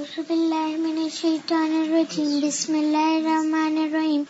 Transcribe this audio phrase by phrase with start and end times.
[0.00, 2.48] أعوذ بالله من الشيطان الرجيم.
[2.48, 4.26] بسم الله الرحمن الرحيم.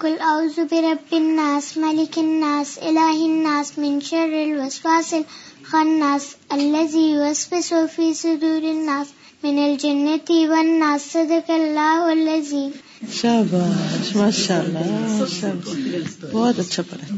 [0.00, 8.14] قل أعوذ برب الناس، ملك الناس، إله الناس، من شر الوسواس الخناس، الذي يوسوس في
[8.14, 9.06] صدور الناس،
[9.44, 11.00] من الجنة والناس.
[11.12, 12.70] صدق الله العظيم.
[13.12, 16.24] شاباش ماشاء اللہ شاباش.
[16.32, 17.16] بہت اچھا پڑھا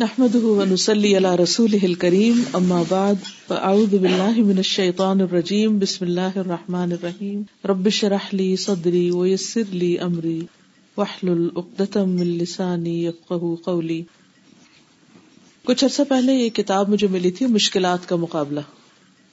[0.00, 3.14] نحمده ونصلي على رسوله الكريم اما بعد
[3.48, 5.78] فاعوذ بالله من الشيطان الرجيم.
[5.78, 7.42] بسم الله الرحمن الرحيم.
[7.64, 10.40] رب اشرح لي صدري ويسر لي امري
[10.96, 14.02] واحلل عقدة من لساني يفقهوا قولي.
[15.64, 18.60] کچھ عرصہ پہلے یہ کتاب مجھے ملی تھی، مشکلات کا مقابلہ.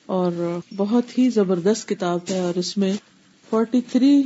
[0.06, 2.94] اور بہت ہی زبردست کتاب ہے، اور اس میں
[3.50, 4.24] فورٹی تھری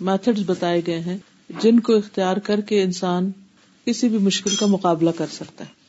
[0.00, 1.18] میتھڈز بتائے گئے ہیں،
[1.62, 3.30] جن کو اختیار کر کے انسان
[3.84, 5.83] کسی بھی مشکل کا مقابلہ کر سکتا ہے۔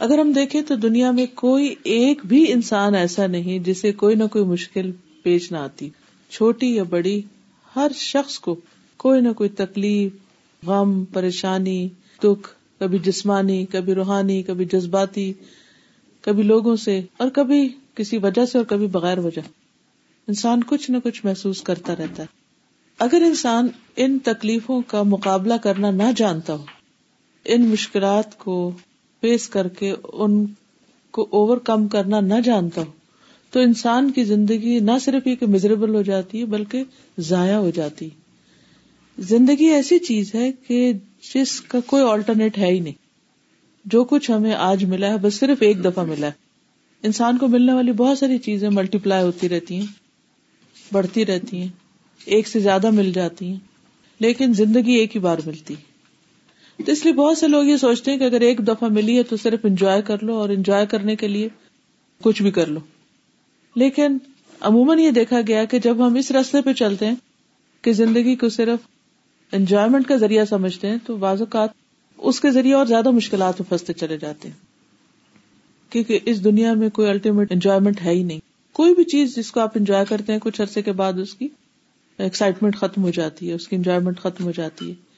[0.00, 4.24] اگر ہم دیکھیں تو دنیا میں کوئی ایک بھی انسان ایسا نہیں جسے کوئی نہ
[4.24, 4.90] کوئی مشکل
[5.22, 5.90] پیش نہ آتی۔
[6.30, 7.22] چھوٹی یا بڑی،
[7.76, 8.56] ہر شخص کو
[8.96, 10.12] کوئی نہ کوئی تکلیف،
[10.66, 11.88] غم، پریشانی،
[12.24, 12.48] دکھ،
[12.78, 15.32] کبھی جسمانی، کبھی روحانی، کبھی جذباتی،
[16.20, 19.40] کبھی لوگوں سے اور کبھی کسی وجہ سے اور کبھی بغیر وجہ۔
[20.28, 22.28] انسان کچھ نہ کچھ محسوس کرتا رہتا ہے۔
[22.98, 26.64] اگر انسان ان تکلیفوں کا مقابلہ کرنا نہ جانتا ہو،
[27.44, 28.72] ان مشکلات کو
[29.20, 30.46] فیس کر کے ان
[31.10, 32.90] کو اوور کم کرنا نہ جانتا ہو۔
[33.50, 36.84] تو انسان کی زندگی نہ صرف یہ کہ مزریبل ہو جاتی ہے، بلکہ
[37.18, 38.08] ضائع ہو جاتی
[39.18, 40.92] زندگی ایسی چیز ہے کہ
[41.34, 42.92] جس کا کوئی آلٹرنیٹ ہے ہی نہیں۔
[43.84, 46.32] جو کچھ ہمیں آج ملا ہے، بس صرف ایک دفعہ ملا ہے۔
[47.02, 49.86] انسان کو ملنے والی بہت ساری چیزیں ملٹی پلائی ہوتی رہتی ہیں،
[50.92, 51.68] بڑھتی رہتی ہیں،
[52.24, 53.56] ایک سے زیادہ مل جاتی ہیں،
[54.20, 55.89] لیکن زندگی ایک ہی بار ملتی ہے۔
[56.86, 59.22] تو اس لیے بہت سے لوگ یہ سوچتے ہیں کہ اگر ایک دفعہ ملی ہے
[59.22, 61.48] تو صرف انجوائے کر لو اور انجوائے کرنے کے لیے
[62.22, 62.80] کچھ بھی کر لو۔
[63.76, 64.18] لیکن
[64.60, 67.14] عموماً یہ دیکھا گیا کہ جب ہم اس راستے پہ چلتے ہیں
[67.82, 68.78] کہ زندگی کو صرف
[69.52, 71.68] انجوائےمنٹ کا ذریعہ سمجھتے ہیں تو بعض اوقات
[72.18, 74.56] اس کے ذریعے اور زیادہ مشکلات میں پھنستے چلے جاتے ہیں۔
[75.90, 78.40] کیونکہ اس دنیا میں کوئی الٹیمیٹ انجوائےمنٹ ہے ہی نہیں۔
[78.72, 81.48] کوئی بھی چیز جس کو آپ انجوائے کرتے ہیں کچھ عرصے کے بعد اس کی
[82.18, 85.09] ایکسائٹمنٹ ختم ہو جاتی ہے، اس کی انجوائےمنٹ ختم ہو جاتی ہے۔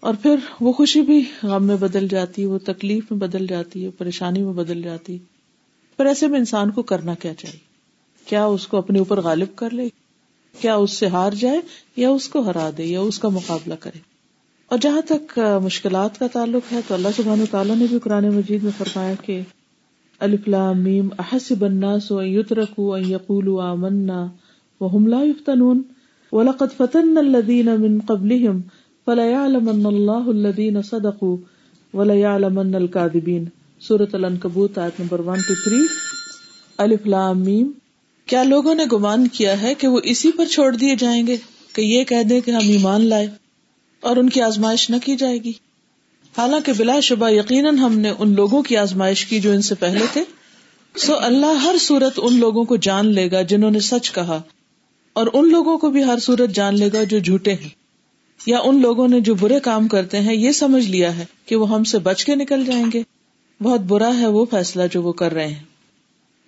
[0.00, 3.84] اور پھر وہ خوشی بھی غم میں بدل جاتی ہے وہ تکلیف میں بدل جاتی
[3.84, 5.18] ہے پریشانی میں بدل جاتی۔ ہے
[5.96, 7.60] پر ایسے میں انسان کو کرنا کیا چاہیے؟
[8.24, 9.88] کیا اس کو اپنے اوپر غالب کر لے؟
[10.60, 11.60] کیا اس سے ہار جائے؟
[11.96, 13.98] یا اس کو ہرا دے؟ یا اس کا مقابلہ کرے؟
[14.68, 18.62] اور جہاں تک مشکلات کا تعلق ہے، تو اللہ سبحانہ تعالیٰ نے بھی قرآن مجید
[18.62, 19.40] میں فرمایا کہ
[20.76, 24.26] میم، احسب الناس ان يتركوا ان يقولوا آمنا
[24.80, 25.82] وهم لا يفتنون
[26.32, 28.60] ولقد فتنا الذين من قبلهم
[29.08, 31.36] فلیعلمن اللہ الذین صدقوا
[31.96, 33.44] ولیعلمن الكاذبین۔
[33.80, 35.86] سورۃ العنکبوت، آیت نمبر 123
[36.78, 37.70] الف لام میم۔
[38.26, 41.36] کیا لوگوں نے گمان کیا ہے کہ وہ اسی پر چھوڑ دیے جائیں گے
[41.72, 43.26] کہ یہ کہہ دیں کہ ہم ایمان لائے
[44.00, 45.52] اور ان کی آزمائش نہ کی جائے گی؟
[46.38, 50.04] حالانکہ بلا شبہ یقیناً ہم نے ان لوگوں کی آزمائش کی جو ان سے پہلے
[50.12, 50.24] تھے۔
[50.96, 54.42] سو اللہ ہر صورت ان لوگوں کو جان لے گا جنہوں نے سچ کہا
[55.12, 57.87] اور ان لوگوں کو بھی ہر صورت جان لے گا جو جھوٹے ہیں۔
[58.46, 61.70] یا ان لوگوں نے جو برے کام کرتے ہیں یہ سمجھ لیا ہے کہ وہ
[61.70, 63.02] ہم سے بچ کے نکل جائیں گے۔
[63.62, 65.62] بہت برا ہے وہ فیصلہ جو وہ کر رہے ہیں۔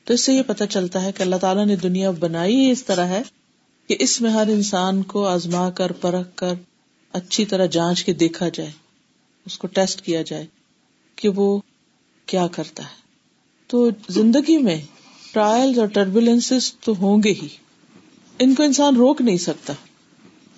[0.04, 3.06] تو اس سے یہ پتا چلتا ہے کہ اللہ تعالیٰ نے دنیا بنائی اس طرح
[3.06, 3.22] ہے
[3.88, 6.54] کہ اس میں ہر انسان کو آزما کر، پرکھ کر،
[7.12, 8.70] اچھی طرح جانچ کے دیکھا جائے،
[9.46, 10.46] اس کو ٹیسٹ کیا جائے
[11.16, 11.60] کہ وہ
[12.26, 13.00] کیا کرتا ہے۔
[13.66, 14.78] تو زندگی میں
[15.32, 16.52] ٹرائل اور ٹربولینس
[16.84, 17.48] تو ہوں گے ہی۔
[18.38, 19.72] ان کو انسان روک نہیں سکتا۔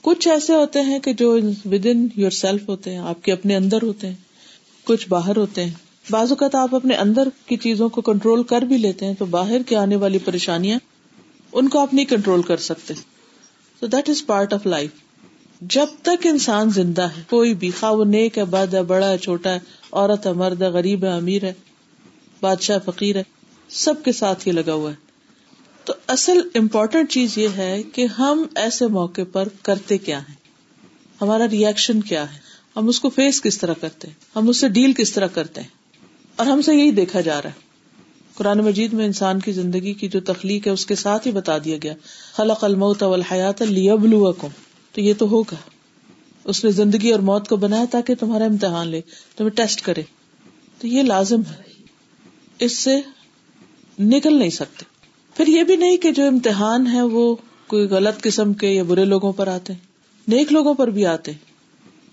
[0.03, 3.57] کچھ ایسے ہوتے ہیں کہ جو ود ان یور سیلف ہوتے ہیں، آپ کے اپنے
[3.57, 4.15] اندر ہوتے ہیں،
[4.85, 5.71] کچھ باہر ہوتے ہیں۔
[6.11, 9.63] بعض اوقات آپ اپنے اندر کی چیزوں کو کنٹرول کر بھی لیتے ہیں، تو باہر
[9.67, 10.79] کے آنے والی پریشانیاں
[11.53, 12.95] ان کو آپ نہیں کنٹرول کر سکتے۔
[13.81, 14.91] تو that is part of life
[15.61, 19.19] جب تک انسان زندہ ہے، کوئی بھی، خواہ وہ نیک ہے، بد ہے، بڑا ہے،
[19.19, 19.59] چھوٹا ہے،
[19.93, 21.53] عورت ہے، مرد ہے، غریب ہے، امیر ہے،
[22.41, 23.23] بادشاہ، فقیر ہے،
[23.69, 25.12] سب کے ساتھ یہ لگا ہوا ہے۔
[25.85, 30.35] تو اصل امپورٹینٹ چیز یہ ہے کہ ہم ایسے موقع پر کرتے کیا ہیں؟
[31.21, 32.39] ہمارا ریئیکشن کیا ہے؟
[32.77, 35.61] ہم اس کو فیس کس طرح کرتے ہیں؟ ہم اس سے ڈیل کس طرح کرتے
[35.61, 35.69] ہیں؟
[36.37, 37.73] اور ہم سے یہی دیکھا جا رہا ہے۔
[38.35, 41.59] قرآن مجید میں انسان کی زندگی کی جو تخلیق ہے اس کے ساتھ ہی بتا
[41.59, 41.95] دیا گیا۔
[42.33, 44.49] خلق الموت والحیات لیبلوکم۔
[44.93, 45.57] تو یہ تو ہوگا۔
[46.45, 49.01] اس نے زندگی اور موت کو بنایا تاکہ تمہارا امتحان لے،
[49.37, 50.03] تمہیں ٹیسٹ کرے۔
[50.79, 51.73] تو یہ لازم ہے۔
[52.59, 53.01] اس سے
[53.99, 54.92] نکل نہیں سکتے۔
[55.37, 57.37] پھر یہ بھی نہیں کہ جو امتحان ہے وہ
[57.67, 59.73] کوئی غلط قسم کے یا برے لوگوں پر آتے
[60.29, 61.33] نیک لوگوں پر بھی آتے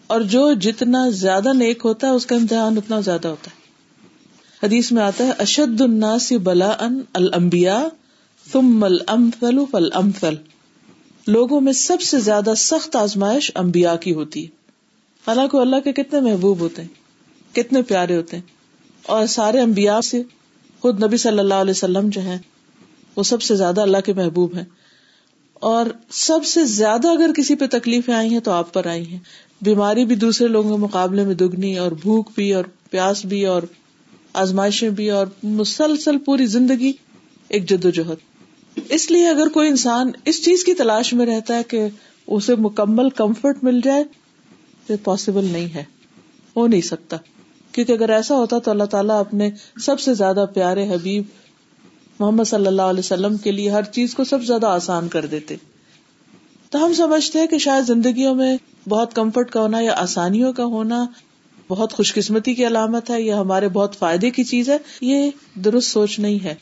[0.07, 3.60] اور جو جتنا زیادہ نیک ہوتا ہے اس کا امتحان اتنا زیادہ ہوتا ہے۔
[4.63, 7.88] حدیث میں آتا ہے، اشد الناس بلا ان المبیا
[8.51, 10.33] ثم الامثل فالامثل
[11.27, 14.48] لوگوں میں سب سے زیادہ سخت آزمائش انبیاء کی ہوتی ہے۔
[15.27, 18.44] حالانکہ اللہ کے کتنے محبوب ہوتے ہیں، کتنے پیارے ہوتے ہیں۔
[19.06, 20.24] اور سارے انبیاء سے
[20.80, 22.38] خود نبی صلی اللہ علیہ وسلم جو ہیں
[23.19, 24.63] وہ سب سے زیادہ اللہ کے محبوب ہیں۔
[25.54, 29.19] اور سب سے زیادہ اگر کسی پہ تکلیفیں آئی ہیں تو آپ پر آئی ہیں۔
[29.62, 33.62] بیماری بھی دوسرے لوگوں کے مقابلے میں دگنی اور بھوک بھی اور پیاس بھی اور
[34.33, 36.92] آزمائشیں بھی اور مسلسل پوری زندگی
[37.50, 38.16] ایک جد و جہد
[38.89, 41.88] اس لیے اگر کوئی انسان اس چیز کی تلاش میں رہتا ہے کہ
[42.27, 44.04] اسے مکمل کمفرٹ مل جائے،
[44.88, 45.83] تو پاسبل نہیں ہے۔
[46.57, 47.18] ہو نہیں سکتا۔
[47.71, 49.50] کیونکہ اگر ایسا ہوتا تو اللہ تعالیٰ اپنے
[49.81, 51.24] سب سے زیادہ پیارے حبیب
[52.19, 55.56] محمد صلی اللہ علیہ وسلم کے لیے ہر چیز کو سب زیادہ آسان کر دیتے۔
[56.69, 58.57] تو ہم سمجھتے ہیں کہ شاید زندگیوں میں
[58.89, 61.06] بہت کمفرٹ کا ہونا یا آسانیوں کا ہونا
[61.68, 65.88] بہت خوش قسمتی کی علامت ہے یا ہمارے بہت فائدے کی چیز ہے۔ یہ درست
[65.88, 66.56] سوچ نہیں ہے۔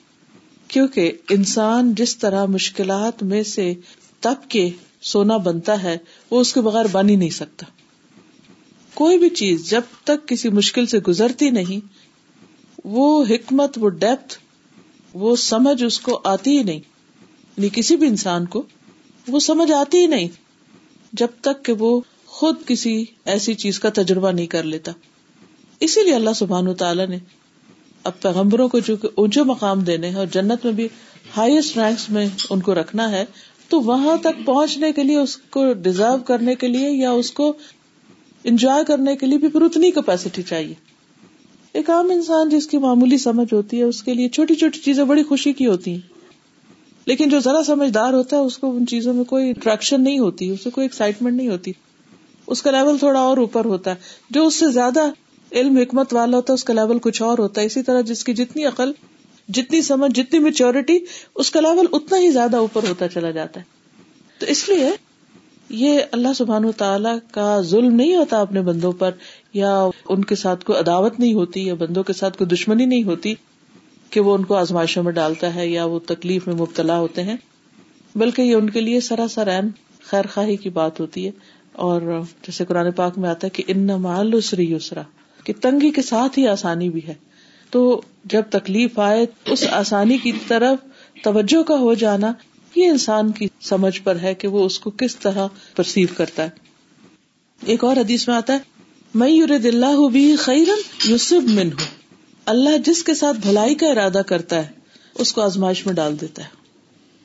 [0.68, 3.74] کیونکہ انسان جس طرح مشکلات میں سے
[4.20, 4.70] تب کے
[5.02, 5.98] سونا بنتا ہے،
[6.32, 7.66] وہ اس کے بغیر بن ہی نہیں سکتا۔
[8.94, 11.88] کوئی بھی چیز جب تک کسی مشکل سے گزرتی نہیں،
[12.86, 14.47] وہ حکمت، وہ ڈیپتھ
[15.20, 16.80] وہ سمجھ اس کو آتی ہی نہیں
[17.58, 18.64] یعنی کسی بھی انسان کو
[19.28, 20.28] وہ سمجھ آتی ہی نہیں
[21.14, 24.92] جب تک کہ وہ خود کسی ایسی چیز کا تجربہ نہیں کر لیتا
[25.80, 27.18] اسی لیے اللہ سبحان تعالیٰ نے
[28.04, 30.88] اب پیغمبروں کو جو اونچے مقام دینے ہیں اور جنت میں بھی
[31.38, 33.26] ہائیسٹ رینکس میں ان کو رکھنا ہے
[33.70, 37.54] تو وہاں تک پہنچنے کے لیے اس کو ڈیزرو کرنے کے لیے یا اس کو
[38.44, 40.74] انجوائے کرنے کے لیے بھی پھر اتنی کیپیسٹی چاہیے۔
[41.74, 45.04] ایک عام انسان جس کی معمولی سمجھ ہوتی ہے، اس کے لیے چھوٹی چھوٹی چیزیں
[45.04, 46.00] بڑی خوشی کی ہوتی ہیں۔
[47.06, 50.50] لیکن جو ذرا سمجھدار ہوتا ہے، اس کو ان چیزوں میں کوئی اٹریکشن نہیں ہوتی
[50.50, 51.72] اسے کوئی ایکسائٹمنٹ نہیں ہوتی۔
[52.48, 53.96] اس کا لیول تھوڑا اور اوپر ہوتا ہے۔
[54.30, 55.00] جو اس سے زیادہ
[55.52, 58.24] علم، حکمت والا ہوتا ہے، اس کا لیول کچھ اور ہوتا ہے۔ اسی طرح جس
[58.24, 58.92] کی جتنی عقل،
[59.50, 61.00] جتنی سمجھ، جتنی میچورٹی
[61.36, 63.66] اس کا لیول اتنا ہی زیادہ اوپر ہوتا چلا جاتا ہے۔
[64.40, 64.90] تو اس لیے
[65.70, 69.12] یہ اللہ سبحان و تعالی کا ظلم نہیں ہوتا اپنے بندوں پر۔
[69.58, 73.04] یا ان کے ساتھ کوئی عداوت نہیں ہوتی یا بندوں کے ساتھ کوئی دشمنی نہیں
[73.04, 73.34] ہوتی
[74.10, 77.36] کہ وہ ان کو آزمائشوں میں ڈالتا ہے یا وہ تکلیف میں مبتلا ہوتے ہیں،
[78.16, 79.70] بلکہ یہ ان کے لیے سراسر عین
[80.04, 81.32] خیر خواہی کی بات ہوتی ہے۔
[81.72, 82.02] اور
[82.42, 85.02] جیسے قرآن پاک میں آتا ہے کہ ان مال یسرا،
[85.44, 87.14] کہ تنگی کے ساتھ ہی آسانی بھی ہے۔
[87.70, 90.78] تو جب تکلیف آئے، اس آسانی کی طرف
[91.24, 92.34] توجہ کا ہو جانا،
[92.76, 96.50] یہ انسان کی سمجھ پر ہے کہ وہ اس کو کس طرح پرسیو کرتا ہے۔
[97.66, 98.77] ایک اور حدیث میں آتا ہے
[99.18, 101.86] میں یور دلہ بھی خیرن یوسف من ہوں
[102.46, 104.72] اللہ جس کے ساتھ بھلائی کا ارادہ کرتا ہے،
[105.16, 106.48] اس کو آزمائش میں ڈال دیتا ہے۔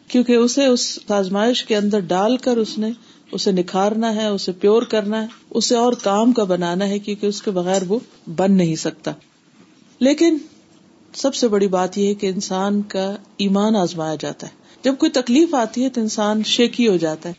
[0.08, 2.90] کیونکہ اسے اس آزمائش کے اندر ڈال کر اس نے
[3.32, 7.42] اسے نکھارنا ہے، اسے پیور کرنا ہے، اسے اور کام کا بنانا ہے، کیونکہ اس
[7.42, 7.98] کے بغیر وہ
[8.36, 9.12] بن نہیں سکتا۔
[9.98, 10.36] لیکن
[11.14, 14.52] سب سے بڑی بات یہ ہے کہ انسان کا ایمان آزمایا جاتا ہے۔
[14.84, 17.34] جب کوئی تکلیف آتی ہے تو انسان شیکی ہو جاتا ہے۔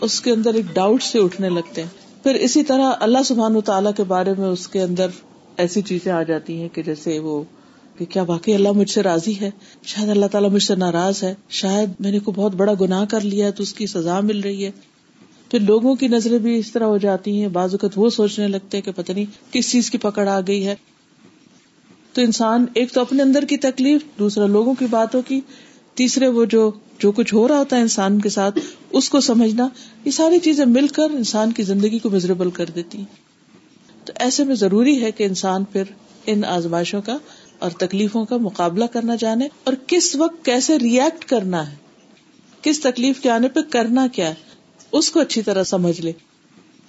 [0.00, 3.60] اس کے اندر ایک ڈاؤٹ سے اٹھنے لگتے ہیں۔ پھر اسی طرح اللہ سبحان و
[3.60, 5.06] تعالیٰ کے بارے میں اس کے اندر
[5.56, 7.42] ایسی چیزیں آ جاتی ہیں کہ جیسے وہ
[7.98, 9.50] کہ کیا واقعی اللہ مجھ سے راضی ہے؟
[9.82, 13.20] شاید اللہ تعالیٰ مجھ سے ناراض ہے۔ شاید میں نے کوئی بہت بڑا گناہ کر
[13.20, 14.70] لیا تو اس کی سزا مل رہی ہے۔
[15.50, 18.80] پھر لوگوں کی نظریں بھی اس طرح ہو جاتی ہیں۔ بعض اوقات وہ سوچنے لگتے
[18.80, 20.74] کہ پتہ نہیں کس چیز کی پکڑ آ گئی ہے۔
[22.12, 25.40] تو انسان ایک تو اپنے اندر کی تکلیف، دوسرا لوگوں کی باتوں کی۔
[25.98, 28.58] تیسرے وہ جو جو کچھ ہو رہا ہوتا ہے انسان کے ساتھ،
[28.90, 29.68] اس کو سمجھنا،
[30.04, 33.04] یہ ساری چیزیں مل کر انسان کی زندگی کو مزریبل کر دیتی
[34.04, 35.82] تو ایسے میں ضروری ہے کہ انسان پھر
[36.26, 37.16] ان آزمائشوں کا
[37.58, 41.76] اور تکلیفوں کا مقابلہ کرنا جانے اور کس وقت کیسے ریئیکٹ کرنا ہے،
[42.62, 44.34] کس تکلیف کے آنے پہ کرنا کیا ہے،
[44.92, 46.12] اس کو اچھی طرح سمجھ لے۔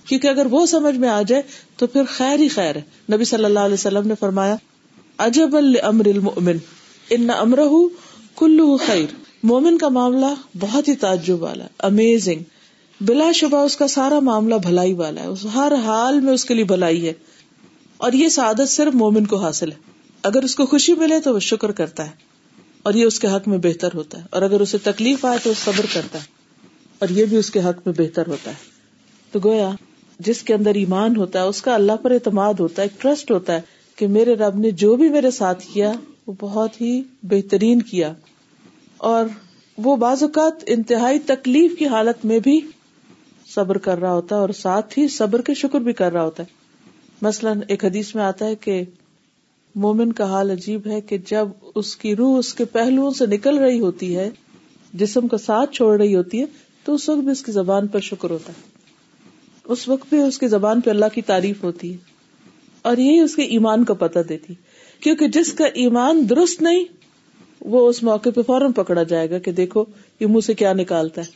[0.06, 1.42] کیونکہ اگر وہ سمجھ میں آ جائے
[1.78, 2.82] تو پھر خیر ہی خیر ہے۔
[3.14, 4.56] نبی صلی اللہ علیہ وسلم نے فرمایا
[5.18, 6.58] اجب المر المؤمن
[7.10, 7.70] ان امرہ
[8.40, 9.06] کلو خیر۔
[9.44, 10.26] مومن کا معاملہ
[10.60, 12.40] بہت ہی تعجب والا امیزنگ
[13.02, 16.64] بلا شبہ اس کا سارا معاملہ بھلائی والا ہے ہر حال میں اس کے لیے
[16.64, 17.14] بھلائی ہے۔
[17.98, 19.78] اور یہ سعادت صرف مومن کو حاصل ہے۔
[20.24, 22.12] اگر اس کو خوشی ملے تو وہ شکر کرتا ہے۔
[22.84, 25.54] اور یہ اس کے حق میں بہتر ہوتا ہے۔ اور اگر اسے تکلیف آئے تو
[25.66, 26.24] صبر کرتا ہے۔
[27.00, 28.56] اور یہ بھی اس کے حق میں بہتر ہوتا ہے۔
[29.32, 29.72] تو گویا،
[30.20, 33.32] جس کے اندر ایمان ہوتا ہے، اس کا اللہ پر اعتماد ہوتا ہے ایک ٹرسٹ
[33.32, 33.62] ہوتا ہے
[33.96, 35.92] کہ میرے رب نے جو بھی میرے ساتھ کیا،
[36.28, 38.14] وہ بہت ہی بہترین کیا۔
[39.00, 39.26] اور
[39.78, 42.62] وہ بعض اوقات انتہائی تکلیف کی حالت میں بھی
[43.56, 46.44] صبر کر رہا ہوتا ہے اور ساتھ ہی صبر کے شکر بھی کر رہا ہوتا
[46.44, 46.48] ہے۔
[47.22, 48.84] مثلاً ایک حدیث میں آتا ہے کہ
[49.76, 53.58] مومن کا حال عجیب ہے کہ جب اس کی روح اس کے پہلوؤں سے نکل
[53.58, 54.30] رہی ہوتی ہے،
[54.94, 56.46] جسم کا ساتھ چھوڑ رہی ہوتی ہے،
[56.84, 58.70] تو اس وقت بھی اس کی زبان پر شکر ہوتا ہے۔
[59.64, 61.98] اس وقت بھی اس کی زبان پہ اللہ کی تعریف ہوتی ہے۔
[62.82, 64.54] اور یہی اس کے ایمان کا پتہ دیتی
[65.00, 66.86] کیونکہ جس کا ایمان درست نہیں
[67.62, 69.86] وہ اس موقع پہ فوراً پکڑا جائے گا کہ دیکھو
[70.20, 71.28] یہ منہ سے کیا نکالتا ہے۔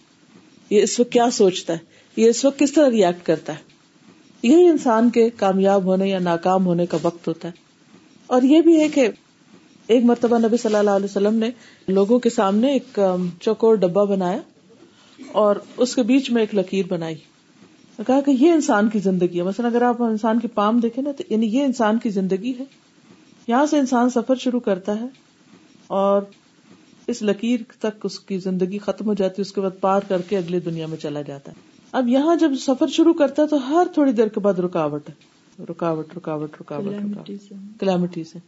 [0.70, 1.78] یہ اس وقت کیا سوچتا ہے؟
[2.16, 3.74] یہ اس وقت کس طرح ریئیکٹ کرتا ہے؟
[4.44, 7.54] یہی انسان کے کامیاب ہونے یا ناکام ہونے کا وقت ہوتا ہے۔
[8.28, 9.08] اور یہ بھی ہے کہ
[9.88, 11.50] ایک مرتبہ نبی صلی اللہ علیہ وسلم نے
[11.88, 13.00] لوگوں کے سامنے ایک
[13.42, 14.38] چوکور ڈبا بنایا
[15.32, 17.16] اور اس کے بیچ میں ایک لکیر بنائی۔
[18.08, 21.12] کہا کہ یہ انسان کی زندگی ہے۔ مثلا اگر آپ انسان کی پام دیکھیں نا
[21.12, 22.64] تو یعنی یہ انسان کی زندگی ہے۔
[23.48, 25.06] یہاں سے انسان سفر شروع کرتا ہے۔
[25.94, 26.22] اور
[27.08, 30.22] اس لکیر تک اس کی زندگی ختم ہو جاتی ہے اس کے بعد پار کر
[30.22, 31.58] کے اگلی دنیا میں چلا جاتا ہے۔
[31.92, 35.14] اب یہاں جب سفر شروع کرتا ہے تو ہر تھوڑی دیر کے بعد رکاوٹ ہے۔
[35.70, 36.94] رکاوٹ رکاوٹ رکاوٹ
[37.80, 38.40] کلیمٹی سے۔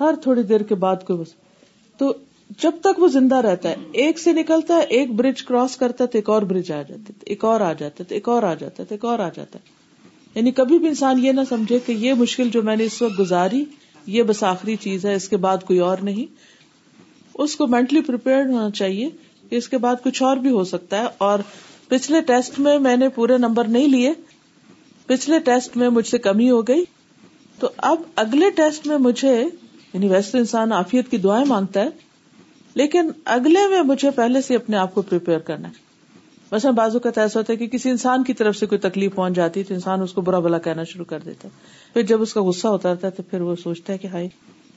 [0.00, 1.34] ہر تھوڑی دیر کے بعد کوئی بس
[1.98, 2.14] تو
[2.62, 6.08] جب تک وہ زندہ رہتا ہے ایک سے نکلتا ہے ایک برج کراس کرتا ہے
[6.08, 8.54] تو ایک اور برج آ جاتا ہے ایک اور آ جاتا ہے ایک اور آ
[8.54, 9.80] جاتا ہے ایک اور آ جاتا ہے۔
[10.34, 13.20] یعنی کبھی بھی انسان یہ نہ سمجھے کہ یہ مشکل جو میں نے اس وقت
[13.20, 13.64] گزاری
[14.06, 16.34] یہ بس آخری چیز ہے، اس کے بعد کوئی اور نہیں۔
[17.34, 19.08] اس کو مینٹلی ہونا چاہیے
[19.50, 21.38] کہ اس کے بعد کچھ اور بھی ہو سکتا ہے۔ اور
[21.88, 24.12] پچھلے ٹیسٹ میں میں نے پورے نمبر نہیں لیے۔
[25.06, 26.84] پچھلے ٹیسٹ میں مجھ سے کمی ہو گئی۔
[27.58, 29.44] تو اب اگلے ٹیسٹ میں مجھے
[29.94, 31.88] یعنی ویسے انسان آفیت کی دعائیں مانگتا ہے،
[32.74, 35.90] لیکن اگلے میں مجھے پہلے سے اپنے آپ کو پریپیئر کرنا ہے۔
[36.52, 39.34] ویسے بازو کا ایسا ہوتا ہے کہ کسی انسان کی طرف سے کوئی تکلیف پہنچ
[39.34, 42.22] جاتی ہے تو انسان اس کو برا بلا کہنا شروع کر دیتا ہے۔ پھر جب
[42.22, 44.28] اس کا غصہ ہوتا ہے تو پھر وہ سوچتا ہے کہ ہائی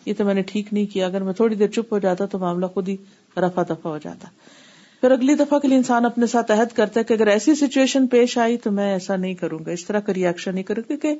[0.06, 2.40] یہ تو میں نے ٹھیک نہیں کیا۔ اگر میں تھوڑی دیر چپ ہو جاتا تو
[2.40, 2.98] معاملہ خود ہی
[3.38, 4.28] رفا دفا ہو جاتا۔
[5.02, 8.08] پھر اگلی دفعہ کے لیے انسان اپنے ساتھ عہد کرتا ہے کہ اگر ایسی سچویشن
[8.08, 11.16] پیش آئی تو میں ایسا نہیں کروں گا۔ اس طرح کا ریئیکشن نہیں کروں کیونکہ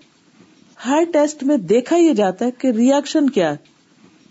[0.86, 3.56] ہر ٹیسٹ میں دیکھا یہ جاتا ہے کہ ریئیکشن کیا ہے۔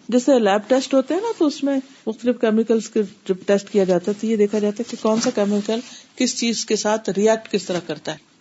[0.09, 3.85] جیسے لیب ٹیسٹ ہوتے ہیں نا تو اس میں مختلف کیمیکلس کے جب ٹیسٹ کیا
[3.85, 5.81] جاتا ہے تو یہ دیکھا جاتا ہے کہ کون سا کیمیکل
[6.17, 8.32] کس چیز کے ساتھ ریئیکٹ کس طرح کرتا ہے۔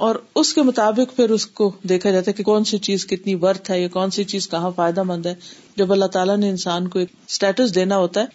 [0.00, 3.34] اور اس کے مطابق پھر اس کو دیکھا جاتا ہے کہ کون سی چیز کتنی
[3.34, 5.34] ورتھ ہے یا کون سی چیز کہاں فائدہ مند ہے۔
[5.76, 8.26] جب اللہ تعالیٰ نے انسان کو ایک اسٹیٹس دینا ہوتا ہے،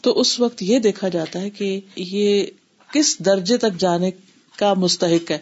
[0.00, 2.46] تو اس وقت یہ دیکھا جاتا ہے کہ یہ
[2.92, 4.10] کس درجے تک جانے
[4.56, 5.38] کا مستحق ہے۔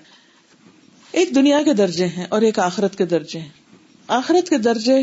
[1.12, 3.48] ایک دنیا کے درجے ہیں اور ایک آخرت کے درجے ہیں۔
[4.08, 4.96] آخرت کے درجے،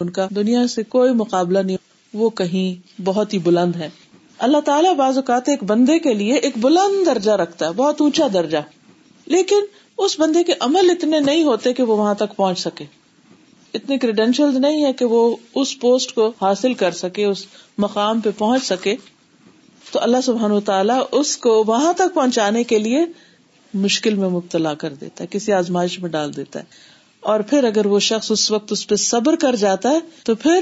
[0.00, 1.76] ان کا دنیا سے کوئی مقابلہ نہیں،
[2.14, 3.88] وہ کہیں بہت ہی بلند ہے۔
[4.38, 8.26] اللہ تعالیٰ بعض اوقات ایک بندے کے لیے ایک بلند درجہ رکھتا ہے، بہت اونچا
[8.34, 8.58] درجہ۔
[9.26, 9.60] لیکن
[9.98, 12.84] اس بندے کے عمل اتنے نہیں ہوتے کہ وہ وہاں تک پہنچ سکے۔
[13.74, 17.46] اتنے کریڈینشیل نہیں ہے کہ وہ اس پوسٹ کو حاصل کر سکے، اس
[17.78, 18.96] مقام پہ پہنچ سکے۔
[19.90, 23.00] تو اللہ سبحان و تعالیٰ اس کو وہاں تک پہنچانے کے لیے
[23.74, 26.64] مشکل میں مبتلا کر دیتا ہے، کسی آزمائش میں ڈال دیتا ہے۔
[27.20, 30.60] اور پھر اگر وہ شخص اس وقت اس پہ صبر کر جاتا ہے، تو پھر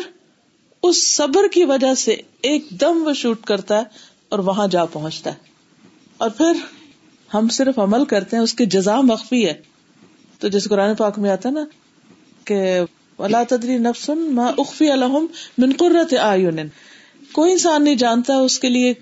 [0.82, 3.84] اس صبر کی وجہ سے ایک دم وہ شوٹ کرتا ہے
[4.28, 5.36] اور وہاں جا پہنچتا ہے۔
[6.18, 6.52] اور پھر
[7.34, 9.54] ہم صرف عمل کرتے ہیں، اس کی جزا مخفی ہے۔
[10.38, 11.64] تو جیسے قرآن پاک میں آتا نا
[12.44, 12.80] کہ
[13.18, 15.26] اللہ تدری نفسن ما اخفی الحم
[15.58, 16.68] من قرت آئین
[17.32, 18.94] کوئی انسان نہیں جانتا اس کے لیے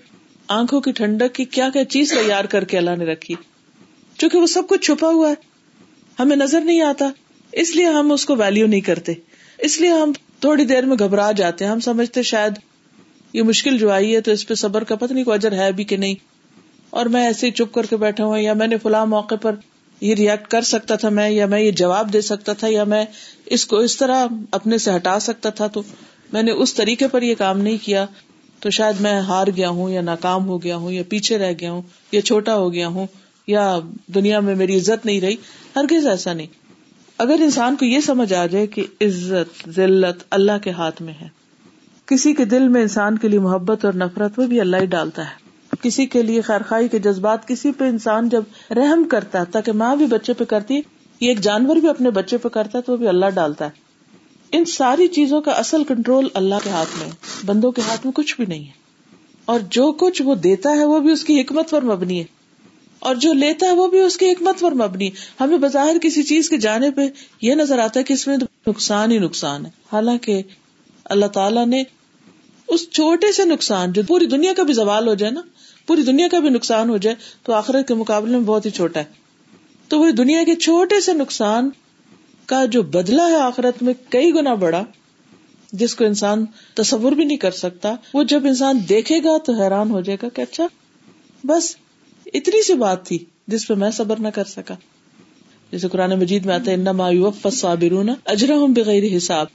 [0.47, 3.35] آنکھوں کی ٹھنڈک کی کیا کیا چیز تیار کر کے اللہ نے رکھی۔
[4.17, 5.33] چونکہ وہ سب کچھ چھپا ہوا ہے۔
[6.19, 7.09] ہمیں نظر نہیں آتا۔
[7.51, 9.13] اس لیے ہم اس کو ویلو نہیں کرتے۔
[9.57, 12.53] اس لیے ہم تھوڑی دیر میں گھبرا جاتے ہیں۔ ہم سمجھتے شاید
[13.33, 15.71] یہ مشکل جو آئی ہے تو اس پہ صبر کا پتہ نہیں، کوئی اجر ہے
[15.71, 16.30] بھی کہ نہیں۔
[16.91, 19.55] اور میں ایسے ہی چپ کر کے بیٹھا ہوں، یا میں نے فلاں موقع پر
[20.01, 23.05] یہ ریئیکٹ کر سکتا تھا میں، یا میں یہ جواب دے سکتا تھا، یا میں
[23.45, 25.81] اس کو اس طرح اپنے سے ہٹا سکتا تھا، تو
[26.33, 28.05] میں نے اس طریقے پر یہ کام نہیں کیا۔
[28.59, 31.71] تو شاید میں ہار گیا ہوں، یا ناکام ہو گیا ہوں، یا پیچھے رہ گیا
[31.71, 31.81] ہوں،
[32.11, 33.07] یا چھوٹا ہو گیا ہوں،
[33.47, 33.79] یا
[34.15, 35.35] دنیا میں میری عزت نہیں رہی۔
[35.75, 36.47] ہرگز ایسا نہیں۔
[37.17, 41.27] اگر انسان کو یہ سمجھ آ جائے کہ عزت، ذلت اللہ کے ہاتھ میں ہے،
[42.05, 45.21] کسی کے دل میں انسان کے لیے محبت اور نفرت، وہ بھی اللہ ہی ڈالتا
[45.21, 45.50] ہے۔
[45.81, 49.71] کسی کے لیے خیر خائی کے جذبات کسی پہ انسان جب رحم کرتا ہے، تاکہ
[49.71, 50.75] ماں بھی بچے پہ کرتی،
[51.19, 53.69] یہ ایک جانور بھی اپنے بچے پہ کرتا ہے، تو وہ بھی اللہ ڈالتا ہے۔
[54.51, 57.09] ان ساری چیزوں کا اصل کنٹرول اللہ کے ہاتھ میں
[57.45, 58.81] بندوں کے ہاتھ میں کچھ بھی نہیں ہے۔
[59.45, 62.23] اور جو کچھ وہ دیتا ہے، وہ بھی اس کی حکمت پر مبنی ہے۔
[62.99, 65.09] اور جو لیتا ہے، وہ بھی اس کی حکمت پر مبنی
[65.39, 67.01] ہمیں بظاہر کسی چیز کے جانے پہ
[67.41, 70.41] یہ نظر آتا ہے کہ اس میں نقصان ہی نقصان ہے۔ حالانکہ
[71.05, 71.83] اللہ تعالیٰ نے
[72.67, 75.41] اس چھوٹے سے نقصان، جو پوری دنیا کا بھی زوال ہو جائے نا
[75.91, 78.99] پوری دنیا کا بھی نقصان ہو جائے تو آخرت کے مقابلے میں بہت ہی چھوٹا
[78.99, 79.05] ہے۔
[79.87, 81.69] تو وہ دنیا کے چھوٹے سے نقصان
[82.45, 84.83] کا جو بدلا ہے آخرت میں کئی گنا بڑا،
[85.73, 89.91] جس کو انسان تصور بھی نہیں کر سکتا، وہ جب انسان دیکھے گا تو حیران
[89.91, 90.67] ہو جائے گا کہ اچھا
[91.43, 91.75] بس
[92.25, 94.75] اتنی سی بات تھی جس پہ میں صبر نہ کر سکا۔
[95.71, 99.47] جیسے قرآن مجید میں آتا ہے اجرا بغیر حساب۔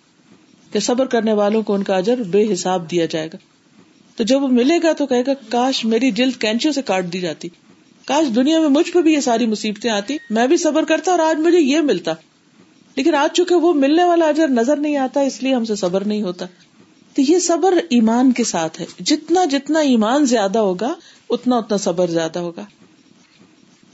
[0.72, 3.55] کہ صبر کرنے والوں کو ان کا اجر بے حساب دیا جائے گا۔
[4.16, 7.20] تو جب وہ ملے گا تو کہے گا، کاش میری جلد کینچیوں سے کاٹ دی
[7.20, 7.48] جاتی۔
[8.06, 11.18] کاش دنیا میں مجھ پہ بھی یہ ساری مصیبتیں آتی۔ میں بھی صبر کرتا اور
[11.18, 12.12] آج مجھے یہ ملتا۔
[12.96, 16.04] لیکن آج چونکہ وہ ملنے والا اجر نظر نہیں آتا، اس لیے ہم سے صبر
[16.04, 16.46] نہیں ہوتا۔
[17.14, 20.94] تو یہ صبر ایمان کے ساتھ ہے۔ جتنا جتنا ایمان زیادہ ہوگا،
[21.30, 22.64] اتنا اتنا صبر زیادہ ہوگا۔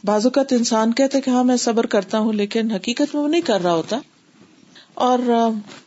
[0.04, 3.40] بعض اوقات انسان کہتے کہ ہاں میں صبر کرتا ہوں، لیکن حقیقت میں وہ نہیں
[3.40, 3.98] کر رہا ہوتا۔
[4.94, 5.18] اور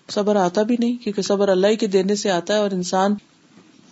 [0.09, 3.15] صبر آتا بھی نہیں، کیونکہ صبر اللہ ہی کے دینے سے آتا ہے اور انسان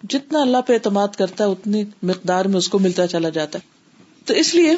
[0.09, 3.67] جتنا اللہ پہ اعتماد کرتا ہے، اتنی مقدار میں اس کو ملتا چلا جاتا ہے۔
[4.25, 4.75] تو اس لیے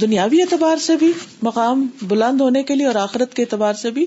[0.00, 1.12] دنیاوی اعتبار سے بھی،
[1.42, 4.06] مقام بلند ہونے کے لیے اور آخرت کے اعتبار سے بھی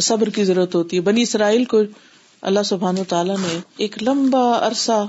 [0.00, 1.80] صبر کی ضرورت ہوتی ہے۔ بنی اسرائیل کو
[2.42, 5.06] اللہ سبحان و تعالیٰ نے ایک لمبا عرصہ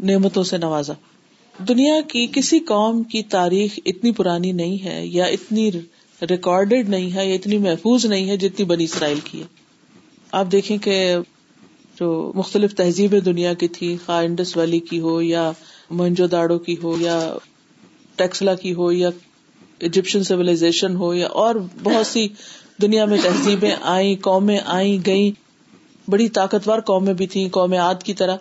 [0.00, 0.92] نعمتوں سے نوازا۔
[1.68, 5.70] دنیا کی کسی قوم کی تاریخ اتنی پرانی نہیں ہے یا اتنی
[6.22, 9.46] ریکارڈیڈ نہیں ہے یا اتنی محفوظ نہیں ہے جتنی بنی اسرائیل کی ہے۔
[10.32, 11.16] آپ دیکھیں کہ
[12.00, 15.52] جو مختلف تہذیبیں دنیا کی تھی خواہس والی کی ہو یا
[15.90, 17.36] منجو داڑو کی ہو یا
[18.16, 19.10] ٹیکسلا کی ہو یا
[19.78, 22.28] ایجپشن سیولائزیشن ہو یا اور بہت سی
[22.82, 25.32] دنیا میں تہذیبیں آئی قومیں آئی گئی
[26.08, 28.36] بڑی طاقتور قومیں بھی تھیں، قوم آد کی طرح۔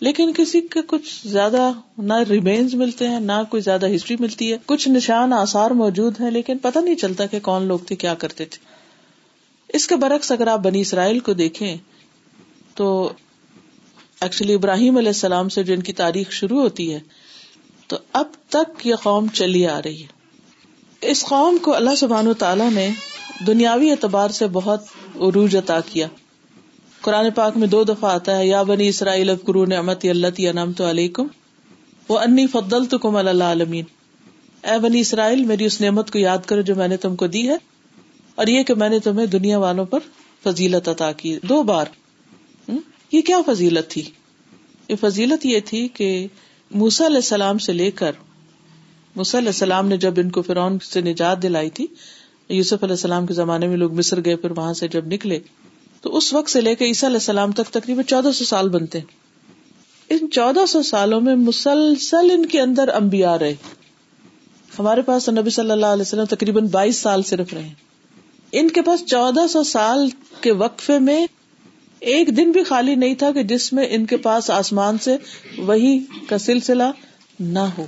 [0.00, 4.56] لیکن کسی کے کچھ زیادہ نہ ریمینز ملتے ہیں، نہ کوئی زیادہ ہسٹری ملتی ہے۔
[4.66, 8.44] کچھ نشان آسار موجود ہیں، لیکن پتہ نہیں چلتا کہ کون لوگ تھے، کیا کرتے
[8.44, 8.58] تھے۔
[9.68, 11.76] اس کے برعکس اگر آپ بنی اسرائیل کو دیکھیں
[12.74, 13.12] تو
[14.20, 16.98] ایکچولی ابراہیم علیہ السلام سے جو ان کی تاریخ شروع ہوتی ہے،
[17.88, 20.18] تو اب تک یہ قوم چلی آ رہی ہے۔
[21.02, 22.88] اس قوم کو اللہ سبحان و تعالیٰ نے
[23.46, 24.82] دنیاوی اعتبار سے بہت
[25.16, 26.06] عروج عطا کیا۔
[27.02, 30.88] قرآن پاک میں دو دفعہ آتا ہے، یا بنی اسرائیل قرو نعمت اللہ انعام تو
[30.90, 31.26] علیکم
[32.08, 33.84] وہ انی فضل تو کم اللہ عالمین
[34.64, 37.48] اے بنی اسرائیل، میری اس نعمت کو یاد کرو جو میں نے تم کو دی
[37.48, 37.56] ہے،
[38.38, 39.98] اور یہ کہ میں نے تمہیں دنیا والوں پر
[40.44, 41.86] فضیلت عطا کی۔ دو بار
[43.12, 44.02] یہ کیا فضیلت تھی؟
[44.88, 46.26] یہ فضیلت یہ تھی کہ
[46.70, 48.12] موسا علیہ السلام سے لے کر
[49.16, 51.86] موسا علیہ السلام نے جب ان کو فرعون سے نجات دلائی تھی،
[52.48, 55.38] یوسف علیہ السلام کے زمانے میں لوگ مصر گئے، پھر وہاں سے جب نکلے،
[56.00, 58.98] تو اس وقت سے لے کے عیسیٰ علیہ السلام تک تقریباً چودہ سو سال بنتے
[58.98, 59.06] ہیں۔
[60.08, 63.54] ان چودہ سو سالوں میں مسلسل ان کے اندر امبیا رہے۔
[64.78, 67.68] ہمارے پاس نبی صلی اللہ علیہ وسلم تقریباً بائیس سال صرف رہے۔
[68.52, 70.08] ان کے پاس چودہ سو سال
[70.40, 71.26] کے وقفے میں
[72.00, 75.16] ایک دن بھی خالی نہیں تھا کہ جس میں ان کے پاس آسمان سے
[75.58, 76.82] وہی کا سلسلہ
[77.40, 77.86] نہ ہو۔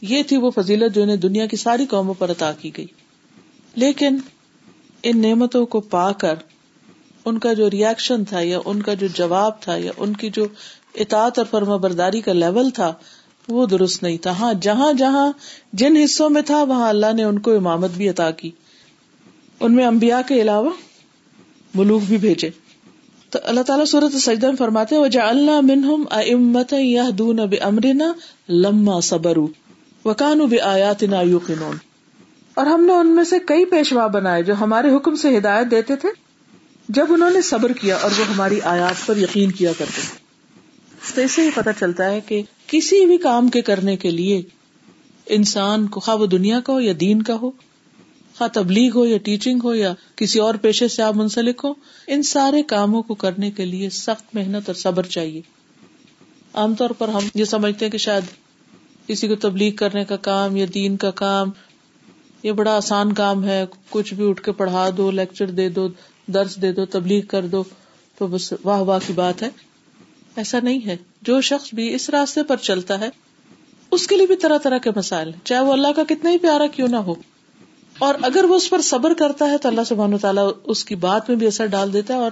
[0.00, 2.86] یہ تھی وہ فضیلت جو انہیں دنیا کی ساری قوموں پر عطا کی گئی۔
[3.74, 4.16] لیکن
[5.02, 6.34] ان نعمتوں کو پا کر
[7.24, 10.46] ان کا جو ریئیکشن تھا یا ان کا جو جواب تھا یا ان کی جو
[10.94, 12.92] اطاعت اور فرما برداری کا لیول تھا،
[13.48, 15.32] وہ درست نہیں تھا۔ ہاں جہاں جہاں
[15.72, 18.50] جن حصوں میں تھا، وہاں اللہ نے ان کو امامت بھی عطا کی۔
[19.60, 20.70] ان میں امبیا کے علاوہ
[21.74, 22.50] ملوک بھی بھیجے۔
[23.32, 28.12] تو اللہ تعالیٰ صورت سجدہ میں فرماتے وجا اللہ منہم امت یا دون اب امرنا
[28.48, 29.36] لما صبر
[30.04, 31.22] وکانو بھی آیات نا
[32.54, 35.96] اور ہم نے ان میں سے کئی پیشوا بنائے جو ہمارے حکم سے ہدایت دیتے
[35.96, 36.08] تھے،
[36.88, 40.18] جب انہوں نے صبر کیا اور وہ ہماری آیات پر یقین کیا کرتے تھے۔
[41.14, 44.42] تو اس سے ہی پتا چلتا ہے کہ کسی بھی کام کے کرنے کے لیے
[45.26, 47.50] انسان کو، خواہ وہ دنیا کا ہو یا دین کا ہو
[48.38, 51.72] خواہ تبلیغ ہو یا ٹیچنگ ہو یا کسی اور پیشے سے آپ منسلک ہو
[52.06, 55.42] ان سارے کاموں کو کرنے کے لیے سخت محنت اور صبر چاہیے۔
[56.54, 58.24] عام طور پر ہم یہ سمجھتے ہیں کہ شاید
[59.06, 61.50] کسی کو تبلیغ کرنے کا کام یا دین کا کام
[62.42, 65.88] یہ بڑا آسان کام ہے، کچھ بھی اٹھ کے پڑھا دو لیکچر دے دو،
[66.26, 67.64] درس دے دو، تبلیغ کر دو،
[68.18, 69.48] تو بس واہ واہ کی بات ہے۔
[70.36, 73.08] ایسا نہیں ہے۔ جو شخص بھی اس راستے پر چلتا ہے،
[73.90, 76.66] اس کے لیے بھی طرح طرح کے مسائل چاہے وہ اللہ کا کتنا ہی پیارا
[76.66, 77.14] کیوں نہ ہو۔
[77.98, 81.28] اور اگر وہ اس پر صبر کرتا ہے تو اللہ سبحانہ تعالیٰ اس کی بات
[81.28, 82.30] میں بھی اثر ڈال دیتا ہے اور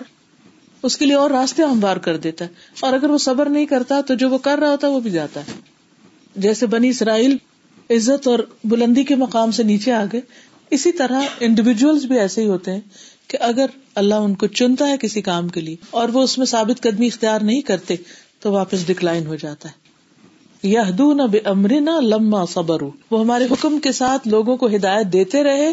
[0.82, 4.00] اس کے لیے اور راستے ہموار کر دیتا ہے۔ اور اگر وہ صبر نہیں کرتا
[4.00, 5.52] تو جو وہ کر رہا ہوتا ہے وہ بھی جاتا ہے۔
[6.36, 7.36] جیسے بنی اسرائیل
[7.90, 10.20] عزت اور بلندی کے مقام سے نیچے آ گئے۔
[10.70, 12.80] اسی طرح انڈیویجلس بھی ایسے ہی ہوتے ہیں
[13.26, 16.46] کہ اگر اللہ ان کو چنتا ہے کسی کام کے لیے اور وہ اس میں
[16.46, 17.94] ثابت قدمی اختیار نہیں کرتے
[18.40, 19.89] تو واپس ڈکلائن ہو جاتا ہے۔
[20.62, 20.78] یہ
[21.44, 25.72] امرنا لما صبر وہ ہمارے حکم کے ساتھ لوگوں کو ہدایت دیتے رہے،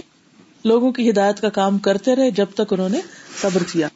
[0.65, 2.99] لوگوں کی ہدایت کا کام کرتے رہے جب تک انہوں نے
[3.41, 3.87] صبر کیا۔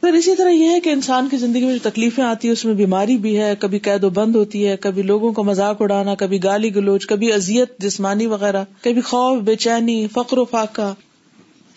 [0.00, 2.64] پھر اسی طرح یہ ہے کہ انسان کی زندگی میں جو تکلیفیں آتی ہے اس
[2.64, 6.14] میں بیماری بھی ہے، کبھی قید و بند ہوتی ہے، کبھی لوگوں کو مذاق اڑانا،
[6.14, 10.94] کبھی گالی گلوچ، کبھی ازیت جسمانی وغیرہ، کبھی خوف، بے چینی، فقر و فاقہ،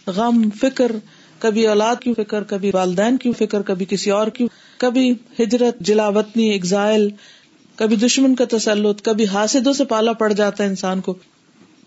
[0.07, 0.91] غم، فکر،
[1.39, 6.49] کبھی اولاد کی فکر، کبھی والدین کی فکر، کبھی کسی اور کی، کبھی ہجرت، جلاوطنی،
[6.49, 7.09] ایگزائل
[7.77, 11.13] کبھی دشمن کا تسلط، کبھی حاصدوں سے پالا پڑ جاتا ہے انسان کو۔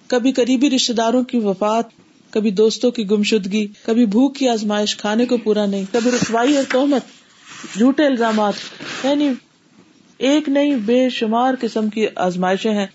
[0.06, 1.84] کبھی قریبی رشتے داروں کی وفات،
[2.30, 6.64] کبھی دوستوں کی گمشدگی، کبھی بھوک کی آزمائش کھانے کو پورا نہیں، کبھی رسوائی اور
[6.68, 7.02] تہمت،
[7.78, 8.52] جھوٹے الزامات۔
[9.04, 9.30] یعنی
[10.18, 12.86] ایک نہیں، بے شمار قسم کی آزمائشیں ہیں۔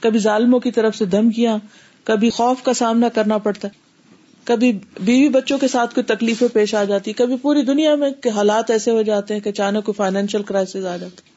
[0.00, 1.58] کبھی ظالموں کی طرف سے دھمکیاں،
[2.04, 3.78] کبھی خوف کا سامنا کرنا پڑتا ہے۔
[4.44, 8.70] کبھی بیوی بچوں کے ساتھ کوئی تکلیفیں پیش آ جاتی، کبھی پوری دنیا میں حالات
[8.70, 11.29] ایسے ہو جاتے ہیں کہ اچانک کوئی فائنینشیل کرائس آ جاتے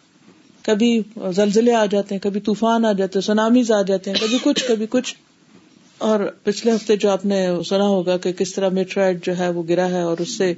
[0.63, 1.01] کبھی
[1.35, 4.65] زلزلے آ جاتے ہیں، کبھی طوفان آ جاتے ہیں سونامیز آ جاتے ہیں، کبھی کچھ
[4.67, 5.15] کبھی کچھ۔
[5.97, 9.63] اور پچھلے ہفتے جو آپ نے سنا ہوگا کہ کس طرح میٹرائڈ جو ہے وہ
[9.69, 10.53] گرا ہے اور اس سے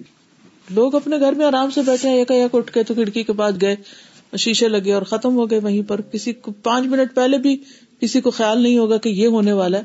[0.69, 3.55] لوگ اپنے گھر میں آرام سے بیٹھے ہیں یک اٹھ کے تو کھڑکی کے پاس
[3.61, 3.75] گئے،
[4.37, 7.57] شیشے لگے اور ختم ہو گئے وہیں پر۔ کسی کو پانچ منٹ پہلے بھی
[7.99, 9.83] کسی کو خیال نہیں ہوگا کہ یہ ہونے والا ہے۔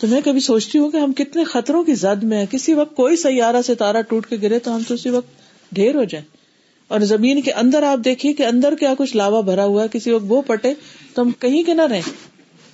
[0.00, 2.96] تو میں کبھی سوچتی ہوں کہ ہم کتنے خطروں کی زد میں ہیں۔ کسی وقت
[2.96, 5.28] کوئی سیارہ سے تارا ٹوٹ کے گرے تو ہم تو اسی وقت
[5.72, 6.35] ڈھیر ہو جائیں۔
[6.88, 10.10] اور زمین کے اندر آپ دیکھیے کہ اندر کیا کچھ لاوا بھرا ہوا ہے، کسی
[10.10, 10.74] وقت وہ پٹے
[11.14, 12.02] تو ہم کہیں کے نہ رہیں۔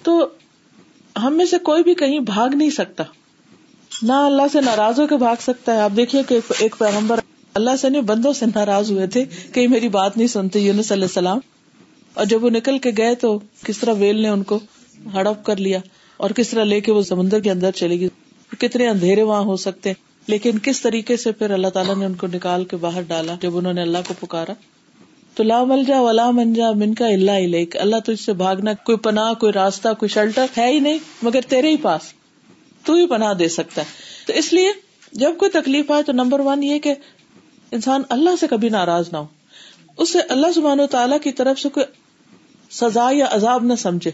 [0.03, 0.29] تو
[1.23, 3.05] ہم میں سے کوئی بھی کہیں بھاگ نہیں سکتا۔
[4.03, 7.21] نہ اللہ سے ناراض ہو کے بھاگ سکتا ہے۔ آپ دیکھیے کہ ایک پیغمبر
[7.55, 11.05] اللہ سے نہیں، بندوں سے ناراض ہوئے تھے کہیں میری بات نہیں سنتے، یونس علیہ
[11.05, 11.39] السلام۔
[12.15, 14.59] اور جب وہ نکل کے گئے تو کس طرح ویل نے ان کو
[15.15, 15.79] ہڑپ کر لیا
[16.17, 18.09] اور کس طرح لے کے وہ سمندر کے اندر چلے گی
[18.59, 19.93] کتنے اندھیرے وہاں ہو سکتے
[20.27, 23.57] لیکن کس طریقے سے پھر اللہ تعالیٰ نے ان کو نکال کے باہر ڈالا جب
[23.57, 24.53] انہوں نے اللہ کو پکارا؟
[25.35, 28.73] تو لا مل جا ولا منجا من کا اللہ علیہ اللہ تو اس سے بھاگنا
[28.73, 32.01] کوئی پناہ، کوئی راستہ، کوئی شیلٹر ہے ہی نہیں، مگر تیرے ہی پاس،
[32.85, 33.87] تو ہی پناہ دے سکتا ہے۔
[34.27, 34.69] تو اس لیے
[35.13, 36.95] جب کوئی تکلیف آئے تو نمبر ون یہ کہ
[37.71, 39.27] انسان اللہ سے کبھی ناراض نہ ہو۔
[39.97, 41.87] اسے اللہ سبحان و تعالیٰ کی طرف سے کوئی
[42.71, 44.11] سزا یا عذاب نہ سمجھے۔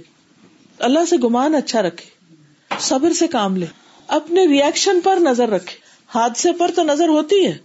[0.79, 2.35] اللہ سے گمان اچھا رکھے،
[2.81, 3.66] صبر سے کام لے،
[4.07, 7.59] اپنے ریئیکشن پر نظر رکھے۔ حادثے پر تو نظر ہوتی ہے۔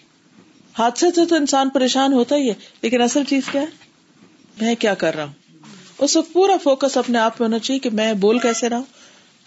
[0.80, 3.66] حادثے سے تو انسان پریشان ہوتا ہی ہے۔ لیکن اصل چیز کیا ہے؟
[4.62, 5.34] میں کیا کر رہا ہوں؟
[6.00, 8.84] اس وقت پورا فوکس اپنے آپ میں ہونا چاہیے کہ میں بول کیسے رہا ہوں؟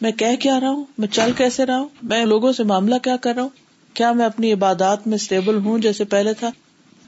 [0.01, 3.17] میں کہہ کیا رہا ہوں؟ میں چل کیسے رہا ہوں؟ میں لوگوں سے معاملہ کیا
[3.17, 3.49] کر رہا ہوں؟
[3.95, 6.51] کیا میں اپنی عبادات میں اسٹیبل ہوں جیسے پہلے تھا؟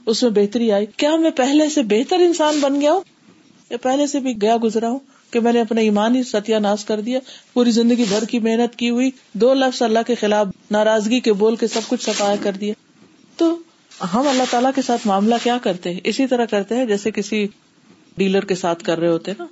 [0.07, 3.01] اس میں بہتری آئی۔ کیا میں پہلے سے بہتر انسان بن گیا ہوں؟
[3.71, 4.99] یا پہلے سے بھی گیا گزرا ہوں؟
[5.31, 7.19] کہ میں نے اپنا ایمان ہی ستیہ ناش کر دیا،
[7.53, 11.57] پوری زندگی بھر کی محنت کی ہوئی، دو لفظ اللہ کے خلاف ناراضگی کے بول
[11.57, 12.75] کے سب کچھ سفایا کر دیا۔
[13.37, 13.55] تو
[14.15, 17.47] ہم اللہ تعالیٰ کے ساتھ معاملہ کیا کرتے ہیں؟ اسی طرح کرتے ہیں جیسے کسی
[18.17, 19.47] ڈیلر کے ساتھ کر رہے ہوتے نا،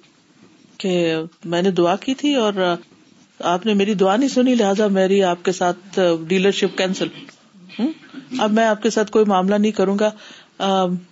[0.79, 2.53] کہ میں نے دعا کی تھی اور
[3.41, 7.09] آپ نے میری دعا نہیں سنی، لہٰذا میری آپ کے ساتھ ڈیلر شپ کینسل
[8.39, 10.11] اب میں آپ کے ساتھ کوئی معاملہ نہیں کروں گا۔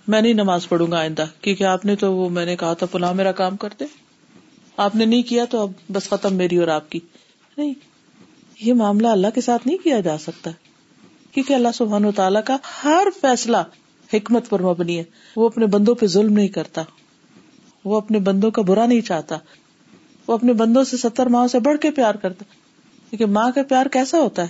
[0.08, 2.86] میں نہیں نماز پڑھوں گا آئندہ۔ کیونکہ آپ نے تو وہ میں نے کہا تھا
[2.86, 3.84] پلا میرا کام کرتے۔
[4.76, 7.00] آپ نے نہیں کیا تو اب بس ختم میری اور آپ کی۔
[7.56, 7.74] نہیں،
[8.60, 10.50] یہ معاملہ اللہ کے ساتھ نہیں کیا جا سکتا۔
[11.32, 13.56] کیونکہ اللہ سبحان و تعالیٰ کا ہر فیصلہ
[14.12, 15.04] حکمت پر مبنی ہے۔
[15.36, 16.82] وہ اپنے بندوں پہ ظلم نہیں کرتا۔
[17.84, 19.38] وہ اپنے بندوں کا برا نہیں چاہتا۔
[20.26, 22.44] وہ اپنے بندوں سے ستر ماہ سے بڑھ کے پیار کرتا۔
[23.10, 24.48] کیونکہ ماں کا پیار کیسا ہوتا ہے؟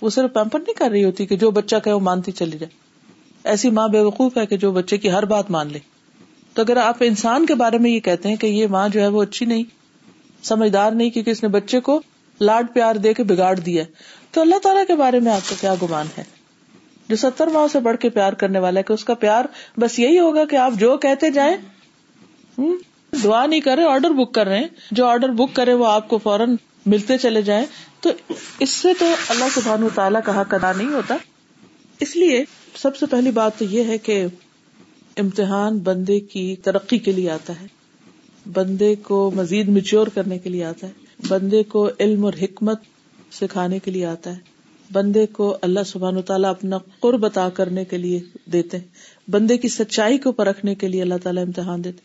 [0.00, 2.70] وہ صرف پیمپر نہیں کر رہی ہوتی کہ جو بچہ کہ وہ مانتی چلی جائے۔
[3.44, 5.78] ایسی ماں بے وقوف ہے کہ جو بچے کی ہر بات مان لے۔
[6.58, 9.08] تو اگر آپ انسان کے بارے میں یہ کہتے ہیں کہ یہ ماں جو ہے
[9.08, 9.62] وہ اچھی نہیں،
[10.42, 12.02] سمجھدار نہیں، کیونکہ اس نے بچے کو
[12.40, 13.84] لاڈ پیار دے کے بگاڑ دیا
[14.30, 16.24] تو اللہ تعالیٰ کے بارے میں آپ کا کیا گمان ہے؟
[17.08, 19.44] جو ستر ماہ سے بڑھ کے پیار کرنے والا ہے کہ اس کا پیار
[19.76, 21.56] بس یہی ہوگا کہ آپ جو کہتے جائیں۔
[23.24, 26.08] دعا نہیں کر رہے، آرڈر بک کر رہے ہیں۔ جو آرڈر بک کرے وہ آپ
[26.08, 27.66] کو فوراً ملتے چلے جائیں۔
[28.00, 28.10] تو
[28.58, 31.16] اس سے تو اللہ سبحان تعالیٰ کا حق ادا نہیں ہوتا۔
[32.00, 32.44] اس لیے
[32.76, 34.26] سب سے پہلی بات تو یہ ہے کہ
[35.18, 37.66] امتحان بندے کی ترقی کے لیے آتا ہے۔
[38.52, 40.92] بندے کو مزید میچور کرنے کے لیے آتا ہے۔
[41.28, 42.80] بندے کو علم اور حکمت
[43.32, 44.40] سکھانے کے لیے آتا ہے۔
[44.92, 48.20] بندے کو اللہ سبحان و تعالیٰ اپنا قرب عطا کرنے کے لیے
[48.52, 48.84] دیتے ہیں۔
[49.30, 51.98] بندے کی سچائی کو پرکھنے کے لیے اللہ تعالیٰ امتحان دیتے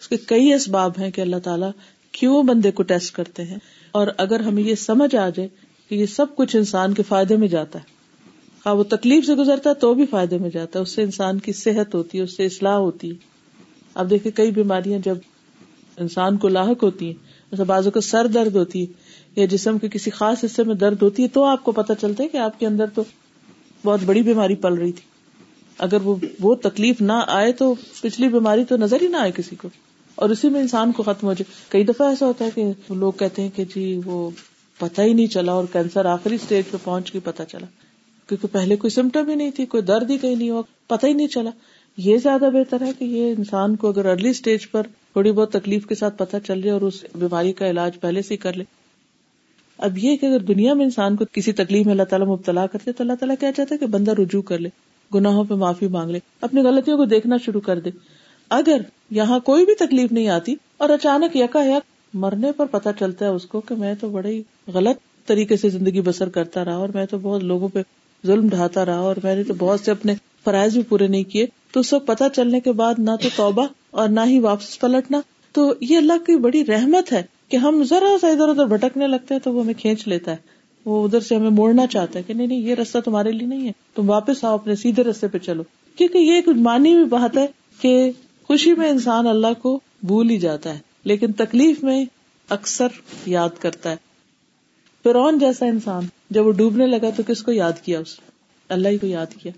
[0.00, 1.70] اس کے کئی اسباب ہیں کہ اللہ تعالیٰ
[2.12, 3.58] کیوں بندے کو ٹیسٹ کرتے ہیں۔
[3.92, 5.48] اور اگر ہمیں یہ سمجھ آ جائے
[5.88, 7.93] کہ یہ سب کچھ انسان کے فائدے میں جاتا ہے
[8.66, 11.38] ہاں وہ تکلیف سے گزرتا ہے تو بھی فائدے میں جاتا ہے۔ اس سے انسان
[11.38, 13.16] کی صحت ہوتی ہے اس سے اصلاح ہوتی۔ ہے
[13.94, 15.18] اب دیکھیں کئی بیماریاں جب
[15.96, 17.14] انسان کو لاحق ہوتی ہیں
[17.50, 18.92] جیسے بازو کو سر درد ہوتی ہے،
[19.36, 22.22] یا جسم کے کسی خاص حصے میں درد ہوتی ہے، تو آپ کو پتا چلتا
[22.22, 23.02] ہے کہ آپ کے اندر تو
[23.84, 25.02] بہت بڑی بیماری پل رہی تھی۔
[25.78, 29.56] اگر وہ وہ تکلیف نہ آئے تو پچھلی بیماری تو نظر ہی نہ آئے کسی
[29.56, 29.68] کو۔
[30.14, 33.12] اور اسی میں انسان کو ختم ہو جائے۔ کئی دفعہ ایسا ہوتا ہے کہ لوگ
[33.12, 34.30] کہتے ہیں کہ جی وہ
[34.78, 37.66] پتا ہی نہیں چلا اور کینسر آخری اسٹیج پہ پہنچ کے پتا چلا۔
[38.28, 41.12] کیونکہ پہلے کوئی سمٹم ہی نہیں تھی، کوئی درد ہی کہیں نہیں ہوا پتا ہی
[41.12, 41.50] نہیں چلا۔
[41.96, 44.82] یہ زیادہ بہتر ہے کہ یہ انسان کو اگر ارلی اسٹیج پر
[45.12, 48.36] تھوڑی بہت تکلیف کے ساتھ پتا چل جائے اور اس بیماری کا علاج پہلے سے
[48.36, 48.64] کر لے۔
[49.78, 52.92] اب یہ کہ اگر دنیا میں انسان کو کسی تکلیف میں اللہ تعالیٰ مبتلا کرتے
[52.92, 54.68] تو اللہ تعالیٰ کیا چاہتا ہے کہ بندہ رجوع کر لے،
[55.14, 57.90] گناہوں پہ معافی مانگ لے، اپنی غلطیوں کو دیکھنا شروع کر دے۔
[58.50, 63.24] اگر یہاں کوئی بھی تکلیف نہیں آتی اور اچانک یکا یک مرنے پر پتا چلتا
[63.24, 64.42] ہے اس کو کہ میں تو بڑے ہی
[64.74, 67.82] غلط طریقے سے زندگی بسر کرتا رہا اور میں تو بہت لوگوں پہ
[68.26, 71.46] ظلم ڈھاتا رہا اور میں نے تو بہت سے اپنے فرائض بھی پورے نہیں کیے،
[71.72, 75.20] تو اس وقت پتا چلنے کے بعد نہ تو توبہ اور نہ ہی واپس پلٹنا۔
[75.52, 79.34] تو یہ اللہ کی بڑی رحمت ہے کہ ہم ذرا سا ادھر ادھر بھٹکنے لگتے
[79.34, 80.36] ہیں تو وہ ہمیں کھینچ لیتا ہے۔
[80.84, 83.66] وہ ادھر سے ہمیں موڑنا چاہتا ہے کہ نہیں نہیں، یہ رستہ تمہارے لیے نہیں
[83.66, 85.62] ہے۔ تم واپس آؤ، اپنے سیدھے رستے پہ چلو۔
[85.96, 87.46] کیونکہ یہ ایک مانی بھی بات ہے
[87.80, 88.10] کہ
[88.46, 92.04] خوشی میں انسان اللہ کو بھول ہی جاتا ہے، لیکن تکلیف میں
[92.48, 92.88] اکثر
[93.26, 93.96] یاد کرتا ہے۔
[95.02, 96.02] فرعون جیسا انسان۔
[96.34, 98.20] جب وہ ڈوبنے لگا تو کس کو یاد کیا اس
[98.68, 99.52] اللہ ہی کو یاد کیا۔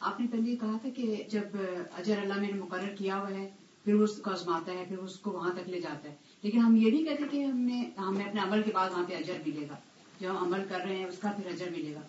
[0.00, 1.56] آپ نے پہلے کہا تھا کہ جب
[1.98, 3.48] اجر اللہ میں نے مقرر کیا ہوا ہے
[3.84, 6.58] پھر وہ اس کو آزماتا ہے پھر اس کو وہاں تک لے جاتا ہے۔ لیکن
[6.58, 9.32] ہم یہ نہیں کہتے کہ ہم نے ہمیں اپنے عمل کے بعد وہاں پہ اجر
[9.46, 9.74] ملے گا۔
[10.20, 12.00] جو ہم عمل کر رہے ہیں اس کا پھر اجر ملے گا۔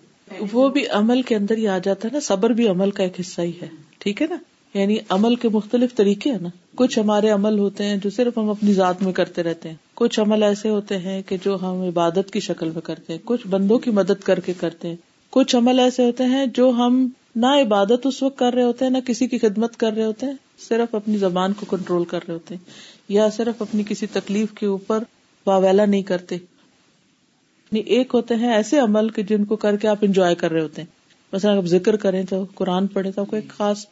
[0.51, 3.19] وہ بھی عمل کے اندر ہی آ جاتا ہے نا۔ صبر بھی عمل کا ایک
[3.19, 4.37] حصہ ہی ہے۔ ٹھیک ہے نا؟
[4.73, 8.49] یعنی عمل کے مختلف طریقے ہیں نا۔ کچھ ہمارے عمل ہوتے ہیں جو صرف ہم
[8.49, 12.31] اپنی ذات میں کرتے رہتے ہیں۔ کچھ عمل ایسے ہوتے ہیں کہ جو ہم عبادت
[12.33, 14.95] کی شکل میں کرتے ہیں، کچھ بندوں کی مدد کر کے کرتے ہیں۔
[15.29, 18.91] کچھ عمل ایسے ہوتے ہیں جو ہم نہ عبادت اس وقت کر رہے ہوتے ہیں،
[18.91, 22.33] نہ کسی کی خدمت کر رہے ہوتے ہیں، صرف اپنی زبان کو کنٹرول کر رہے
[22.33, 22.65] ہوتے ہیں،
[23.09, 25.03] یا صرف اپنی کسی تکلیف کے اوپر
[25.47, 29.97] واویلا نہیں کرتے۔ یعنی ایک ہوتے ہیں ایسے عمل کہ جن کو کر کے آپ
[30.01, 30.89] انجوائے کر رہے ہوتے ہیں۔
[31.33, 33.85] مثلا آپ ذکر کریں تو قرآن پڑھے تو آپ کو ایک خاص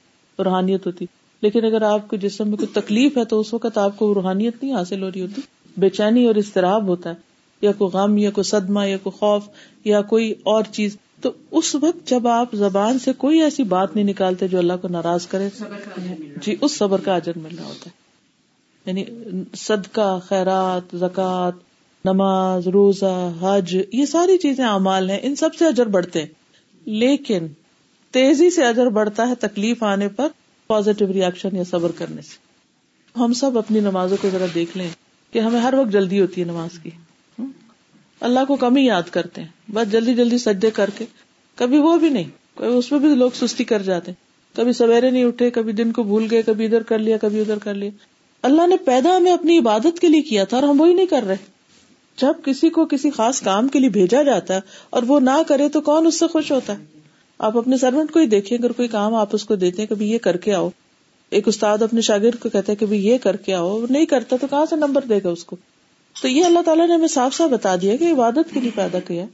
[0.45, 1.05] روحانیت ہوتی۔
[1.41, 4.63] لیکن اگر آپ کے جسم میں کوئی تکلیف ہے تو اس وقت آپ کو روحانیت
[4.63, 5.41] نہیں حاصل ہو رہی ہوتی۔
[5.77, 7.15] بے چینی اور اضطراب ہوتا ہے
[7.61, 9.43] یا کوئی غم یا کوئی صدمہ یا کوئی خوف
[9.85, 14.05] یا کوئی اور چیز۔ تو اس وقت جب آپ زبان سے کوئی ایسی بات نہیں
[14.05, 15.49] نکالتے جو اللہ کو ناراض کرے
[16.41, 17.99] جی اس صبر کا اجر مل رہا ہوتا ہے۔
[18.85, 19.05] یعنی
[19.55, 21.53] صدقہ خیرات زکات
[22.05, 26.27] نماز روزہ حج یہ ساری چیزیں اعمال ہیں ان سب سے اجر بڑھتے ہیں۔
[26.85, 27.47] لیکن
[28.11, 30.27] تیزی سے اجر بڑھتا ہے تکلیف آنے پر
[30.67, 32.49] پازیٹو ریئیکشن یا صبر کرنے سے۔
[33.19, 34.89] ہم سب اپنی نمازوں کو ذرا دیکھ لیں۔
[35.31, 36.89] کہ ہمیں ہر وقت جلدی ہوتی ہے نماز کی۔
[38.19, 41.05] اللہ کو کم ہی یاد کرتے ہیں۔ بس جلدی جلدی سجدے کر کے۔
[41.55, 45.25] کبھی وہ بھی نہیں۔ اس میں بھی لوگ سستی کر جاتے ہیں۔ کبھی سویرے نہیں
[45.25, 47.89] اٹھے، کبھی دن کو بھول گئے، کبھی ادھر کر لیا، کبھی ادھر کر لیا۔
[48.41, 51.23] اللہ نے پیدا ہمیں اپنی عبادت کے لیے کیا تھا اور ہم وہی نہیں کر
[51.23, 51.35] رہے۔
[52.17, 55.69] جب کسی کو کسی خاص کام کے لیے بھیجا جاتا ہے اور وہ نہ کرے
[55.69, 56.83] تو کون اس سے خوش ہوتا ہے؟
[57.39, 60.11] آپ اپنے سروینٹ کو ہی دیکھیں۔ اگر کوئی کام آپ اس کو دیتے ہیں، کبھی
[60.11, 60.69] یہ کر کے آؤ۔
[61.29, 64.65] ایک استاد اپنے شاگرد کو کہتے کہ یہ کر کے آؤ نہیں کرتا تو کہاں
[64.69, 65.55] سے نمبر دے گا اس کو؟
[66.21, 68.99] تو یہ اللہ تعالیٰ نے ہمیں صاف صاف بتا دیا کہ عبادت کے لیے پیدا
[68.99, 69.25] کیا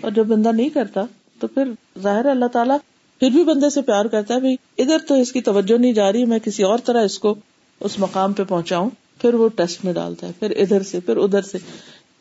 [0.00, 1.04] اور جب بندہ نہیں کرتا
[1.40, 1.64] تو پھر
[2.02, 2.76] ظاہر اللہ تعالیٰ
[3.18, 6.24] پھر بھی بندے سے پیار کرتا ہے ادھر تو اس کی توجہ نہیں جا رہی،
[6.24, 7.34] میں کسی اور طرح اس کو
[7.80, 11.42] اس مقام پہ پہنچاؤں۔ پھر وہ ٹیسٹ میں ڈالتا ہے، پھر ادھر سے، پھر ادھر
[11.42, 11.58] سے۔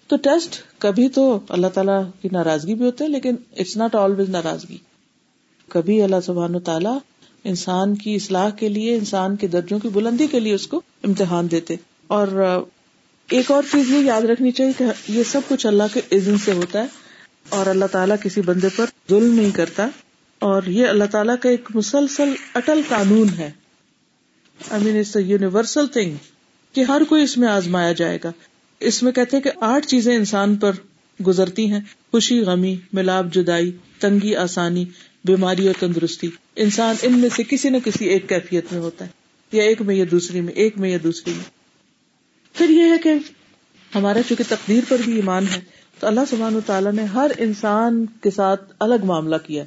[0.08, 4.78] تو ٹیسٹ کبھی تو اللہ تعالیٰ کی ناراضگی بھی ہوتے لیکن اٹس ناٹ آلویز ناراضگی۔
[5.70, 6.98] کبھی اللہ سبحان و تعالیٰ
[7.43, 11.52] انسان کی اصلاح کے لیے، انسان کے درجوں کی بلندی کے لیے اس کو امتحان
[11.52, 11.76] دیتے۔
[12.08, 12.28] اور
[13.32, 16.52] ایک اور چیز یہ یاد رکھنی چاہیے کہ یہ سب کچھ اللہ کے عزن سے
[16.52, 16.88] ہوتا ہے
[17.50, 19.88] اور اللہ تعالیٰ کسی بندے پر ظلم نہیں کرتا۔
[20.39, 23.52] اور یہ اللہ تعالیٰ کا ایک مسلسل اٹل قانون ہے۔
[24.69, 26.15] I mean it's a universal thing
[26.73, 28.32] کہ ہر کوئی اس میں آزمایا جائے گا۔
[28.80, 30.71] اس میں کہتے ہیں کہ آٹھ چیزیں انسان پر
[31.28, 31.80] گزرتی ہیں۔
[32.12, 34.86] خوشی، غمی، ملاب، جدائی، تنگی، آسانی۔
[35.28, 39.10] بیماری اور تندرستی۔ انسان ان میں سے کسی نہ کسی ایک کیفیت میں ہوتا ہے۔
[39.52, 41.44] یا ایک میں یا دوسری میں، ایک میں یا دوسری میں۔
[42.54, 43.13] پھر یہ ہے کہ
[43.96, 45.62] ہمارا چونکہ تقدیر پر بھی ایمان ہے،
[46.00, 49.63] تو اللہ سبحان و تعالیٰ نے ہر انسان کے ساتھ الگ معاملہ کیا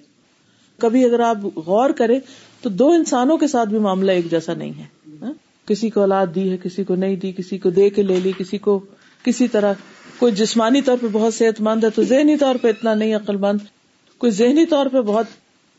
[0.79, 2.21] کبھی اگر آپ غور کریں،
[2.63, 4.85] تو دو انسانوں کے ساتھ بھی معاملہ ایک جیسا نہیں ہے۔
[5.23, 5.33] ہاں؟
[5.69, 8.33] کسی کو اولاد دی ہے، کسی کو نہیں دی، کسی کو دے کے لے لی،
[8.39, 8.81] کسی کو
[9.23, 9.73] کسی طرح،
[10.19, 13.37] کوئی جسمانی طور پہ بہت صحت مند ہے تو ذہنی طور پہ اتنا نہیں، عقل
[13.37, 13.59] مند۔
[14.19, 15.27] کوئی ذہنی طور پہ بہت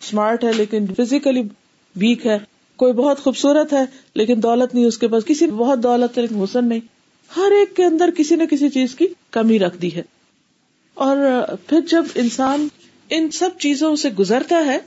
[0.02, 1.42] اسمارٹ ہے، لیکن فزیکلی
[1.96, 2.38] ویک ہے،
[2.80, 3.84] کوئی بہت خوبصورت ہے،
[4.16, 5.26] لیکن دولت نہیں اس کے پاس.
[5.26, 6.80] کسی بہت دولت ہے، لیکن حسن نہیں.
[7.38, 10.02] ہر ایک کے اندر کسی نہ کسی چیز کی کمی رکھ دی ہے.
[10.94, 11.18] اور
[11.68, 12.68] پھر جب انسان
[13.10, 14.78] ان سب چیزوں سے گزرتا ہے،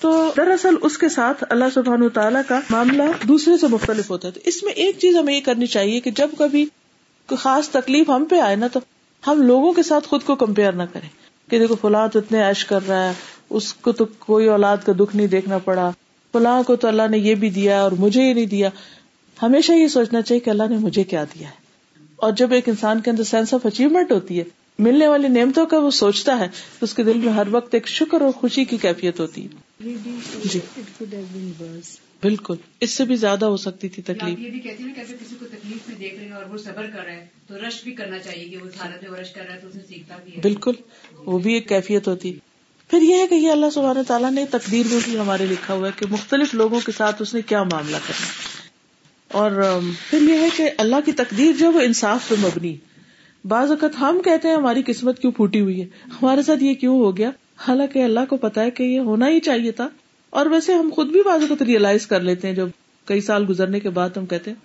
[0.00, 4.32] تو دراصل اس کے ساتھ اللہ سبحان تعالیٰ کا معاملہ دوسرے سے مختلف ہوتا ہے.
[4.32, 6.64] تو اس میں ایک چیز ہمیں یہ کرنی چاہیے کہ جب کبھی
[7.28, 8.80] کوئی خاص تکلیف ہم پہ آئے نا، تو
[9.22, 11.08] ہم لوگوں کے ساتھ خود کو کمپیئر نہ کریں.
[11.50, 13.12] کہ دیکھو فلاں تو اتنے ایش کر رہا ہے
[13.50, 15.90] اس کو تو کوئی اولاد کا دکھ نہیں دیکھنا پڑا۔
[16.32, 18.70] فلاں کو تو اللہ نے یہ بھی دیا اور مجھے یہ نہیں دیا۔
[19.42, 21.54] ہمیشہ یہ سوچنا چاہیے کہ اللہ نے مجھے کیا دیا ہے۔
[22.16, 24.44] اور جب ایک انسان کے اندر سینس آف اچیومنٹ ہوتی ہے
[24.78, 27.88] ملنے والی نعمتوں کا وہ سوچتا ہے تو اس کے دل میں ہر وقت ایک
[27.88, 29.68] شکر اور خوشی کی کیفیت ہوتی ہے۔
[30.44, 30.60] جی۔
[32.22, 35.14] بالکل۔ اس سے بھی زیادہ ہو سکتی تھی تکلیف۔ یہ بھی کہتی ہیں کہ اگر
[35.16, 37.84] کسی کو تکلیف میں دیکھ رہے ہیں اور وہ صبر کر رہے ہیں تو رش
[37.84, 40.32] بھی کرنا چاہیے کہ وہ حالت میں رش کر رہا ہے تو اسے سیکھتا بھی
[40.32, 40.72] ہے۔ بالکل۔
[41.24, 42.38] وہ بھی ایک کیفیت ہوتی۔
[42.88, 45.86] پھر یہ ہے کہ یہ اللہ سبحانہ تعالیٰ نے تقدیر میں بھی ہمارے لکھا ہوا
[45.86, 48.26] ہے کہ مختلف لوگوں کے ساتھ اس نے کیا معاملہ کرنا
[49.32, 52.76] اور پھر یہ ہے کہ اللہ کی تقدیر جو وہ انصاف پہ مبنی۔
[53.44, 56.98] بعض اوقات ہم کہتے ہیں ہماری قسمت کیوں پھوٹی ہوئی ہے؟ ہمارے ساتھ یہ کیوں
[56.98, 59.88] ہو گیا؟ حالانکہ اللہ کو پتا ہے کہ یہ ہونا ہی چاہیے تھا۔
[60.30, 62.68] اور ویسے ہم خود بھی بعض اوقات ریئلائز کر لیتے ہیں، جب
[63.04, 64.58] کئی سال گزرنے کے بعد ہم کہتے ہیں،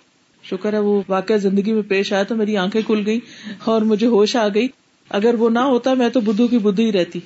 [0.50, 3.20] شکر ہے وہ واقعہ زندگی میں پیش آیا تو میری آنکھیں کھل گئی
[3.64, 4.68] اور مجھے ہوش آ گئی۔
[5.08, 7.20] اگر وہ نہ ہوتا، میں تو بدھو کی بدھو ہی رہتی۔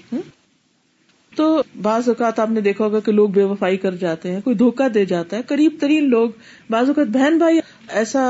[1.39, 1.47] تو
[1.83, 4.87] بعض اوقات آپ نے دیکھا ہوگا کہ لوگ بے وفائی کر جاتے ہیں، کوئی دھوکا
[4.95, 6.31] دے جاتا ہے، قریب ترین لوگ،
[6.71, 7.61] بعض اوقات بہن بھائی
[7.95, 8.23] ایسا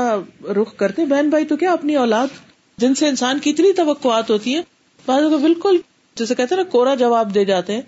[0.55, 2.27] رخ کرتے ہیں، بہن بھائی تو کیا اپنی اولاد،
[2.77, 4.61] جن سے انسان کی اتنی توقعات ہوتی ہیں،
[5.05, 5.77] بعض اوقات بالکل
[6.17, 7.81] جیسے کہتے ہیں نا، کوڑا جواب دے جاتے ہیں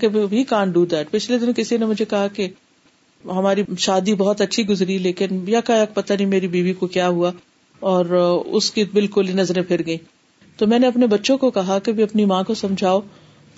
[0.00, 2.48] کہ وی کان ڈو دیٹ پچھلے دن کسی نے مجھے کہا کہ
[3.24, 7.30] ہماری شادی بہت اچھی گزری، لیکن یا کا پتہ نہیں میری بیوی کو کیا ہوا،
[7.82, 8.04] اور
[8.52, 9.96] اس کی بالکل ہی نظریں پھر گئی
[10.58, 13.00] تو میں نے اپنے بچوں کو کہا کہ بھی اپنی ماں کو سمجھاؤ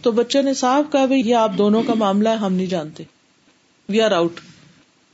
[0.02, 3.04] تو بچوں نے صاف کہا بھائی یہ آپ دونوں کا معاملہ ہے، ہم نہیں جانتے۔
[3.88, 4.40] وی آر آؤٹ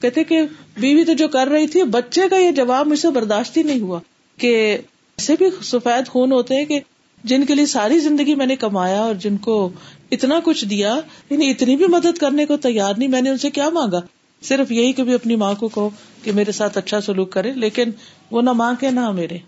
[0.01, 0.40] کہتے کہ
[0.81, 3.81] بیوی تو جو کر رہی تھی، بچے کا یہ جواب مجھ سے برداشت ہی نہیں
[3.81, 4.01] ہوا
[4.37, 4.79] کہ
[5.18, 6.81] ایسے بھی سفید خون ہوتے ہیں کہ
[7.25, 9.68] جن کے لیے ساری زندگی میں نے کمایا اور جن کو
[10.11, 13.51] اتنا کچھ دیا یعنی اتنی بھی مدد کرنے کو تیار نہیں، میں نے ان سے
[13.51, 14.01] کیا مانگا؟
[14.42, 15.90] صرف یہی کہ اپنی ماں کو کہو
[16.22, 17.90] کہ میرے ساتھ اچھا سلوک کرے، لیکن
[18.31, 19.38] وہ نہ ماں کے نہ میرے۔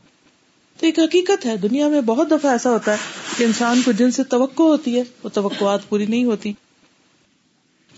[0.76, 2.96] تو ایک حقیقت ہے، دنیا میں بہت دفعہ ایسا ہوتا ہے
[3.38, 6.52] کہ انسان کو جن سے توقع ہوتی ہے، وہ توقعات پوری نہیں ہوتی۔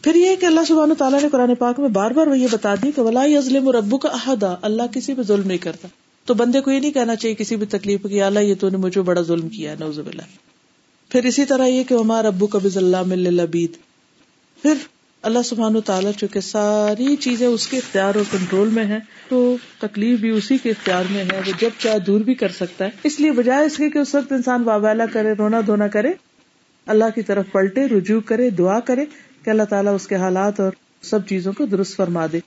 [0.02, 2.74] پھر یہ کہ اللہ سبحانہ تعالیٰ نے قرآن پاک میں بار بار وہ یہ بتا
[2.74, 5.88] دی کہ ولا ازلم و ربو کا عہدہ اللہ کسی پہ ظلم نہیں کرتا۔
[6.24, 8.76] تو بندے کو یہ نہیں کہنا چاہیے کسی بھی تکلیف کی اللہ یہ تو نے
[8.76, 10.22] مجھے بڑا ظلم کیا نوز اللہ
[11.08, 13.46] پھر اسی طرح یہ کہ ہمارا ابو کبھی اللہ مل
[14.62, 14.74] پھر
[15.22, 19.56] اللہ سبحان و تعالیٰ چونکہ ساری چیزیں اس کے اختیار اور کنٹرول میں ہے تو
[19.80, 22.90] تکلیف بھی اسی کے اختیار میں ہے، وہ جب چاہے دور بھی کر سکتا ہے۔
[23.04, 26.12] اس لیے بجائے اس کے کہ اس وقت انسان وابیلا کرے، رونا دھونا کرے،
[26.86, 29.04] اللہ کی طرف پلٹے، رجوع کرے، دعا کرے
[29.44, 32.40] کہ اللہ تعالیٰ اس کے حالات اور سب چیزوں کو درست فرما دے۔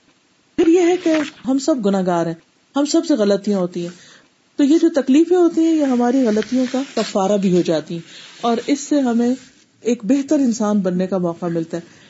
[0.56, 1.12] پھر یہ ہے کہ
[1.48, 2.34] ہم سب گناگار ہیں،
[2.76, 4.24] ہم سب سے غلطیاں ہوتی ہیں۔
[4.56, 8.08] تو یہ جو تکلیفیں ہوتی ہیں، یہ ہماری غلطیوں کا کفارہ بھی ہو جاتی ہیں۔
[8.40, 9.34] اور اس سے ہمیں
[9.80, 12.03] ایک بہتر انسان بننے کا موقع ملتا ہے۔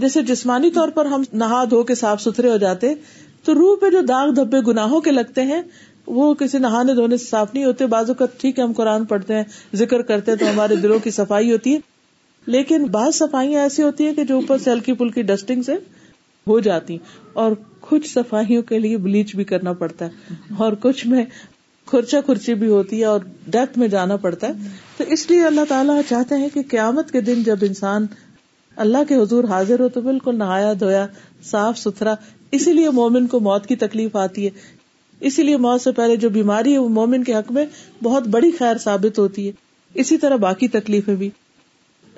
[0.00, 2.94] جیسے جسمانی طور پر ہم نہا دھو کے صاف ستھرے ہو جاتے،
[3.44, 5.62] تو روح پہ جو داغ دھبے گناہوں کے لگتے ہیں،
[6.06, 9.34] وہ کسی نہانے دھونے سے صاف نہیں ہوتے۔ بازو کا ٹھیک ہے، ہم قرآن پڑھتے
[9.34, 11.78] ہیں، ذکر کرتے ہیں تو ہمارے دلوں کی صفائی ہوتی ہے۔
[12.46, 15.72] لیکن بعض صفائیاں ایسی ہوتی ہیں کہ جو اوپر سے ہلکی پھلکی ڈسٹنگ سے
[16.46, 16.98] ہو جاتی
[17.32, 21.24] اور کچھ صفائیوں کے لیے بلیچ بھی کرنا پڑتا ہے۔ اور کچھ میں
[21.86, 24.52] کھرچا کھرچی بھی ہوتی ہے اور ڈیتھ میں جانا پڑتا ہے۔
[24.96, 28.06] تو اس لیے اللہ تعالیٰ چاہتے ہیں کہ قیامت کے دن جب انسان
[28.80, 31.06] اللہ کے حضور حاضر ہو تو بالکل نہایا دھویا،
[31.44, 32.14] صاف ستھرا،
[32.52, 34.50] اسی لیے مومن کو موت کی تکلیف آتی ہے۔
[35.20, 37.66] اسی لیے موت سے پہلے جو بیماری ہے، وہ مومن کے حق میں
[38.02, 39.52] بہت بڑی خیر ثابت ہوتی ہے۔
[39.94, 41.30] اسی طرح باقی تکلیفیں بھی۔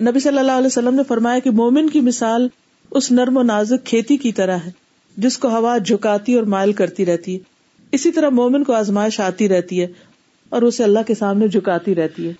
[0.02, 2.48] نبی صلی اللہ علیہ وسلم نے فرمایا کہ مومن کی مثال
[2.90, 4.70] اس نرم و نازک کھیتی کی طرح ہے،
[5.16, 7.38] جس کو ہوا جھکاتی اور مائل کرتی رہتی ہے۔
[7.92, 9.86] اسی طرح مومن کو آزمائش آتی رہتی ہے
[10.48, 12.32] اور اسے اللہ کے سامنے جھکاتی رہتی ہے۔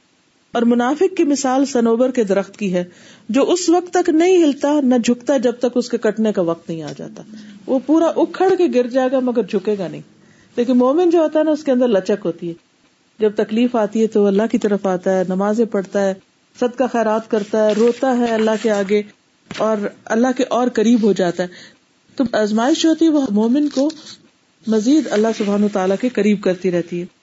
[0.53, 2.85] اور منافق کی مثال سنوبر کے درخت کی ہے،
[3.29, 6.69] جو اس وقت تک نہیں ہلتا، نہ جھکتا جب تک اس کے کٹنے کا وقت
[6.69, 7.23] نہیں آ جاتا۔
[7.67, 10.01] وہ پورا اکھڑ کے گر جائے گا، مگر جھکے گا نہیں۔
[10.57, 12.55] لیکن مومن جو ہوتا ہے نا، اس کے اندر لچک ہوتی ہے۔
[13.19, 16.15] جب تکلیف آتی ہے تو اللہ کی طرف آتا ہے، نمازیں پڑھتا ہے
[16.61, 19.03] سد کا خیرات کرتا ہے، روتا ہے اللہ کے آگے،
[19.57, 21.49] اور اللہ کے اور قریب ہو جاتا ہے۔
[22.17, 23.91] تو آزمائش جو ہوتی ہے، وہ مومن کو
[24.67, 27.22] مزید اللہ سبحان تعالیٰ کے قریب کرتی رہتی ہے۔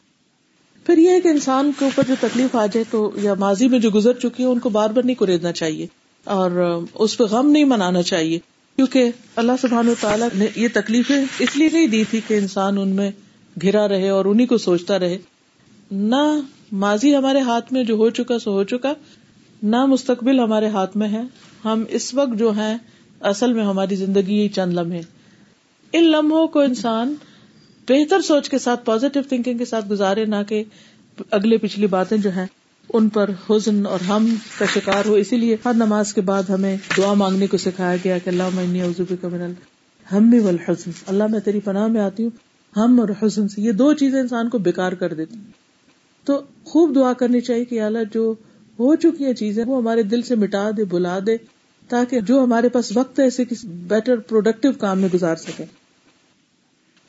[0.89, 3.89] پھر یہ کہ انسان کے اوپر جو تکلیف آ جائے تو یا ماضی میں جو
[3.95, 5.88] گزر چکی ہے ان کو بار بار نہیں کریدنا چاہیے
[6.23, 8.39] اور اس پہ غم نہیں منانا چاہیے۔
[8.75, 12.89] کیونکہ اللہ سبحان تعالیٰ نے یہ تکلیفیں اس لیے نہیں دی تھی کہ انسان ان
[12.89, 13.12] میں
[13.62, 15.17] گھرا رہے اور انہیں کو سوچتا رہے۔
[15.91, 16.39] نہ
[16.71, 18.93] ماضی ہمارے ہاتھ میں جو ہو چکا سو ہو چکا،
[19.63, 21.21] نہ مستقبل ہمارے ہاتھ میں ہے۔
[21.65, 22.78] ہم اس وقت جو ہے
[23.21, 25.02] اصل میں ہماری زندگی چند لمحے۔
[25.93, 27.15] ان لمحوں کو انسان
[27.89, 30.63] بہتر سوچ کے ساتھ پازیٹو تھنکنگ کے ساتھ گزارے، نہ کہ
[31.32, 32.45] اگلے پچھلی باتیں جو ہیں،
[32.93, 36.78] ان پر حزن اور ہم کا شکار ہو۔ اسی لیے ہر نماز کے بعد ہمیں
[36.97, 39.54] دعا مانگنے کو سکھایا گیا کہ اللہ میں عزوبی کا من
[40.12, 42.30] ہم بھی والحزن۔ اللہ میں تیری پناہ میں آتی ہوں۔
[42.78, 45.36] ہم اور حزن سے، یہ دو چیزیں انسان کو بیکار کر دیتی
[46.25, 48.34] تو خوب دعا کرنی چاہیے کہ اللہ، جو
[48.80, 51.38] ہو چکی ہیں چیزیں، وہ ہمارے دل سے مٹا دے بلا دے،
[51.88, 55.79] تاکہ جو ہمارے پاس وقت ہے، اسے کسی بیٹر پروڈکٹیو کام میں گزار سکے۔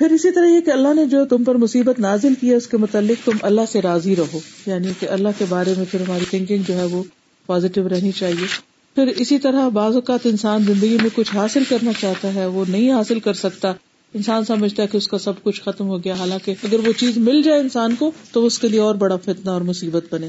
[0.00, 2.66] پھر اسی طرح یہ کہ اللہ نے جو تم پر مصیبت نازل کی ہے، اس
[2.66, 6.24] کے متعلق تم اللہ سے راضی رہو۔ یعنی کہ اللہ کے بارے میں پھر ہماری
[6.30, 7.02] تھنکنگ جو ہے وہ
[7.46, 8.46] پازیٹو رہنی چاہیے۔
[8.94, 12.92] پھر اسی طرح بعض اوقات انسان زندگی میں کچھ حاصل کرنا چاہتا ہے، وہ نہیں
[12.92, 13.72] حاصل کر سکتا۔
[14.14, 17.18] انسان سمجھتا ہے کہ اس کا سب کچھ ختم ہو گیا۔ حالانکہ اگر وہ چیز
[17.18, 20.28] مل جائے انسان کو، تو اس کے لیے اور بڑا فتنا اور مصیبت بنے۔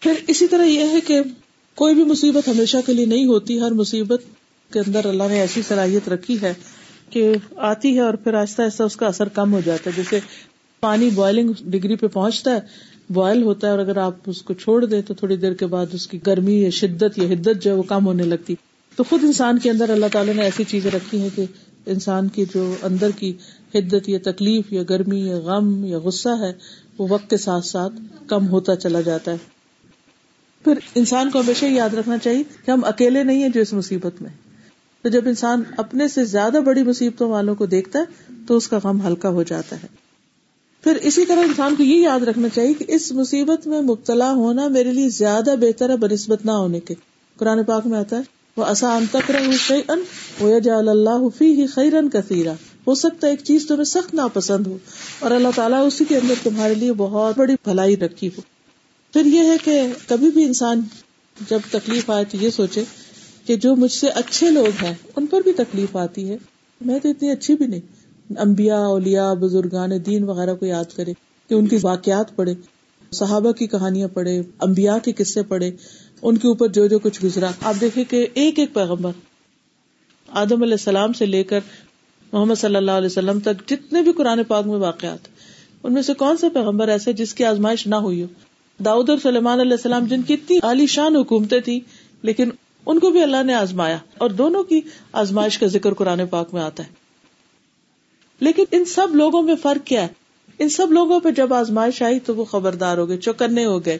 [0.00, 1.20] پھر اسی طرح یہ ہے کہ
[1.74, 4.22] کوئی بھی مصیبت ہمیشہ کے لیے نہیں ہوتی۔ ہر مصیبت
[4.72, 6.54] کے اندر اللہ نے ایسی صلاحیت رکھی ہے۔
[7.10, 10.20] کہ آتی ہے اور پھر آہستہ آہستہ اس کا اثر کم ہو جاتا ہے۔ جیسے
[10.80, 12.60] پانی بوائلنگ ڈگری پہ پہنچتا ہے
[13.10, 15.86] بوائل ہوتا ہے اور اگر آپ اس کو چھوڑ دیں تو تھوڑی دیر کے بعد
[15.92, 18.54] اس کی گرمی یا شدت یا حدت جو ہے وہ کم ہونے لگتی۔
[18.96, 21.44] تو خود انسان کے اندر اللہ تعالیٰ نے ایسی چیزیں رکھی ہیں کہ
[21.86, 23.32] انسان کی جو اندر کی
[23.74, 26.52] حدت یا تکلیف یا گرمی یا غم یا غصہ ہے،
[26.98, 27.94] وہ وقت کے ساتھ ساتھ
[28.26, 29.36] کم ہوتا چلا جاتا ہے۔
[30.64, 34.22] پھر انسان کو ہمیشہ یاد رکھنا چاہیے کہ ہم اکیلے نہیں ہیں جو اس مصیبت
[34.22, 34.30] میں۔
[35.06, 38.04] تو جب انسان اپنے سے زیادہ بڑی مصیبتوں والوں کو دیکھتا ہے،
[38.46, 39.86] تو اس کا غم ہلکا ہو جاتا ہے۔
[40.84, 44.68] پھر اسی طرح انسان کو یہ یاد رکھنا چاہیے کہ اس مصیبت میں مبتلا ہونا
[44.68, 46.94] میرے لیے زیادہ بہتر ہے، بنسبت نہ ہونے کے۔
[47.36, 48.22] قرآن پاک میں آتا ہے،
[48.56, 49.30] وہ آسان تک
[50.70, 51.38] اللہ
[51.74, 52.52] خیرن کثیرہ
[52.86, 54.78] ہو سکتا ہے ایک چیز تمہیں سخت ناپسند ہو
[55.18, 58.40] اور اللہ تعالیٰ اسی کے اندر تمہارے لیے بہت بڑی بھلائی رکھی ہو۔
[59.12, 60.80] پھر یہ ہے کہ کبھی بھی انسان
[61.50, 62.84] جب تکلیف آئے تو یہ سوچے
[63.46, 66.36] کہ جو مجھ سے اچھے لوگ ہیں، ان پر بھی تکلیف آتی ہے۔
[66.80, 67.80] میں تو اتنی اچھی بھی نہیں۔
[68.36, 71.12] امبیا اولیا بزرگان دین وغیرہ کو یاد کرے
[71.48, 72.54] کہ ان کی واقعات پڑھے،
[73.12, 75.70] صحابہ کی کہانیاں پڑھے امبیا کے قصے پڑھے،
[76.22, 79.10] ان کے اوپر جو جو کچھ گزرا۔ آپ دیکھیں کہ ایک ایک پیغمبر
[80.28, 81.60] آدم علیہ السلام سے لے کر
[82.32, 85.28] محمد صلی اللہ علیہ وسلم تک جتنے بھی قرآن پاک میں واقعات،
[85.82, 88.26] ان میں سے کون سا پیغمبر ایسے جس کی آزمائش نہ ہوئی ہو؟
[88.84, 91.80] داؤد اور سلیمان علیہ السلام جن کی اتنی عالی شان حکومتیں تھی
[92.22, 92.50] لیکن
[92.86, 94.80] ان کو بھی اللہ نے آزمایا اور دونوں کی
[95.12, 96.88] آزمائش کا ذکر قرآن پاک میں آتا ہے۔
[98.40, 100.08] لیکن ان سب لوگوں میں فرق کیا ہے؟
[100.58, 103.98] ان سب لوگوں پہ جب آزمائش آئی تو وہ خبردار ہو گئے چوکنے ہو گئے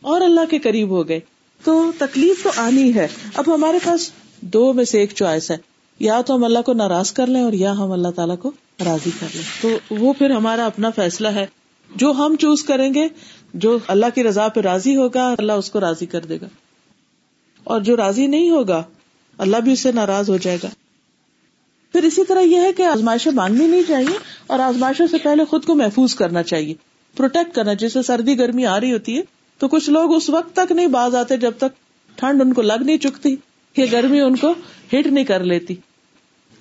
[0.00, 1.20] اور اللہ کے قریب ہو گئے۔
[1.64, 4.10] تو تکلیف تو آنی ہے۔ اب ہمارے پاس
[4.40, 5.56] دو میں سے ایک چوائس ہے۔
[5.98, 8.52] یا تو ہم اللہ کو ناراض کر لیں اور یا ہم اللہ تعالیٰ کو
[8.84, 11.46] راضی کر لیں۔ تو وہ پھر ہمارا اپنا فیصلہ ہے۔
[11.96, 13.08] جو ہم چوز کریں گے،
[13.54, 16.46] جو اللہ کی رضا پہ راضی ہوگا، اللہ اس کو راضی کر دے گا۔
[17.64, 18.82] اور جو راضی نہیں ہوگا،
[19.38, 20.68] اللہ بھی اس سے ناراض ہو جائے گا۔
[21.92, 25.64] پھر اسی طرح یہ ہے کہ آزمائشیں مانگنی نہیں چاہیے اور آزمائشوں سے پہلے خود
[25.64, 26.74] کو محفوظ کرنا چاہیے
[27.16, 29.22] پروٹیکٹ کرنا۔ جیسے سردی گرمی آ رہی ہوتی ہے،
[29.58, 31.76] تو کچھ لوگ اس وقت تک نہیں باز آتے جب تک
[32.16, 33.36] ٹھنڈ ان کو لگ نہیں چکتی
[33.72, 34.50] کہ گرمی ان کو
[34.92, 35.74] ہٹ نہیں کر لیتی۔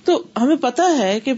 [0.04, 1.34] تو ہمیں پتا ہے کہ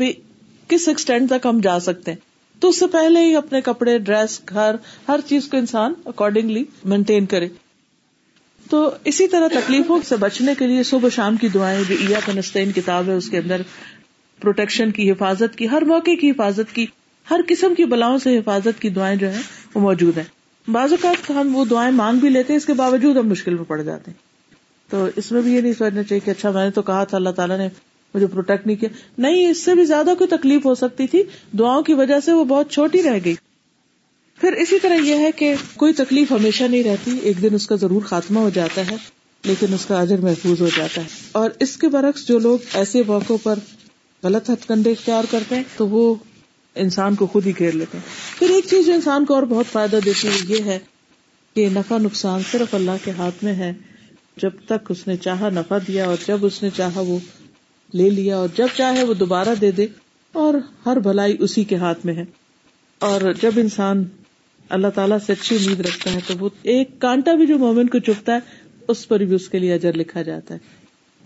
[0.67, 2.19] کس ایکسٹینڈ تک ہم جا سکتے ہیں۔
[2.59, 4.75] تو اس سے پہلے ہی اپنے کپڑے ڈریس گھر،
[5.07, 7.47] ہر چیز کو انسان اکارڈنگلی مینٹین کرے۔
[8.69, 12.71] تو اسی طرح تکلیفوں سے بچنے کے لیے صبح شام کی دعائیں جو عیا کنستین
[12.71, 13.61] کتاب ہے، اس کے اندر
[14.41, 16.85] پروٹیکشن کی، حفاظت کی، ہر موقع کی حفاظت کی،
[17.31, 19.41] ہر قسم کی بلاؤں سے حفاظت کی دعائیں جو ہیں،
[19.73, 20.23] وہ موجود ہیں۔
[20.71, 23.63] بعض اوقات ہم وہ دعائیں مانگ بھی لیتے ہیں، اس کے باوجود ہم مشکل میں
[23.63, 24.25] پڑ جاتے ہیں۔
[24.91, 27.17] تو اس میں بھی یہ نہیں سوچنا چاہیے کہ اچھا میں نے تو کہا تھا،
[27.17, 27.69] اللہ تعالیٰ نے
[28.13, 31.23] مجھے پروٹیکٹ نہیں کیا۔ نہیں، اس سے بھی زیادہ کوئی تکلیف ہو سکتی تھی۔
[31.59, 33.35] دعاؤں کی وجہ سے وہ بہت چھوٹی رہ گئی۔
[34.41, 37.75] پھر اسی طرح یہ ہے کہ کوئی تکلیف ہمیشہ نہیں رہتی، ایک دن اس کا
[37.75, 38.95] ضرور خاتمہ ہو جاتا ہے،
[39.43, 43.03] لیکن اس کا اجر محفوظ ہو جاتا ہے۔ اور اس کے برعکس جو لوگ ایسے
[43.07, 43.59] موقعوں پر
[44.23, 46.15] غلط ہتھ کنڈے اختیار کرتے ہیں، تو وہ
[46.75, 49.65] انسان کو خود ہی گھیر لیتے ہیں۔ پھر ایک چیز جو انسان کو اور بہت
[49.71, 50.79] فائدہ دیتی ہے، یہ ہے
[51.53, 53.73] کہ نفع نقصان صرف اللہ کے ہاتھ میں ہے۔
[54.37, 57.19] جب تک اس نے چاہا نفع دیا اور جب اس نے چاہا وہ
[57.93, 59.87] لے لیا اور جب چاہے وہ دوبارہ دے دے،
[60.31, 60.53] اور
[60.85, 62.25] ہر بھلائی اسی کے ہاتھ میں ہے۔
[62.99, 64.03] اور جب انسان
[64.69, 67.99] اللہ تعالیٰ سے اچھی امید رکھتا ہے، تو وہ ایک کانٹا بھی جو مومن کو
[67.99, 68.39] چپتا ہے،
[68.87, 70.59] اس پر بھی اس کے لیے اجر لکھا جاتا ہے۔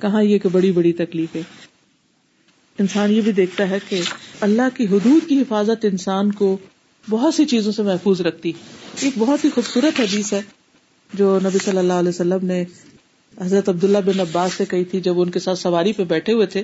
[0.02, 1.42] کہاں یہ کہ بڑی بڑی تکلیف ہے
[2.80, 4.02] انسان یہ بھی دیکھتا ہے کہ
[4.42, 6.58] اللہ کی حدود کی حفاظت انسان کو
[7.10, 8.52] بہت سی چیزوں سے محفوظ رکھتی
[9.02, 10.42] ایک بہت ہی خوبصورت حدیث ہے
[11.14, 12.64] جو نبی صلی اللہ علیہ وسلم نے
[13.42, 16.46] حضرت عبداللہ بن عباس سے کہی تھی، جب ان کے ساتھ سواری پہ بیٹھے ہوئے
[16.46, 16.64] تھے،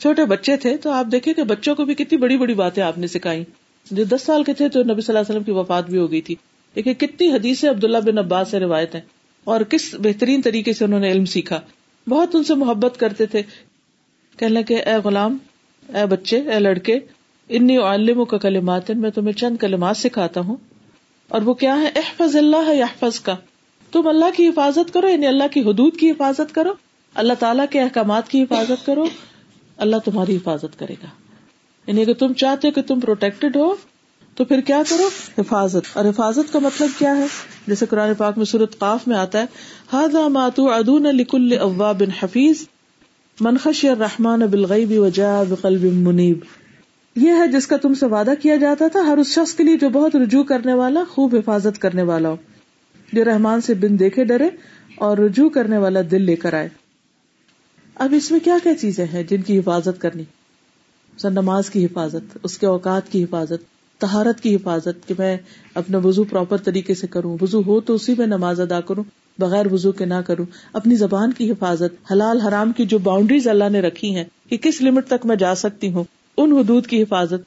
[0.00, 2.98] چھوٹے بچے تھے، تو آپ دیکھیں کہ بچوں کو بھی کتنی بڑی بڑی باتیں آپ
[2.98, 3.44] نے سکھائی
[3.90, 6.10] جو دس سال کے تھے تو نبی صلی اللہ علیہ وسلم کی وفات بھی ہو
[6.10, 6.34] گئی تھی۔
[6.76, 9.02] دیکھیں کتنی حدیث عبداللہ بن عباس سے روایت ہیں
[9.44, 11.60] اور کس بہترین طریقے سے انہوں نے علم سیکھا۔
[12.08, 13.42] بہت ان سے محبت کرتے تھے۔
[14.38, 15.36] کہنے لگے، اے غلام،
[15.88, 16.98] اے بچے، اے لڑکے،
[17.48, 20.56] انی عالم کا کلمات، میں تمہیں چند کلمات سکھاتا ہوں۔
[21.28, 23.36] اور وہ کیا ہے؟ احفظ اللہ یحفظ کا
[23.92, 26.72] تم اللہ کی حفاظت کرو یعنی اللہ کی حدود کی حفاظت کرو۔
[27.14, 29.04] اللہ تعالیٰ کے احکامات کی حفاظت کرو۔
[29.76, 31.21] اللہ تمہاری حفاظت کرے گا۔
[31.86, 33.74] یعنی اگر تم چاہتے ہو کہ تم پروٹیکٹڈ ہو،
[34.34, 35.08] تو پھر کیا کرو؟
[35.38, 35.96] حفاظت.
[35.96, 37.26] اور حفاظت کا مطلب کیا ہے؟
[37.66, 39.46] جیسے قرآن پاک میں صورت قاف میں آتا ہے
[39.92, 42.62] ہاد ماتو ادون لکل ابا بن حفیظ
[43.40, 46.38] منخش رحمان بالغیب وجا بقلب منیب.
[47.16, 49.76] یہ ہے جس کا تم سے وعدہ کیا جاتا تھا، ہر اس شخص کے لیے
[49.76, 52.36] جو بہت رجوع کرنے والا، خوب حفاظت کرنے والا ہو،
[53.12, 54.48] جو رحمان سے بن دیکھے ڈرے
[54.94, 56.68] اور رجوع کرنے والا دل لے کر آئے۔
[57.94, 60.22] اب اس میں کیا کیا چیزیں ہیں جن کی حفاظت کرنی؟
[61.18, 65.36] سر نماز کی حفاظت، اس کے اوقات کی حفاظت تہارت کی حفاظت کہ میں
[65.74, 69.04] اپنا وضو پراپر طریقے سے کروں، وضو ہو تو اسی میں نماز ادا کروں،
[69.38, 73.68] بغیر وضو کے نہ کروں، اپنی زبان کی حفاظت، حلال حرام کی جو باؤنڈریز اللہ
[73.68, 76.04] نے رکھی ہیں کہ کس لمٹ تک میں جا سکتی ہوں،
[76.36, 77.42] ان حدود کی حفاظت۔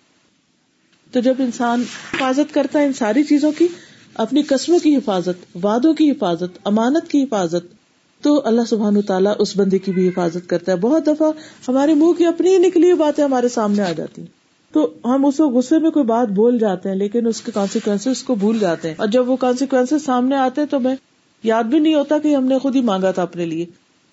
[1.13, 3.67] تو جب انسان حفاظت کرتا ہے ان ساری چیزوں کی،
[4.13, 7.73] اپنی قسموں کی حفاظت وادوں کی حفاظت، امانت کی حفاظت
[8.21, 11.31] تو اللہ سبحان تعالیٰ اس بندے کی بھی حفاظت کرتا ہے۔ بہت دفعہ
[11.67, 15.25] ہمارے منہ کی اپنی ہی نکلی ہوئی باتیں ہمارے سامنے آ جاتی ہیں۔ تو ہم
[15.25, 18.87] اس غصے میں کوئی بات بول جاتے ہیں، لیکن اس کے کانسیکوینس کو بھول جاتے
[18.87, 20.95] ہیں۔ اور جب وہ کانسیکوینس سامنے آتے ہیں تو میں
[21.43, 23.65] یاد بھی نہیں ہوتا کہ ہم نے خود ہی مانگا تھا اپنے لیے۔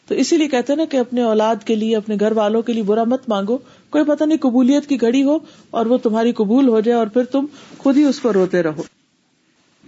[0.09, 2.73] تو اسی لیے کہتے ہیں نا کہ اپنے اولاد کے لیے، اپنے گھر والوں کے
[2.73, 3.59] لیے برا مت مانگو۔
[3.91, 5.39] کوئی پتہ نہیں قبولیت کی گھڑی ہو
[5.71, 7.47] اور وہ تمہاری قبول ہو جائے اور پھر تم
[7.79, 8.83] خود ہی اس پر روتے رہو۔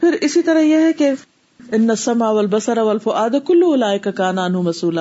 [0.00, 1.10] پھر اسی طرح یہ ہے کہ
[1.72, 5.00] ان نسما اول بسر اول فعاد کلو لائے کا کان آنو مسولہ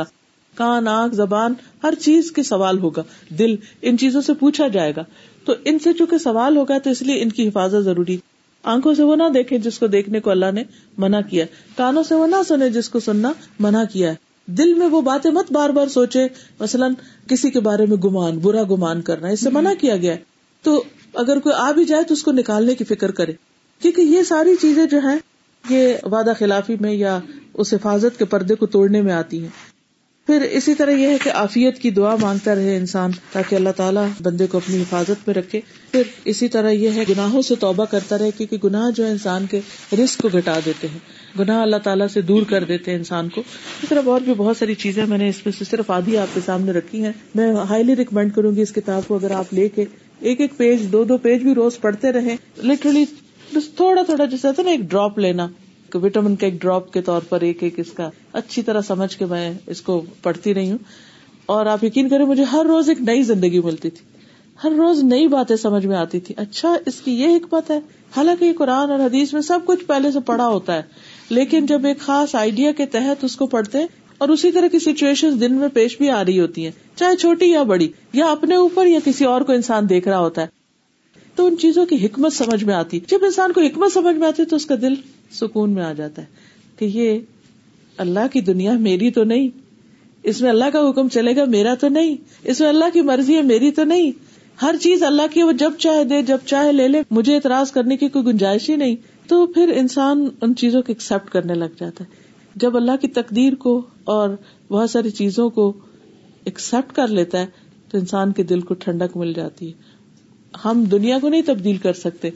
[0.56, 5.04] کان، آنکھ، زبان، ہر چیز کے سوال ہوگا۔ دل، ان چیزوں سے پوچھا جائے گا۔
[5.46, 8.18] تو ان سے چونکہ سوال ہوگا تو اس لیے ان کی حفاظت ضروری۔
[8.64, 10.64] آنکھوں سے وہ نہ دیکھے جس کو دیکھنے کو اللہ نے
[10.98, 11.46] منع کیا۔
[11.78, 15.32] کانوں سے وہ نہ سنے جس کو سننا منع کیا۔ ہے دل میں وہ باتیں
[15.32, 16.28] مت بار بار سوچے۔
[16.60, 16.94] مثلاً
[17.28, 20.16] کسی کے بارے میں گمان، برا گمان کرنا، اس سے منع کیا گیا۔
[20.62, 20.84] تو
[21.14, 23.32] اگر کوئی آ بھی جائے تو اس کو نکالنے کی فکر کرے۔
[23.82, 25.20] کیونکہ یہ ساری چیزیں جو ہیں
[25.70, 27.20] یہ وعدہ خلافی میں یا
[27.54, 29.74] اس حفاظت کے پردے کو توڑنے میں آتی ہیں۔
[30.26, 34.08] پھر اسی طرح یہ ہے کہ آفیت کی دعا مانگتا رہے انسان تاکہ اللہ تعالیٰ
[34.22, 35.62] بندے کو اپنی حفاظت میں رکھے۔
[35.92, 39.46] پھر اسی طرح یہ ہے گناہوں سے توبہ کرتا رہے کیونکہ گناہ جو ہے انسان
[39.46, 39.60] کے
[39.94, 41.00] رسک کو گھٹا دیتے ہیں۔
[41.40, 43.44] گناہ اللہ تعالیٰ سے دور کر دیتے ہیں انسان کو۔
[43.84, 46.28] اس طرح اور بھی بہت ساری چیزیں میں نے اس میں سے صرف آدھی آپ
[46.34, 49.70] کے سامنے رکھی ہیں۔ میں ہائیلی ریکمینڈ کروں گی اس کتاب کو اگر آپ لے
[49.70, 49.86] کے
[50.20, 53.06] ایک ایک پیج دو دو پیج بھی روز پڑھتے رہے لٹرلی
[53.56, 55.48] بس تھوڑا تھوڑا جیسے نا ایک ڈراپ لینا
[55.94, 59.26] وٹامن کا ایک ڈراپ کے طور پر ایک ایک اس کا اچھی طرح سمجھ کے
[59.26, 60.78] میں اس کو پڑھتی رہی ہوں۔
[61.46, 64.18] اور آپ یقین کریں مجھے ہر روز ایک نئی زندگی ملتی تھی۔
[64.64, 67.80] ہر روز نئی باتیں سمجھ میں آتی تھی۔ اچھا اس کی یہ حکمت ہے۔
[68.18, 70.82] حالانکہ یہ قرآن اور حدیث میں سب کچھ پہلے سے پڑھا ہوتا ہے،
[71.30, 73.88] لیکن جب ایک خاص آئیڈیا کے تحت اس کو پڑھتے ہیں
[74.18, 77.46] اور اسی طرح کی سچویشن دن میں پیش بھی آ رہی ہوتی ہیں، چاہے چھوٹی
[77.46, 80.63] یا بڑی، یا اپنے اوپر یا کسی اور کو انسان دیکھ رہا ہوتا ہے۔
[81.36, 84.46] تو ان چیزوں کی حکمت سمجھ میں آتی۔ جب انسان کو حکمت سمجھ میں آتی
[84.46, 84.94] تو اس کا دل
[85.32, 86.28] سکون میں آ جاتا ہے
[86.78, 87.20] کہ یہ
[87.98, 89.50] اللہ کی دنیا میری تو نہیں،
[90.24, 93.36] اس میں اللہ کا حکم چلے گا میرا تو نہیں، اس میں اللہ کی مرضی
[93.36, 94.12] ہے میری تو نہیں۔
[94.62, 97.98] ہر چیز اللہ کی وہ جب چاہے دے، جب چاہے لے لے، مجھے اعتراض کرنے
[97.98, 98.96] کی کوئی گنجائش ہی نہیں۔
[99.28, 102.10] تو پھر انسان ان چیزوں کو ایکسپٹ کرنے لگ جاتا ہے۔
[102.56, 104.30] جب اللہ کی تقدیر کو اور
[104.70, 105.74] بہت ساری چیزوں کو
[106.46, 107.46] ایکسپٹ کر لیتا ہے
[107.92, 109.93] تو انسان کے دل کو ٹھنڈک مل جاتی ہے۔
[110.66, 112.30] ہم دنیا کو نہیں تبدیل کر سکتے،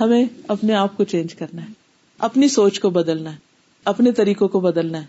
[0.00, 1.72] ہمیں اپنے آپ کو چینج کرنا ہے،
[2.18, 3.36] اپنی سوچ کو بدلنا ہے،
[3.84, 5.06] اپنے طریقوں کو بدلنا ہے۔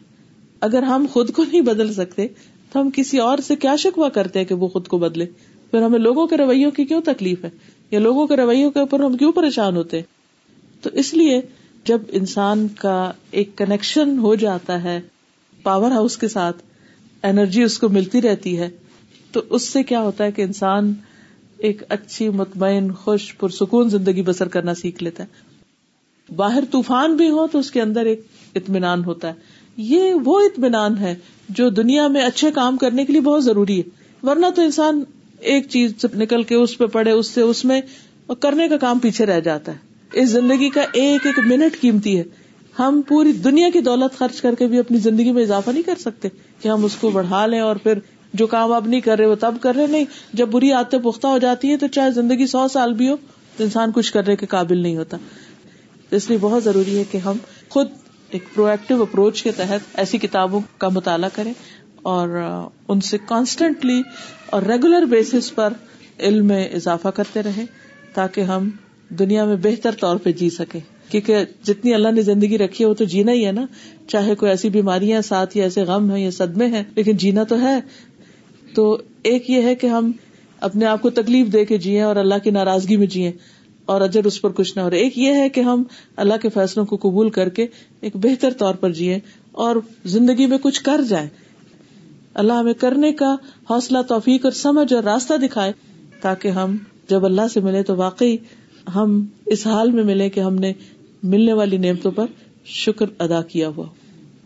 [0.59, 2.27] اگر ہم خود کو نہیں بدل سکتے،
[2.71, 5.25] تو ہم کسی اور سے کیا شکوا کرتے ہیں کہ وہ خود کو بدلے؟
[5.71, 7.49] پھر ہمیں لوگوں کے رویوں کی کیوں تکلیف ہے؟
[7.91, 10.03] یا لوگوں کے رویوں کے اوپر ہم کیوں پریشان ہوتے ہیں؟
[10.81, 11.41] تو اس لیے
[11.85, 15.01] جب انسان کا ایک کنیکشن ہو جاتا ہے
[15.63, 16.57] پاور ہاؤس کے ساتھ
[17.23, 18.69] انرجی اس کو ملتی رہتی ہے،
[19.31, 20.93] تو اس سے کیا ہوتا ہے کہ انسان
[21.59, 25.49] ایک اچھی، مطمئن، خوش، پرسکون زندگی بسر کرنا سیکھ لیتا ہے۔
[26.35, 28.21] باہر طوفان بھی ہو تو اس کے اندر ایک
[28.55, 29.33] اطمینان ہوتا ہے۔
[29.77, 31.15] یہ وہ اطمینان ہے
[31.49, 33.83] جو دنیا میں اچھے کام کرنے کے لیے بہت ضروری ہے۔
[34.23, 35.03] ورنہ تو انسان
[35.39, 37.81] ایک چیز نکل کے اس پہ پڑے، اس سے اس میں
[38.39, 39.77] کرنے کا کام پیچھے رہ جاتا ہے۔
[40.13, 42.23] اس زندگی کا ایک ایک منٹ قیمتی ہے۔
[42.79, 45.95] ہم پوری دنیا کی دولت خرچ کر کے بھی اپنی زندگی میں اضافہ نہیں کر
[45.99, 46.27] سکتے
[46.61, 47.99] کہ ہم اس کو بڑھا لیں اور پھر
[48.33, 51.27] جو کام اب نہیں کر رہے وہ تب کر رہے نہیں، جب بری عادتیں پختہ
[51.27, 53.15] ہو جاتی ہیں تو چاہے زندگی سو سال بھی ہو،
[53.57, 55.17] تو انسان کچھ کرنے کے قابل نہیں ہوتا۔
[56.11, 57.37] اس لیے بہت ضروری ہے کہ ہم
[57.69, 57.87] خود
[58.29, 61.53] ایک پرو ایکٹیو اپروچ کے تحت ایسی کتابوں کا مطالعہ کریں
[62.01, 62.43] اور
[62.87, 64.01] ان سے کانسٹینٹلی
[64.45, 65.73] اور ریگولر بیسس پر
[66.19, 67.65] علم میں اضافہ کرتے رہے
[68.13, 68.69] تاکہ ہم
[69.09, 72.93] دنیا میں بہتر طور پہ جی سکیں۔ کیونکہ جتنی اللہ نے زندگی رکھی ہے، وہ
[72.93, 73.65] تو جینا ہی ہے نا۔
[74.07, 77.61] چاہے کوئی ایسی بیماریاں، ساتھ یا ایسے غم ہیں یا صدمے ہیں، لیکن جینا تو
[77.61, 77.79] ہے۔
[78.75, 80.11] تو ایک یہ ہے کہ ہم
[80.59, 83.31] اپنے آپ کو تکلیف دے کے جیے اور اللہ کی ناراضگی میں جیے
[83.85, 85.83] اور اجر اس پر کچھ نہ ہو رہا ایک یہ ہے کہ ہم
[86.15, 87.67] اللہ کے فیصلوں کو قبول کر کے
[88.01, 89.19] ایک بہتر طور پر جیے
[89.51, 91.29] اور زندگی میں کچھ کر جائیں۔
[92.33, 93.35] اللہ ہمیں کرنے کا
[93.69, 95.73] حوصلہ، توفیق اور سمجھ اور راستہ دکھائے
[96.21, 96.77] تاکہ ہم
[97.09, 98.37] جب اللہ سے ملے تو واقعی
[98.95, 100.73] ہم اس حال میں ملے کہ ہم نے
[101.23, 102.25] ملنے والی نعمتوں پر
[102.65, 103.85] شکر ادا کیا ہوا۔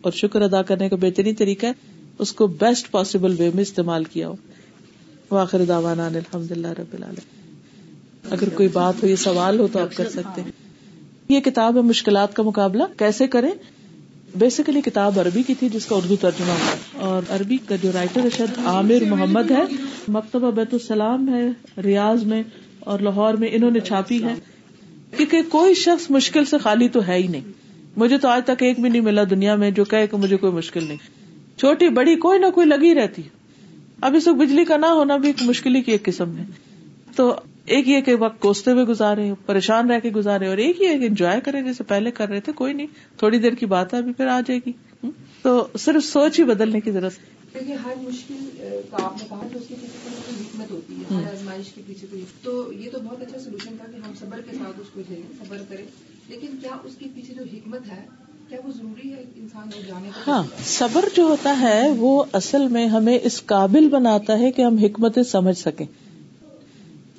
[0.02, 4.04] اور شکر ادا کرنے کا بہترین طریقہ ہے اس کو بیسٹ پاسبل وے میں استعمال
[4.04, 4.36] کیا ہو۔
[5.32, 7.44] واخر داوانا الحمد اللہ رب العالمین۔
[8.30, 10.52] اگر کوئی بات ہو یہ سوال ہو تو آپ کر سکتے ہیں۔
[11.30, 13.52] یہ کتاب ہے مشکلات کا مقابلہ۔ کیسے کریں؟
[14.36, 18.22] بیسیکلی کتاب عربی کی تھی جس کا اردو ترجمہ ہوا۔ اور عربی کا جو رائٹر
[18.38, 19.64] شاید عامر محمد ہے،
[20.08, 21.48] مکتبہ بیت السلام ہے،
[21.82, 22.44] ریاض میں
[22.80, 24.34] اور لاہور میں انہوں نے چھاپی ہے۔
[25.18, 27.42] کیونکہ کوئی شخص مشکل سے خالی تو ہے ہی نہیں۔
[27.98, 30.84] مجھے تو آج تک ایک بھی نہیں ملا دنیا میں جو کہ مجھے کوئی مشکل
[30.84, 31.23] نہیں۔
[31.58, 33.22] چھوٹی بڑی کوئی نہ کوئی لگی رہتی
[34.02, 36.44] اب اس وقت بجلی کا نہ ہونا بھی ایک مشکل کی ایک قسم ہے۔
[37.16, 37.36] تو
[37.66, 41.06] ایک یہ کہ وقت کوستے ہوئے گزارے، پریشان رہ کے گزارے اور ایک یہ کہ
[41.06, 42.88] انجوائے کرے جیسے پہلے کر رہے تھے، کوئی نہیں۔
[43.18, 44.72] تھوڑی دیر کی بات ہے، ابھی پھر آ جائے گی۔
[45.42, 47.14] تو صرف سوچ ہی بدلنے کی ضرورت
[47.54, 48.50] کیونکہ ہر مشکل
[48.92, 51.74] کا آپ نے کہا کہ اس کے پیچھے کوئی کوئی حکمت ہوتی ہے، ہر آزمائش
[51.74, 54.80] کے پیچھے کوئی۔ تو یہ تو بہت اچھا سولوشن تھا کہ ہم صبر کے ساتھ
[54.80, 55.86] اس کو جھیلیں، صبر کریں۔
[56.28, 58.23] لیکن کیا اس کے پیچھے جو حکمت ہے
[60.28, 64.78] ہاں صبر جو ہوتا ہے، وہ اصل میں ہمیں اس قابل بناتا ہے کہ ہم
[64.78, 65.86] حکمتیں سمجھ سکیں۔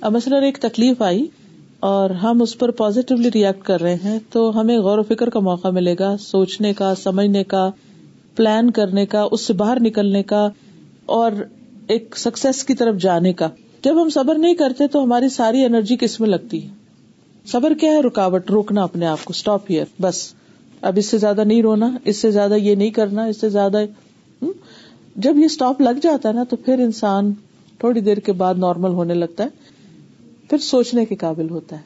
[0.00, 1.26] اب مثلاً ایک تکلیف آئی
[1.80, 5.40] اور ہم اس پر پازیٹیولی ریئیکٹ کر رہے ہیں، تو ہمیں غور و فکر کا
[5.40, 7.70] موقع ملے گا، سوچنے کا، سمجھنے کا
[8.36, 10.48] پلان کرنے کا، اس سے باہر نکلنے کا
[11.06, 11.32] اور
[11.86, 13.48] ایک سکسیس کی طرف جانے کا۔
[13.84, 16.68] جب ہم صبر نہیں کرتے تو ہماری ساری انرجی کس میں لگتی ہے؟
[17.46, 20.34] صبر کیا ہے؟ رکاوٹ، روکنا اپنے آپ کو اسٹاپ ہیئر بس۔
[20.84, 23.84] اب اس سے زیادہ نہیں رونا، اس سے زیادہ یہ نہیں کرنا، اس سے زیادہ
[25.16, 27.32] جب یہ اسٹاپ لگ جاتا ہے نا، تو پھر انسان
[27.78, 29.48] تھوڑی دیر کے بعد نارمل ہونے لگتا ہے۔
[30.50, 31.82] پھر سوچنے کے قابل ہوتا ہے۔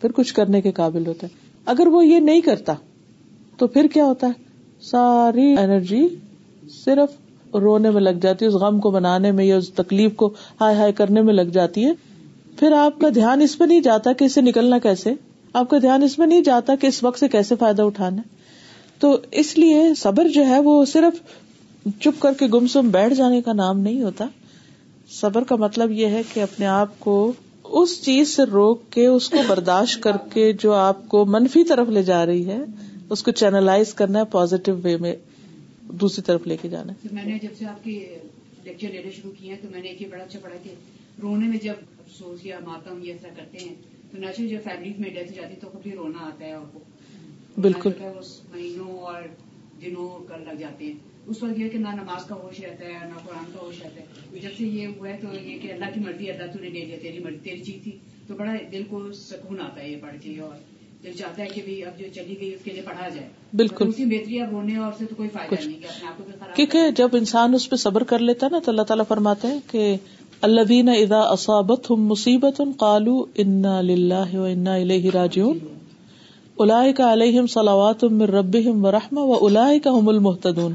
[0.00, 1.36] پھر کچھ کرنے کے قابل ہوتا ہے۔
[1.66, 2.72] اگر وہ یہ نہیں کرتا،
[3.56, 4.32] تو پھر کیا ہوتا ہے؟
[4.80, 6.08] ساری انرجی
[6.84, 7.16] صرف
[7.54, 10.76] رونے میں لگ جاتی ہے، اس غم کو بنانے میں یا اس تکلیف کو ہائے
[10.76, 11.92] ہائے کرنے میں لگ جاتی ہے۔
[12.58, 15.14] پھر آپ کا دھیان اس پہ نہیں جاتا کہ اسے نکلنا کیسے؟
[15.52, 18.22] آپ کا دھیان اس میں نہیں جاتا کہ اس وقت سے کیسے فائدہ اٹھانا
[18.98, 21.14] تو اس لیے صبر جو ہے وہ صرف
[22.00, 24.26] چپ کر کے گمسم بیٹھ جانے کا نام نہیں ہوتا۔
[25.10, 27.32] صبر کا مطلب یہ ہے کہ اپنے آپ کو
[27.64, 31.88] اس چیز سے روک کے اس کو برداشت کر کے جو آپ کو منفی طرف
[31.88, 32.58] لے جا رہی ہے،
[33.10, 35.16] اس کو چینلائز کرنا ہے پازیٹو وے میں
[35.82, 38.06] دوسری طرف لے کے جانا ہے۔ میں نے جب سے آپ کی
[38.64, 40.70] لیکچر لینا شروع کیے تو میں نے ایک بڑا اچھا پڑھا کہ
[41.22, 43.74] رونے میں جب افسوس یا ماتم یہ ایسا کرتے ہیں،
[44.10, 46.78] تو نیچرل جب فیملی میں ڈیتھ جاتی ہے تو کبھی رونا آتا ہے آپ کو
[47.60, 47.90] بالکل۔
[48.54, 49.22] مہینوں اور
[49.82, 50.92] دنوں کر لگ جاتے ہیں۔
[51.26, 54.00] اس وقت یہ کہ نہ نماز کا ہوش رہتا ہے نہ قرآن کا ہوش رہتا
[54.00, 56.68] ہے۔ جب سے یہ ہوا ہے تو یہ کہ اللہ کی مرضی اللہ تو نے
[56.68, 57.92] لے لیا تیری مرضی تیری چیز تھی۔
[58.26, 60.50] تو بڑا دل کو سکون آتا ہے یہ پڑھ کے اور
[61.04, 64.04] دل چاہتا ہے کہ اب جو چلی گئی اس کے لیے پڑھا جائے۔ بالکل۔ اسی
[64.04, 66.24] بہتری اب رونے اور سے تو کوئی فائدہ نہیں کہ اپنے آپ کو
[66.56, 69.60] کیونکہ جب انسان اس پہ صبر کر لیتا ہے نا تو اللہ تعالیٰ فرماتے ہیں
[69.70, 69.96] کہ
[70.42, 74.76] اللہ ادا اصابت ہم مصیبت کالو انا للہ و انا
[75.14, 75.58] راجعون۔
[76.58, 80.74] الاح کا علیہم صلوات رب و رحم و الاح کا ہم المحتدون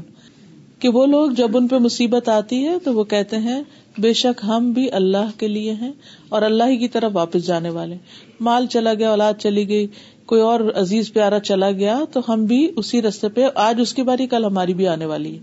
[0.78, 3.62] کہ وہ لوگ جب ان پہ مصیبت آتی ہے تو وہ کہتے ہیں،
[3.98, 5.92] بے شک ہم بھی اللہ کے لیے ہیں
[6.28, 7.96] اور اللہ ہی کی طرف واپس جانے والے۔
[8.40, 9.86] مال چلا گیا، اولاد چلی گئی،
[10.26, 14.02] کوئی اور عزیز پیارا چلا گیا، تو ہم بھی اسی رستے پہ، آج اس کی
[14.02, 15.38] باری کل ہماری بھی آنے والی ہے۔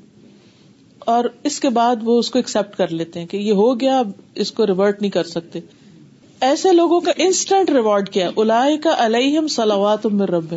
[0.99, 3.99] اور اس کے بعد وہ اس کو ایکسپٹ کر لیتے ہیں کہ یہ ہو گیا،
[3.99, 5.59] اب اس کو ریورٹ نہیں کر سکتے۔
[6.41, 10.55] ایسے لوگوں کا انسٹنٹ ریوارڈ کیا الا کا علیہم سلوات رب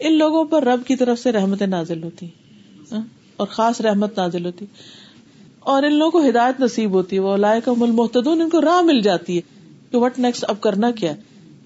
[0.00, 2.32] ان لوگوں پر رب کی طرف سے رحمت نازل ہوتی ہیں۔
[2.92, 3.00] ہاں؟
[3.36, 4.64] اور خاص رحمت نازل ہوتی
[5.60, 8.60] اور ان لوگوں کو ہدایت نصیب ہوتی ہے۔ وہ لائے کا مل محتدون ان کو
[8.60, 9.40] راہ مل جاتی ہے
[9.90, 11.12] کہ وٹ نیکسٹ اب کرنا کیا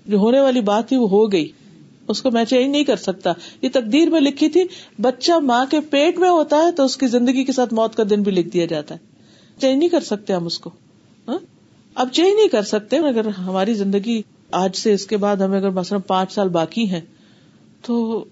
[0.07, 1.51] جو ہونے والی بات تھی وہ ہو گئی۔
[2.09, 3.33] اس کو میں چینج نہیں کر سکتا۔
[3.63, 4.65] یہ تقدیر میں لکھی تھی،
[5.01, 8.03] بچہ ماں کے پیٹ میں ہوتا ہے تو اس کی زندگی کے ساتھ موت کا
[8.11, 9.01] دن بھی لکھ دیا جاتا ہے۔
[9.61, 10.71] چینج نہیں کر سکتے ہم اس کو۔
[11.97, 15.71] اب چینج نہیں کر سکتے اگر ہماری زندگی آج سے اس کے بعد ہمیں اگر
[15.71, 17.01] مثلاً پانچ سال باقی ہیں،
[17.83, 18.25] تو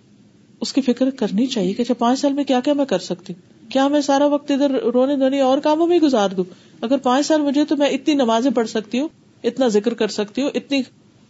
[0.61, 3.33] اس کی فکر کرنی چاہیے کہ اچھا پانچ سال میں کیا کیا میں کر سکتی؟
[3.33, 6.45] ہوں کیا میں سارا وقت ادھر رونے دھونے اور کاموں میں گزار دوں؟
[6.81, 9.09] اگر پانچ سال مجھے تو میں اتنی نمازیں پڑھ سکتی ہوں،
[9.45, 10.83] اتنا ذکر کر سکتی ہوں، اتنی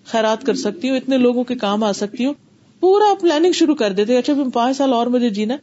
[0.04, 2.34] خیرات کر سکتی ہوں، اتنے لوگوں کے کام آ سکتی ہوں،
[2.80, 5.56] پورا پلاننگ شروع کر دیتے اچھا پانچ سال اور مجھے جینا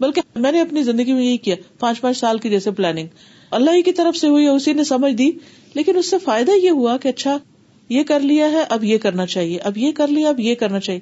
[0.00, 3.06] بلکہ میں نے اپنی زندگی میں یہی کیا، پانچ پانچ سال کی جیسے پلاننگ
[3.50, 5.30] اللہ ہی کی طرف سے ہوئی اسی نے سمجھ دی
[5.78, 7.38] لیکن اس سے فائدہ یہ ہوا کہ اچھا
[7.88, 10.80] یہ کر لیا ہے، اب یہ کرنا چاہیے، اب یہ کر لیا، اب یہ کرنا
[10.80, 11.00] چاہیے۔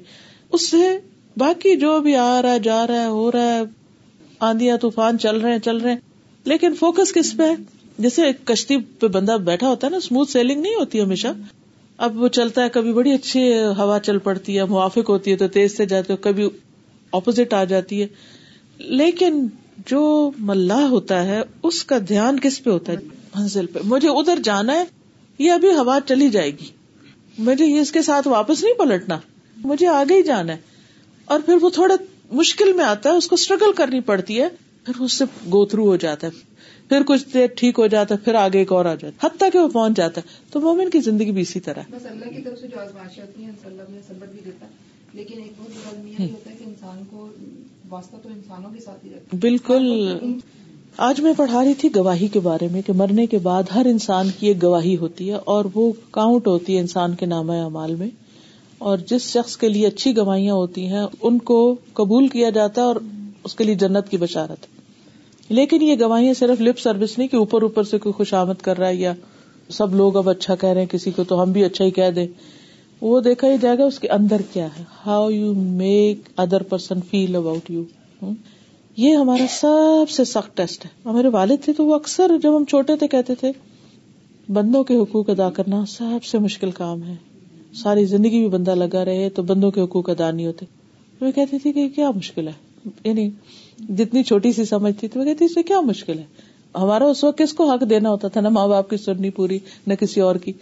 [0.53, 0.99] اس سے
[1.37, 3.63] باقی جو بھی آ رہا ہے، جا رہا ہے، ہو رہا ہے،
[4.41, 5.99] آندیاں، طوفان چل رہے ہیں، چل رہے ہیں۔
[6.45, 7.55] لیکن فوکس کس پہ ہے؟
[7.99, 11.29] جیسے کشتی پہ بندہ بیٹھا ہوتا ہے نا اسموتھ سیلنگ نہیں ہوتی ہمیشہ۔
[11.99, 15.49] اب وہ چلتا ہے، کبھی بڑی اچھی ہوا چل پڑتی ہے، موافق ہوتی ہے تو
[15.49, 16.49] تیز سے جاتے کبھی
[17.13, 18.07] اپوزٹ آ جاتی ہے۔
[18.79, 19.47] لیکن
[19.87, 22.97] جو ملا ہوتا ہے، اس کا دھیان کس پہ ہوتا ہے؟
[23.39, 24.85] منزل پہ۔ مجھے ادھر جانا ہے
[25.39, 26.71] یہ ابھی ہوا چلی جائے گی۔
[27.39, 29.19] مجھے اس کے ساتھ واپس نہیں پلٹنا۔
[29.57, 30.59] مجھے آگے ہی جانا ہے۔
[31.25, 31.95] اور پھر وہ تھوڑا
[32.33, 34.49] مشکل میں آتا ہے اس کو اسٹرگل کرنی پڑتی ہے۔
[34.85, 36.33] پھر اس سے گو تھرو ہو جاتا ہے۔
[36.89, 39.49] پھر کچھ دیر ٹھیک ہو جاتا ہے پھر آگے ایک اور آ جاتا ہے۔ حتیٰ
[39.53, 42.43] کہ وہ پہنچ جاتا ہے۔ تو مومن کی زندگی بھی اسی طرح بس اللہ کی
[42.43, 44.67] طرف سے جو آزمائشیں ہوتی ہیں اللہ صبر بھی دیتا
[45.13, 47.29] لیکن ایک بہت بڑا ہوتا ہے کہ انسان کو
[47.89, 50.09] واسطہ تو انسانوں کے ساتھ ہی رکھتا بالکل۔
[50.99, 54.29] آج میں پڑھا رہی تھی گواہی کے بارے میں کہ مرنے کے بعد ہر انسان
[54.39, 58.09] کی ایک گواہی ہوتی ہے اور وہ کاؤنٹ ہوتی ہے انسان کے نام اعمال میں
[58.79, 61.59] اور جس شخص کے لیے اچھی گواہیاں ہوتی ہیں، ان کو
[61.93, 62.97] قبول کیا جاتا ہے اور
[63.45, 64.67] اس کے لیے جنت کی بشارت
[65.51, 68.79] لیکن یہ گواہیاں صرف لپ سروس نہیں کہ اوپر اوپر سے کوئی خوش آمد کر
[68.79, 69.13] رہا ہے یا
[69.71, 72.11] سب لوگ اب اچھا کہہ رہے ہیں، کسی کو تو ہم بھی اچھا ہی کہہ
[72.11, 72.27] دیں۔
[73.01, 77.01] وہ دیکھا ہی جائے گا اس کے اندر کیا ہے۔ How you make other person
[77.11, 77.83] feel about you
[78.97, 82.65] یہ ہمارا سب سے سخت ٹیسٹ ہے۔ ہمارے والد تھے تو وہ اکثر جب ہم
[82.65, 83.53] چھوٹے تھے کہتے تھے،
[84.53, 87.15] بندوں کے حقوق ادا کرنا سب سے مشکل کام ہے۔
[87.75, 90.67] ساری زندگی بھی بندہ لگا رہے تو بندوں کے حقوق ادا نہیں ہوتے۔
[91.21, 92.53] وہ کہتی تھی کہ کیا مشکل ہے؟
[93.05, 93.31] یعنی
[93.89, 96.25] جتنی چھوٹی سی سمجھ تھی وہ کہتی اس کیا مشکل ہے؟
[96.75, 99.59] ہمارا اس وقت کس کو حق دینا ہوتا تھا؟ نہ ماں باپ کی سننی پوری،
[99.87, 100.53] نہ کسی اور کی۔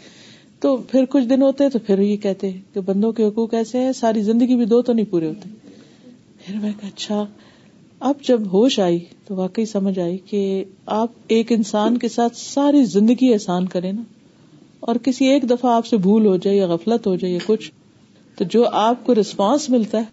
[0.61, 3.93] تو پھر کچھ دن ہوتے تو پھر یہ کہتے کہ بندوں کے حقوق ایسے ہیں،
[3.93, 5.49] ساری زندگی بھی دو تو نہیں پورے ہوتے۔
[6.45, 7.25] پھر میں اچھا
[8.05, 12.85] اب جب ہوش آئی تو واقعی سمجھ آئی کہ آپ ایک انسان کے ساتھ ساری
[12.85, 14.03] زندگی احسان کریں نا،
[14.81, 17.71] اور کسی ایک دفعہ آپ سے بھول ہو جائے یا غفلت ہو جائے یا کچھ،
[18.39, 20.05] تو جو آپ کو ریسپانس ملتا ہے،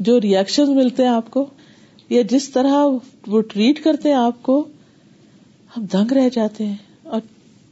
[0.00, 1.46] جو ریئیکشن ملتے ہیں آپ کو،
[2.10, 2.86] یا جس طرح
[3.26, 4.64] وہ ٹریٹ کرتے ہیں آپ کو،
[5.72, 7.20] ہم دنگ رہ جاتے ہیں اور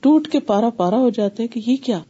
[0.03, 2.01] ٹوٹ کے پارا پارا ہو جاتے ہیں کہ یہ کیا؟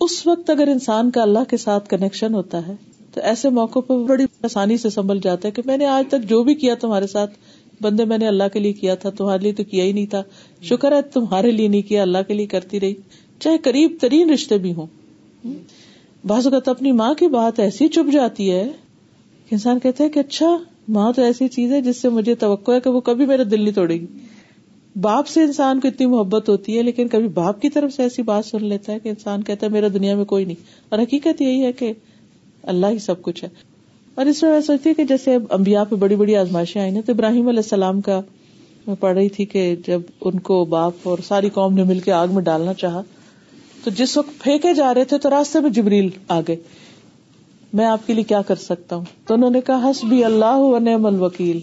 [0.00, 2.74] اس وقت اگر انسان کا اللہ کے ساتھ کنیکشن ہوتا ہے
[3.14, 6.28] تو ایسے موقع پہ بڑی آسانی سے سنبھل جاتا ہے کہ میں نے آج تک
[6.28, 7.34] جو بھی کیا تمہارے ساتھ،
[7.80, 10.22] بندے میں نے اللہ کے لیے کیا تھا، تمہارے لیے تو کیا ہی نہیں تھا۔
[10.62, 12.94] شکر ہے تمہارے لیے نہیں کیا، اللہ کے لیے کرتی رہی۔
[13.40, 14.86] چاہے قریب ترین رشتے بھی ہوں۔
[16.24, 18.64] بعض اوقات اپنی ماں کی بات ایسی چپ جاتی ہے
[19.48, 22.72] کہ انسان کہتا ہے کہ اچھا ماں تو ایسی چیز ہے جس سے مجھے توقع
[22.72, 24.06] ہے کہ وہ کبھی میرا دل نہیں توڑے گی۔
[25.00, 28.22] باپ سے انسان کو اتنی محبت ہوتی ہے، لیکن کبھی باپ کی طرف سے ایسی
[28.22, 31.40] بات سن لیتا ہے کہ انسان کہتا ہے میرا دنیا میں کوئی نہیں۔ اور حقیقت
[31.40, 31.92] یہی ہے کہ
[32.68, 33.48] اللہ ہی سب کچھ ہے۔
[34.14, 37.12] اور اس میں میں سوچتی کہ جیسے امبیا پہ بڑی بڑی آزمائشیں آئی نا، تو
[37.12, 38.20] ابراہیم علیہ السلام کا
[38.86, 42.12] میں پڑھ رہی تھی کہ جب ان کو باپ اور ساری قوم نے مل کے
[42.12, 43.02] آگ میں ڈالنا چاہا،
[43.84, 46.56] تو جس وقت پھینکے جا رہے تھے تو راستے میں جبریل آ گئے۔
[47.72, 50.56] میں آپ کے لیے کیا کر سکتا ہوں؟ تو انہوں نے کہا ہس بھی اللہ
[50.56, 51.60] و نعم الوکیل۔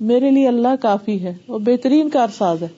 [0.00, 2.68] میرے لیے اللہ کافی ہے وہ بہترین کارساز ہے۔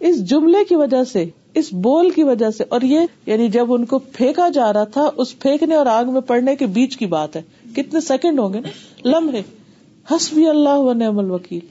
[0.00, 3.84] اس جملے کی وجہ سے اس بول کی وجہ سے اور یہ یعنی جب ان
[3.84, 7.36] کو پھینکا جا رہا تھا، اس پھینکنے اور آگ میں پڑنے کے بیچ کی بات
[7.36, 7.42] ہے۔
[7.76, 8.68] کتنے سیکنڈ ہوں گے نا؟
[9.04, 9.42] لمحے۔
[10.10, 11.66] ہس بھی اللہ و نعم الوکیل۔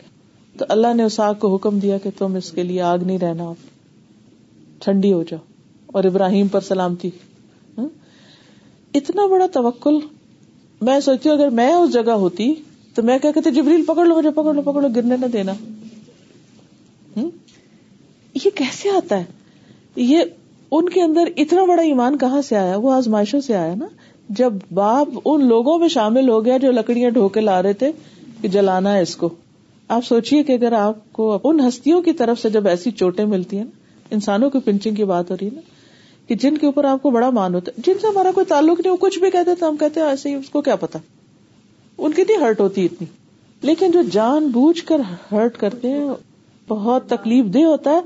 [0.58, 3.18] تو اللہ نے اس آگ کو حکم دیا کہ تم اس کے لیے آگ نہیں
[3.18, 3.54] رہنا۔
[4.80, 5.40] ٹھنڈی ہو جاؤ۔
[5.88, 7.10] اور ابراہیم پر سلامتی۔
[7.78, 7.88] ہاں؟
[8.94, 10.00] اتنا بڑا توکل۔
[10.82, 12.54] میں سوچتی ہوں، اگر میں اس جگہ ہوتی
[12.94, 15.52] تو میں کیا کہتے جبریل، پکڑ لو مجھے، پکڑ لو پکڑ لو، گرنے نہ دینا۔
[17.18, 17.30] ہاں؟
[18.46, 19.37] یہ کیسے آتا ہے؟
[19.98, 20.20] یہ
[20.72, 23.86] ان کے اندر اتنا بڑا ایمان کہاں سے آیا؟ وہ آزمائشوں سے آیا نا۔
[24.30, 27.92] جب باپ ان لوگوں میں شامل ہو گیا جو لکڑیاں ڈھوکے لا رہے تھے
[28.42, 29.30] کہ جلانا ہے اس کو۔
[29.88, 33.58] آپ سوچیے کہ اگر آپ کو ان ہستیوں کی طرف سے جب ایسی چوٹیں ملتی
[33.58, 33.70] ہیں نا،
[34.12, 35.62] انسانوں کی پنچنگ کی بات ہو رہی ہے نا،
[36.28, 38.80] کہ جن کے اوپر آپ کو بڑا مان ہوتا ہے، جن سے ہمارا کوئی تعلق
[38.80, 41.00] نہیں، وہ کچھ بھی کہتے تو ہم کہتے ہیں، ایسے ہی اس کو کیا پتا؟
[41.98, 43.08] ان کی نہیں ہرٹ ہوتی اتنی۔
[43.62, 44.98] لیکن جو جان بوجھ کر
[45.32, 46.10] ہرٹ کرتے ہیں،
[46.68, 48.00] بہت تکلیف دہ ہوتا ہے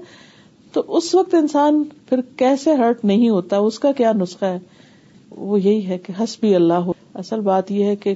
[0.71, 4.59] تو اس وقت انسان پھر کیسے ہرٹ نہیں ہوتا؟ اس کا کیا نسخہ ہے؟
[5.31, 8.13] وہ یہی ہے کہ ہس بھی اللہ ہو اصل بات یہ ہے کہ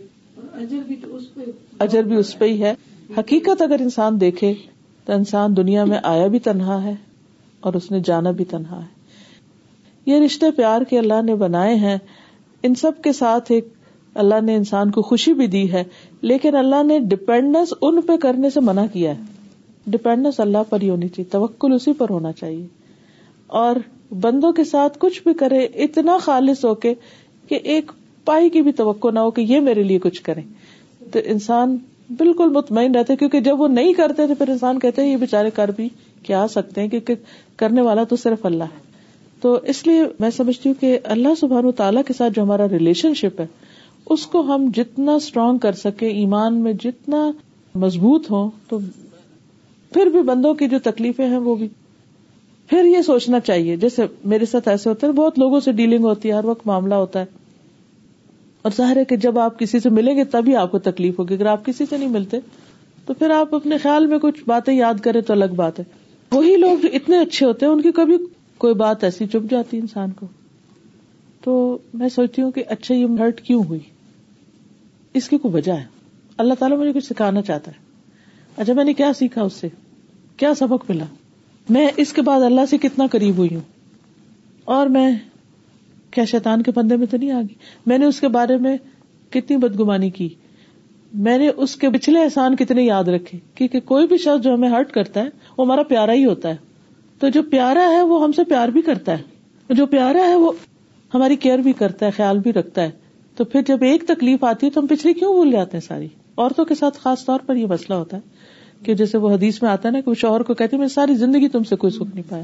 [1.80, 2.74] اجر بھی اس پہ ہی ہے۔
[3.18, 4.54] حقیقت اگر انسان دیکھے
[5.06, 6.96] تو انسان دنیا میں آیا بھی تنہا ہے
[7.60, 8.96] اور اس نے جانا بھی تنہا ہے۔
[10.06, 11.98] یہ رشتے پیار کے اللہ نے بنائے ہیں۔
[12.64, 13.68] ان سب کے ساتھ ایک
[14.16, 15.84] اللہ نے انسان کو خوشی بھی دی ہے
[16.22, 19.35] لیکن اللہ نے ڈپینڈنس ان پہ کرنے سے منع کیا ہے۔
[19.88, 22.66] ڈپینڈنس اللہ پر ہی ہونی چاہیے، توکل اسی پر ہونا چاہیے۔
[23.48, 23.76] اور
[24.22, 26.94] بندوں کے ساتھ کچھ بھی کرے، اتنا خالص ہو کے،
[27.48, 27.92] کہ ایک
[28.26, 30.42] پائی کی بھی توقع نہ ہو کہ یہ میرے لیے کچھ کرے
[31.12, 31.78] تو انسان
[32.18, 35.50] بالکل مطمئن رہتے کیونکہ جب وہ نہیں کرتے تو پھر انسان کہتے ہیں یہ بےچارے
[35.50, 35.90] کر بھی
[36.24, 37.16] کیا سکتے ہیں؟ کیونکہ
[37.58, 38.86] کرنے والا تو صرف اللہ ہے۔
[39.42, 43.14] تو اس لیے میں سمجھتی ہوں کہ اللہ سبحان تعالیٰ کے ساتھ جو ہمارا ریلیشن
[43.14, 43.46] شپ ہے،
[44.10, 47.32] اس کو ہم جتنا اسٹرانگ کر سکے ایمان میں جتنا
[47.76, 48.80] مضبوط ہو تو
[49.96, 51.68] پھر بھی بندوں کی جو تکلیفیں ہیں وہ بھی۔
[52.70, 56.30] پھر یہ سوچنا چاہیے، جیسے میرے ساتھ ایسے ہوتے ہیں بہت لوگوں سے ڈیلنگ ہوتی
[56.30, 57.26] ہے، ہر وقت معاملہ ہوتا ہے۔
[58.62, 61.34] اور ظاہر ہے کہ جب آپ کسی سے ملیں گے تبھی آپ کو تکلیف ہوگی۔
[61.34, 62.38] اگر آپ کسی سے نہیں ملتے،
[63.06, 65.84] تو پھر آپ اپنے خیال میں کچھ باتیں یاد کریں تو الگ بات ہے۔
[66.32, 68.18] وہی لوگ جو اتنے اچھے ہوتے ہیں، ان کی کبھی
[68.58, 70.26] کوئی بات ایسی چپ جاتی انسان کو۔
[71.44, 73.80] تو میں سوچتی ہوں کہ اچھا یہ ہرٹ کیوں ہوئی؟
[75.14, 75.86] اس کی کوئی وجہ ہے؟
[76.38, 77.86] اللہ تعالیٰ مجھے کچھ سکھانا چاہتا ہے۔
[78.58, 79.68] اچھا میں نے کیا سیکھا اس سے؟
[80.38, 81.06] کیا سبق ملا؟
[81.70, 83.62] میں اس کے بعد اللہ سے کتنا قریب ہوئی ہوں؟
[84.66, 85.12] اور میں
[86.12, 87.56] کیا شیطان کے پندے میں تو نہیں آ گئی؟
[87.86, 88.78] میں نے اس کے بارے میں
[89.30, 90.30] کتنی بدگمانی کی؟
[91.14, 94.70] میں نے اس کے پچھلے احسان کتنے یاد رکھے؟ کیونکہ کوئی بھی شخص جو ہمیں
[94.70, 96.56] ہرٹ کرتا ہے، وہ ہمارا پیارا ہی ہوتا ہے۔
[97.20, 99.24] تو جو پیارا ہے، وہ ہم سے پیار بھی کرتا ہے۔
[99.74, 100.52] جو پیارا ہے، وہ
[101.14, 102.92] ہماری کیئر بھی کرتا ہے، خیال بھی رکھتا ہے۔
[103.36, 106.08] تو پھر جب ایک تکلیف آتی ہے، تو ہم پچھلی کیوں بھول جاتے ہیں ساری؟
[106.38, 108.22] عورتوں کے ساتھ خاص طور پر یہ مسئلہ ہوتا ہے۔
[108.84, 111.16] کہ جیسے وہ حدیث میں آتا ہے نا کہ وہ شوہر کو کہتے میں ساری
[111.16, 112.44] زندگی تم سے کوئی سکھ نہیں پایا۔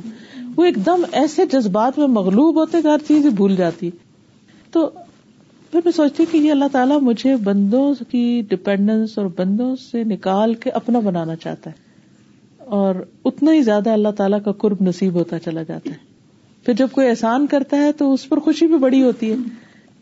[0.56, 3.90] وہ ایک دم ایسے جذبات میں مغلوب ہوتے کہ ہر چیز ہی بھول جاتی۔
[4.72, 4.90] تو
[5.72, 10.54] پھر میں سوچتی کہ یہ اللہ تعالیٰ مجھے بندوں کی ڈپینڈنس اور بندوں سے نکال
[10.54, 11.76] کے اپنا بنانا چاہتا ہے۔
[12.58, 16.12] اور اتنا ہی زیادہ اللہ تعالیٰ کا قرب نصیب ہوتا چلا جاتا ہے۔
[16.66, 19.36] پھر جب کوئی احسان کرتا ہے تو اس پر خوشی بھی بڑی ہوتی ہے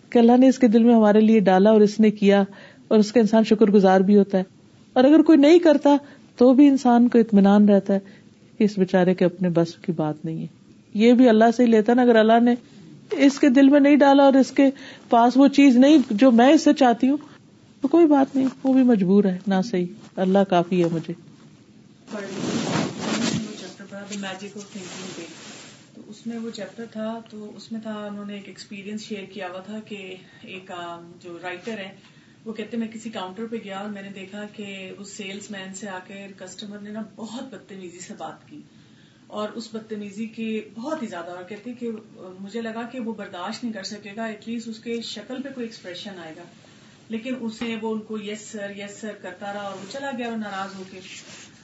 [0.10, 2.44] کہ اللہ نے اس کے دل میں ہمارے لیے ڈالا اور اس نے کیا
[2.88, 4.44] اور اس کا انسان شکر گزار بھی ہوتا ہے۔
[4.94, 5.96] اور اگر کوئی نہیں کرتا
[6.40, 8.00] تو بھی انسان کو اطمینان رہتا ہے
[8.58, 10.48] کہ اس بےچارے کے اپنے بس کی بات نہیں ہے۔
[10.94, 12.56] یہ بھی اللہ سے ہی لیتا نا، اگر اللہ نے
[13.12, 14.70] اس کے دل میں نہیں ڈالا اور اس کے
[15.10, 17.18] پاس وہ چیز نہیں جو میں اس سے چاہتی ہوں،
[17.82, 19.86] تو کوئی بات نہیں، وہ بھی مجبور ہے، نہ صحیح۔
[20.16, 21.14] اللہ کافی ہے مجھے۔
[24.20, 25.22] میجک آف تھنکنگ پہ
[25.96, 29.24] تو اس میں وہ چیپٹر تھا، تو اس میں تھا، انہوں نے ایک ایکسپیرینس شیئر
[29.34, 30.72] کیا ہوا تھا کہ ایک
[31.24, 34.92] جو رائٹر ہے وہ کہتے میں کسی کاؤنٹر پہ گیا اور میں نے دیکھا کہ
[34.98, 38.62] اس سیلس مین سے آ کے کسٹمر نے نا بہت بدتمیزی سے بات کی
[39.28, 41.90] اور اس بدتمیزی کی بہت ہی زیادہ اور کہتے کہ
[42.40, 45.50] مجھے لگا کہ وہ برداشت نہیں کر سکے گا ایٹ لیسٹ اس کے شکل پہ
[45.56, 46.44] کوئی ایکسپریشن آئے گا۔
[47.10, 50.28] لیکن اسے وہ ان کو یس سر یس سر کرتا رہا اور وہ چلا گیا
[50.28, 51.00] اور ناراض ہو کے۔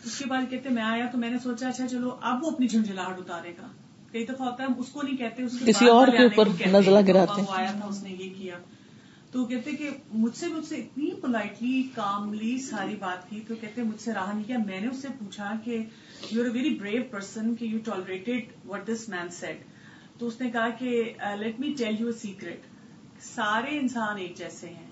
[0.05, 2.67] اس کے بعد کہتے میں آیا تو میں نے سوچا اچھا چلو اب وہ اپنی
[2.67, 3.67] جھنجھلاہٹ اتارے گا۔
[4.11, 7.41] کئی دفعہ ہوتا ہے اس کو نہیں کہتے اس کسی اور کے اوپر نزلہ گراتے
[7.47, 8.55] آیا تھا اس نے یہ کیا۔
[9.36, 13.83] تو کہتے کہ مجھ سے مجھ سے اتنی پولائٹلی کاملی ساری بات کی تو کہتے
[13.83, 15.79] مجھ سے رہا نہیں کیا۔ میں نے اس سے پوچھا کہ
[16.31, 19.63] you are a very brave person کہ you tolerated what this man said
[20.19, 24.69] تو اس نے کہا کہ let me tell you a secret سارے انسان ایک جیسے
[24.69, 24.89] ہیں۔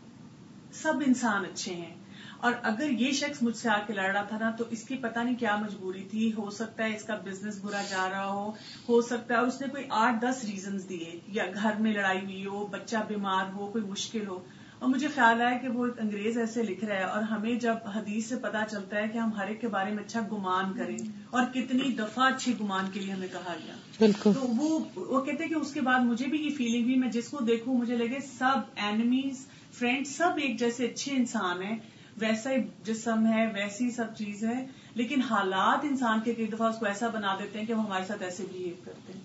[0.73, 1.95] سب انسان اچھے ہیں۔
[2.43, 4.95] اور اگر یہ شخص مجھ سے آ کے لڑ رہا تھا نا تو اس کی
[4.95, 8.51] پتہ نہیں کیا مجبوری تھی۔ ہو سکتا ہے اس کا بزنس برا جا رہا ہو
[8.89, 12.19] ہو سکتا ہے اور اس نے کوئی آٹھ دس ریزنز دیے یا گھر میں لڑائی
[12.23, 14.39] ہوئی ہو بچہ بیمار ہو کوئی مشکل ہو۔
[14.79, 18.25] اور مجھے خیال آیا کہ وہ انگریز ایسے لکھ رہا ہے اور ہمیں جب حدیث
[18.25, 20.97] سے پتا چلتا ہے کہ ہم ہر ایک کے بارے میں اچھا گمان کریں
[21.29, 25.47] اور کتنی دفعہ اچھی گمان کے لیے ہمیں کہا گیا۔ بالکل۔ تو وہ وہ کہتے
[25.47, 28.19] کہ اس کے بعد مجھے بھی یہ فیلنگ ہوئی میں جس کو دیکھوں مجھے لگے
[28.39, 31.77] سب اینمیز فرینڈ سب ایک جیسے اچھے انسان ہیں۔
[32.19, 36.75] ویسا ہی جسم ہے ویسی سب چیز ہے۔ لیکن حالات انسان کے کئی دفعہ اس
[36.79, 39.21] کو ایسا بنا دیتے ہیں کہ وہ ہمارے ساتھ ایسے بہیو کرتے ہیں۔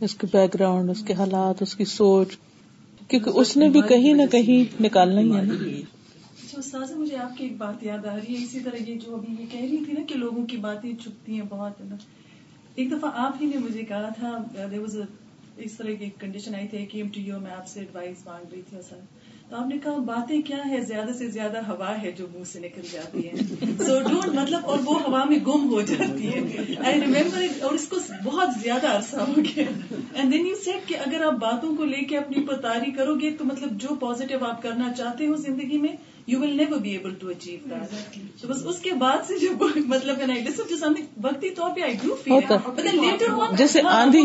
[0.00, 2.36] اس کے بیک گراؤنڈ اس کے حالات اس کی سوچ۔
[3.08, 5.54] کیونکہ اس نے بھی کہیں نہ کہیں نکالنا ہی ہے نا۔
[6.58, 9.34] اچھا مجھے آپ کی ایک بات یاد آ رہی ہے۔ اسی طرح یہ جو ابھی
[9.40, 11.96] یہ کہہ رہی تھی نا کہ لوگوں کی باتیں چھپتی ہیں بہت ہے نا۔
[12.74, 14.38] ایک دفعہ آپ ہی نے مجھے کہا تھا
[15.56, 18.96] اس طرح کی کنڈیشن آئی تھی یو میں آپ سے ایڈوائس مانگ رہی تھی اصل۔
[19.52, 22.60] تو آپ نے کہا باتیں کیا ہے زیادہ سے زیادہ ہوا ہے جو منہ سے
[22.60, 23.32] نکل جاتی ہے
[23.86, 26.40] سو ڈونٹ مطلب اور وہ ہوا میں گم ہو جاتی ہے
[26.84, 29.64] آئی ریمبر اور اس کو بہت زیادہ عرصہ ہو گیا۔
[30.14, 33.30] اینڈ دین یو سیٹ کہ اگر آپ باتوں کو لے کے اپنی پتاری کرو گے
[33.30, 35.92] تو مطلب جو پازیٹیو آپ کرنا چاہتے ہو زندگی میں
[36.28, 40.20] you will never be able to achieve that بس اس کے بعد سے جو مطلب
[41.22, 44.22] وقتی طور پہ آئی ڈو فیل جیسے آندھی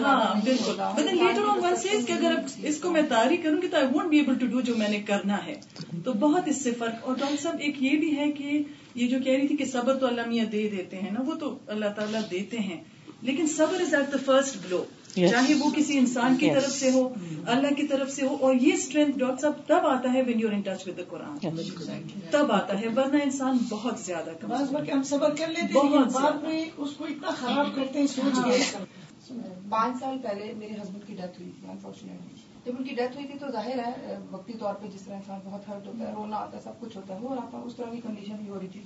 [0.00, 3.76] ہاں بالکل لیٹر آن ون سیز کہ اگر اس کو میں تاری کروں گی تو
[3.76, 5.54] I won't be able to do جو میں نے کرنا ہے
[6.04, 8.62] تو بہت اس سے فرق اور ڈاکٹر صاحب ایک یہ بھی ہے کہ
[8.94, 11.34] یہ جو کہہ رہی تھی کہ صبر تو اللہ میاں دے دیتے ہیں نا وہ
[11.34, 12.80] تو اللہ تعالیٰ دیتے ہیں
[13.22, 14.84] لیکن صبر از ایٹ دا فرسٹ بلو
[15.14, 17.08] چاہے وہ کسی انسان کی طرف سے ہو
[17.46, 20.52] اللہ کی طرف سے ہو اور یہ اسٹرینتھ ڈاکٹر صاحب تب آتا ہے when you're
[20.52, 21.38] in touch with قرآن
[22.30, 24.30] تب آتا ہے ورنہ انسان بہت زیادہ
[24.92, 28.84] ہم صبر کر لیتے ہیں بعد میں اس کو اتنا خراب کرتے ہیں سوچ کے۔
[29.68, 32.36] پانچ سال پہلے میرے ہسبینڈ کی ڈیتھ ہوئی تھی انفارچونیٹلی
[32.66, 35.38] جب ان کی ڈیتھ ہوئی تھی تو ظاہر ہے وقتی طور پہ جس طرح انسان
[35.44, 37.76] بہت ہرٹ ہوتا ہے رونا آتا ہے سب کچھ ہوتا ہے وہ رہا تھا اس
[37.76, 38.80] طرح کی کنڈیشن بھی ہو رہی تھی۔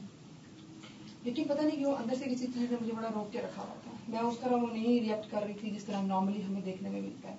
[1.24, 3.74] لیکن پتہ نہیں کیوں اندر سے کسی چیز نے مجھے بڑا روک کے رکھا ہوا
[3.82, 6.88] تھا۔ میں اس طرح وہ نہیں ریئیکٹ کر رہی تھی جس طرح نارملی ہمیں دیکھنے
[6.90, 7.36] میں ملتا ہے۔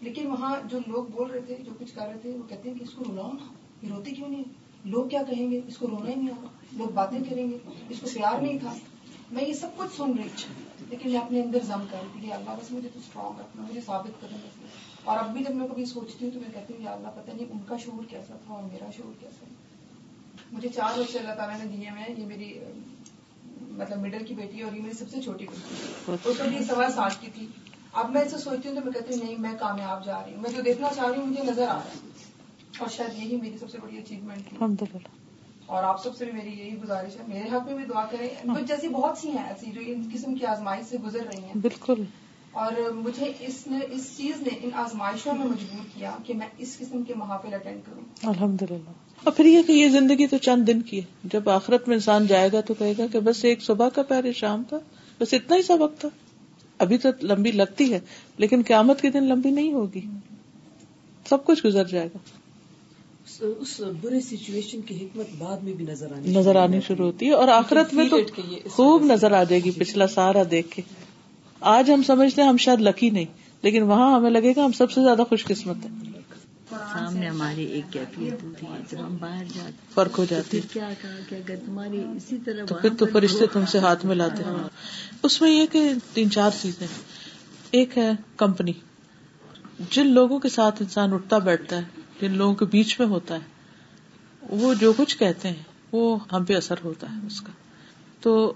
[0.00, 2.78] لیکن وہاں جو لوگ بول رہے تھے، جو کچھ کر رہے تھے، وہ کہتے ہیں
[2.78, 4.42] کہ اس کو رلاؤ نا یہ روتی کیوں نہیں
[4.84, 8.00] لوگ کیا کہیں گے؟ اس کو رونا ہی نہیں ہوگا۔ لوگ باتیں کریں گے۔ اس
[8.00, 8.74] کو پیار نہیں تھا۔
[9.30, 12.32] میں یہ سب کچھ سن رہی تھی۔ لیکن میں اپنے اندر زم کر رہی تھی
[12.32, 14.36] اللہ، بس مجھے تو اسٹرانگ رکھنا، مجھے ثابت کرنا
[15.04, 17.36] اور اب بھی جب میں کبھی سوچتی ہوں تو میں کہتی ہوں، یا اللہ، پتہ
[17.36, 19.46] نہیں ان کا شعور کیسا تھا اور میرا شعور کیسا
[20.52, 22.58] مجھے چار بچے اللہ تعالیٰ نے دیے میں یہ میری
[23.60, 26.86] مطلب مڈل کی بیٹی اور یہ میری سب سے چھوٹی بیٹی وہ تو یہ سوا
[26.94, 27.46] سال کی تھی۔
[27.92, 30.42] اب میں اسے سوچتی ہوں تو میں کہتی ہوں نہیں میں کامیاب جا رہی ہوں۔
[30.42, 32.08] میں جو دیکھنا چاہ رہی ہوں مجھے نظر آ رہا ہے۔
[32.78, 34.56] اور شاید یہی میری سب سے بڑی اچیومنٹ تھی۔
[35.66, 38.28] اور آپ سب سے بھی میری یہی گزارش ہے۔ میرے حق میں بھی دعا کریں۔
[38.66, 42.02] جیسی بہت سی ہیں ایسی جو ان قسم کی آزمائش سے گزر رہی ہیں۔ بالکل۔
[42.50, 46.78] اور مجھے اس نے اس چیز نے ان آزمائشوں میں مجبور کیا کہ میں اس
[46.78, 48.90] قسم کے محافل اٹینڈ کروں۔ الحمد للہ
[49.24, 52.26] اور پھر یہ کہ یہ زندگی تو چند دن کی ہے۔ جب آخرت میں انسان
[52.26, 54.78] جائے گا تو کہے گا کہ بس ایک صبح کا پہلے شام تھا
[55.20, 56.08] بس اتنا ہی وقت تھا۔
[56.78, 58.00] ابھی تو لمبی لگتی ہے
[58.38, 60.00] لیکن قیامت کے دن لمبی نہیں ہوگی۔
[61.28, 62.18] سب کچھ گزر جائے گا۔
[63.60, 67.32] اس برے سچویشن کی حکمت بعد میں بھی نظر آنی نظر آنی شروع ہوتی ہے
[67.32, 68.16] اور آخرت میں تو
[68.70, 70.82] خوب نظر آ جائے گی پچھلا سارا دیکھ کے۔
[71.60, 73.24] آج ہم سمجھتے ہیں ہم شاید لکی نہیں
[73.62, 76.21] لیکن وہاں ہمیں لگے گا ہم سب سے زیادہ خوش قسمت ہیں۔
[76.78, 81.10] سامنے ہماری ایک کیفیت ہوتی ہے جب ہم باہر جاتے فرق ہو جاتی کیا کہا
[81.28, 84.68] کہ اگر تمہاری اسی طرح تو پھر تو فرشتے تم سے ہاتھ میں لاتے ہیں۔
[85.22, 86.86] اس میں یہ کہ تین چار چیزیں
[87.70, 88.72] ایک ہے کمپنی۔
[89.90, 91.82] جن لوگوں کے ساتھ انسان اٹھتا بیٹھتا ہے
[92.20, 93.40] جن لوگوں کے بیچ میں ہوتا ہے
[94.42, 95.62] وہ جو کچھ کہتے ہیں
[95.92, 97.52] وہ ہم پہ اثر ہوتا ہے اس کا۔
[98.20, 98.52] تو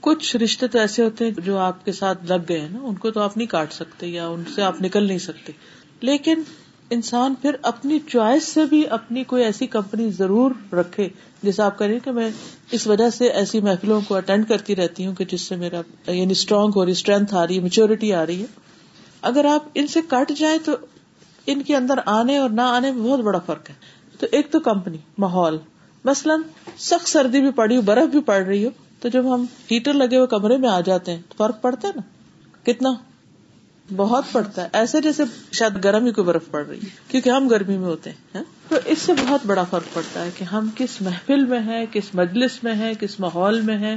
[0.00, 2.94] کچھ رشتے تو ایسے ہوتے ہیں جو آپ کے ساتھ لگ گئے ہیں نا ان
[2.94, 5.52] کو تو آپ نہیں کاٹ سکتے یا ان سے آپ نکل نہیں سکتے۔
[6.00, 6.42] لیکن
[6.90, 11.08] انسان پھر اپنی چوائس سے بھی اپنی کوئی ایسی کمپنی ضرور رکھے۔
[11.42, 12.30] جیسے آپ کریں کہ میں
[12.70, 16.32] اس وجہ سے ایسی محفلوں کو اٹینڈ کرتی رہتی ہوں کہ جس سے میرا یعنی
[16.32, 18.46] اسٹرانگ ہو رہی اسٹرینتھ آ رہی ہے میچورٹی آ رہی ہے۔
[19.22, 20.72] اگر آپ ان سے کٹ جائیں تو
[21.46, 23.74] ان کے اندر آنے اور نہ آنے میں بہت بڑا فرق ہے۔
[24.20, 25.58] تو ایک تو کمپنی، ماحول۔
[26.04, 26.40] مثلاً
[26.78, 28.70] سخت سردی بھی پڑی ہو برف بھی پڑ رہی ہو،
[29.00, 31.92] تو جب ہم ہیٹر لگے ہوئے کمرے میں آ جاتے ہیں، تو فرق پڑتا ہے
[31.96, 32.02] نا؟
[32.62, 32.90] کتنا؟
[33.96, 35.22] بہت پڑتا ہے۔ ایسے جیسے
[35.52, 38.44] شاید گرم ہی کوئی برف پڑ رہی ہے، کیونکہ ہم گرمی میں ہوتے ہیں ہاں؟
[38.68, 42.14] تو اس سے بہت بڑا فرق پڑتا ہے کہ ہم کس محفل میں ہیں، کس
[42.14, 43.96] مجلس میں ہیں، کس ماحول میں ہیں۔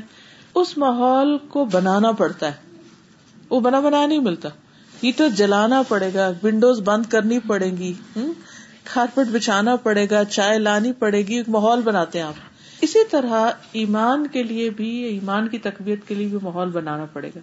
[0.56, 2.54] اس ماحول کو بنانا پڑتا ہے۔
[3.50, 4.50] وہ بنا بنا نہیں ملتا۔
[5.04, 7.94] ہیٹر جلانا پڑے گا، ونڈوز بند کرنی پڑے گی
[8.84, 12.34] کارپیٹ بچھانا پڑے گا، چائے لانی پڑے گی، ایک ماحول بناتے ہیں آپ۔
[12.82, 17.30] اسی طرح ایمان کے لیے بھی، ایمان کی تقویت کے لیے بھی ماحول بنانا پڑے
[17.36, 17.39] گا۔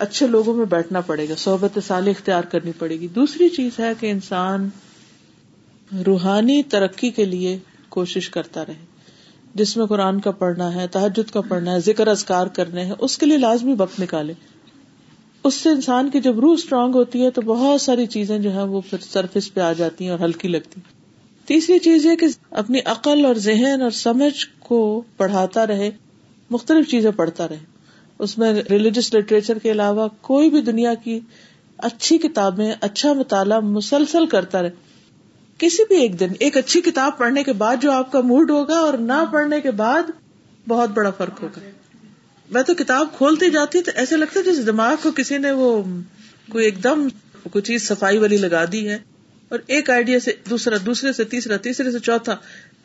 [0.00, 3.92] اچھے لوگوں میں بیٹھنا پڑے گا، صحبت سال اختیار کرنی پڑے گی۔ دوسری چیز ہے
[4.00, 4.68] کہ انسان
[6.06, 8.86] روحانی ترقی کے لیے کوشش کرتا رہے۔
[9.54, 13.18] جس میں قرآن کا پڑھنا ہے تحجد کا پڑھنا ہے، ذکر ازکار کرنے ہیں، اس
[13.18, 14.32] کے لیے لازمی وقت نکالے۔
[15.44, 18.62] اس سے انسان کی جب روح اسٹرانگ ہوتی ہے تو بہت ساری چیزیں جو ہے
[18.62, 20.80] وہ پھر سرفس پہ آ جاتی ہیں اور ہلکی لگتی
[21.46, 25.90] تیسری چیز یہ کہ اپنی عقل اور ذہن اور سمجھ کو پڑھاتا رہے،
[26.50, 27.79] مختلف چیزیں پڑھتا رہے۔
[28.20, 31.20] اس میں ریلیجس لٹریچر کے علاوہ کوئی بھی دنیا کی
[31.78, 34.70] اچھی کتابیں اچھا مطالعہ مسلسل کرتا رہے۔
[35.58, 38.76] کسی بھی ایک دن، ایک اچھی کتاب پڑھنے کے بعد جو آپ کا موڈ ہوگا
[38.76, 40.02] اور نہ پڑھنے کے بعد
[40.68, 41.60] بہت بڑا فرق ہوگا۔
[42.50, 45.82] میں تو کتاب کھولتی جاتی تو ایسے لگتا ہے جیسے دماغ کو کسی نے وہ
[46.52, 47.08] کوئی ایک دم
[47.50, 48.98] کوئی چیز صفائی والی لگا دی ہے
[49.48, 52.36] اور ایک آئیڈیا سے دوسرا، دوسرے سے تیسرا، تیسرے سے چوتھا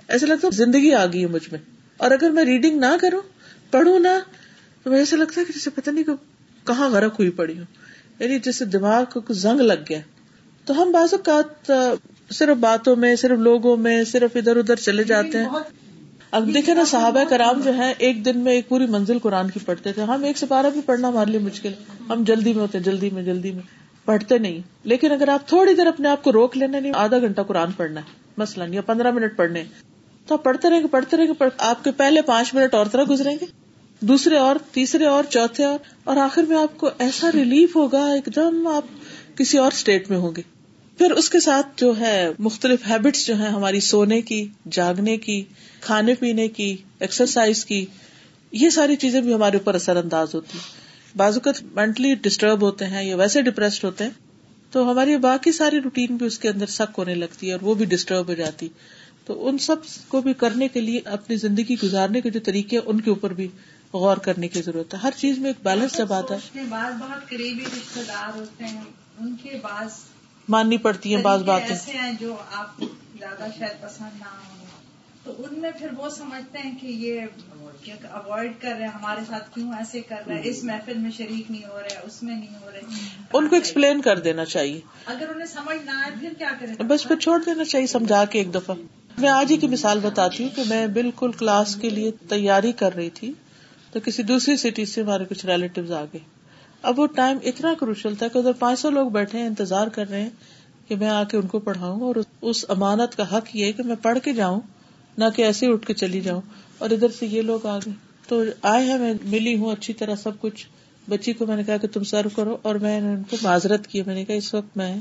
[0.07, 1.59] ایسا لگتا ہے زندگی آ گئی ہے مجھ میں۔
[1.97, 3.21] اور اگر میں ریڈنگ نہ کروں،
[3.71, 4.07] پڑھوں نہ
[4.85, 6.11] تو مجھے ایسا لگتا ہے کہ جیسے پتہ نہیں کہ
[6.67, 7.65] کہاں غرق ہوئی پڑی ہوں۔
[8.19, 9.99] یعنی جیسے دماغ کو زنگ لگ گیا۔
[10.65, 11.71] تو ہم بعض اوقات
[12.31, 15.49] صرف باتوں میں صرف لوگوں میں صرف ادھر ادھر چلے جاتے ہیں۔
[16.31, 19.59] اب دیکھے نا صحابہ کرام جو ہے ایک دن میں ایک پوری منزل قرآن کی
[19.65, 21.73] پڑھتے تھے۔ ہم ایک سپارہ بھی پڑھنا ہمارے لیے مشکل
[22.09, 23.63] ہم جلدی میں ہوتے جلدی میں جلدی میں۔
[24.05, 27.41] پڑھتے نہیں۔ لیکن اگر آپ تھوڑی دیر اپنے آپ کو روک لینا نہیں آدھا گھنٹہ
[27.41, 28.05] قرآن پڑھنا ہے
[28.37, 29.63] مثلاً یا پندرہ منٹ پڑھنے۔
[30.27, 33.03] تو آپ پڑھتے رہیں گے پڑھتے رہیں گے آپ کے پہلے پانچ منٹ اور طرح
[33.09, 33.64] گزریں گے۔
[34.01, 38.29] دوسرے اور، تیسرے اور، چوتھے اور اور آخر میں آپ کو ایسا ریلیف ہوگا، ایک
[38.35, 38.83] دم آپ
[39.37, 40.41] کسی اور اسٹیٹ میں ہوں گے۔
[40.97, 45.43] پھر اس کے ساتھ جو ہے، مختلف ہیبٹس جو ہے ہماری سونے کی، جاگنے کی،
[45.81, 47.85] کھانے پینے کی ایکسرسائز کی،
[48.51, 50.57] یہ ساری چیزیں بھی ہمارے اوپر اثر انداز ہوتی
[51.15, 54.11] بعض اوقات مینٹلی ڈسٹرب ہوتے ہیں یا ویسے ڈپریسڈ ہوتے ہیں،
[54.71, 57.73] تو ہماری باقی ساری روٹین بھی اس کے اندر سک ہونے لگتی ہے اور وہ
[57.73, 58.67] بھی ڈسٹرب ہو جاتی۔
[59.25, 59.75] تو ان سب
[60.07, 63.47] کو بھی کرنے کے لیے، اپنی زندگی گزارنے کے جو طریقے ان کے اوپر بھی
[63.93, 67.29] غور کرنے کی ضرورت ہے۔ ہر چیز میں ایک بیلنس جب آتا ہے۔ بعض بہت
[67.29, 68.81] قریبی رشتے دار ہوتے ہیں
[69.19, 69.89] ان کے بعض
[70.49, 72.85] ماننی پڑتی ہیں بعض باتیں۔ ایسے ہیں جو آپ کو
[73.19, 74.65] زیادہ شاید پسند نہ ہو
[75.23, 77.21] تو ان میں پھر وہ سمجھتے ہیں کہ یہ
[78.11, 81.51] اوائڈ کر رہے ہیں ہمارے ساتھ کیوں ایسے کر رہے ہیں؟ اس محفل میں شریک
[81.51, 82.81] نہیں ہو رہے اس میں نہیں ہو رہے۔
[83.33, 87.07] ان کو ایکسپلین کر دینا چاہیے۔ اگر انہیں سمجھ نہ آئے پھر کیا کریں؟ بس
[87.07, 88.75] پھر چھوڑ دینا چاہیے سمجھا کے ایک دفعہ۔
[89.17, 92.95] میں آج ہی کی مثال بتاتی ہوں کہ میں بالکل کلاس کے لیے تیاری کر
[92.95, 93.33] رہی تھی۔
[93.95, 96.19] تو کسی دوسری سٹی سے ہمارے کچھ ریلیٹیوز آ گئے۔
[96.81, 100.09] اب وہ ٹائم اتنا کروشل تھا کہ ادھر پانچ سو لوگ بیٹھے ہیں، انتظار کر
[100.09, 100.29] رہے ہیں
[100.87, 103.83] کہ میں آ کے ان کو پڑھاؤں اور اس امانت کا حق یہ ہے کہ
[103.83, 104.61] میں پڑھ کے جاؤں،
[105.17, 106.41] نہ کہ ایسے اٹھ کے چلی جاؤں۔
[106.77, 107.93] اور ادھر سے یہ لوگ آ گئے۔
[108.27, 110.67] تو آئے ہیں، میں ملی ہوں اچھی طرح سب کچھ۔
[111.09, 113.87] بچی کو میں نے کہا کہ تم سرو کرو اور میں نے ان کو معذرت
[113.87, 114.97] کی۔ میں نے کہا، اس وقت میں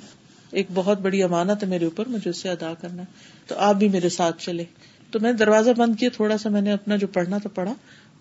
[0.51, 3.13] ایک بہت بڑی امانت ہے میرے اوپر، مجھے اسے ادا کرنا ہے۔
[3.47, 4.65] تو آپ بھی میرے ساتھ چلے۔
[5.11, 7.75] تو میں دروازہ بند کیا، تھوڑا سا میں نے اپنا جو پڑھنا تھا پڑھا۔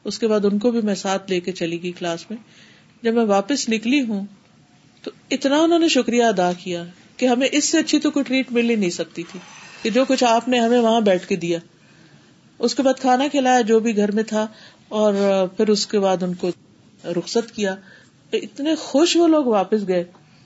[0.03, 2.37] اس کے بعد ان کو بھی میں ساتھ لے کے چلی گئی کلاس میں۔
[3.03, 4.25] جب میں واپس نکلی ہوں،
[5.01, 6.83] تو اتنا انہوں نے شکریہ ادا کیا
[7.17, 9.39] کہ ہمیں اس سے اچھی تو کوئی ٹریٹ مل ہی نہیں سکتی تھی
[9.81, 11.59] کہ جو کچھ آپ نے ہمیں وہاں بیٹھ کے دیا۔
[12.59, 14.47] اس کے بعد کھانا کھلایا، جو بھی گھر میں تھا،
[14.87, 15.13] اور
[15.57, 16.49] پھر اس کے بعد ان کو
[17.05, 17.75] رخصت کیا۔
[18.33, 20.03] اتنے خوش وہ لوگ واپس گئے۔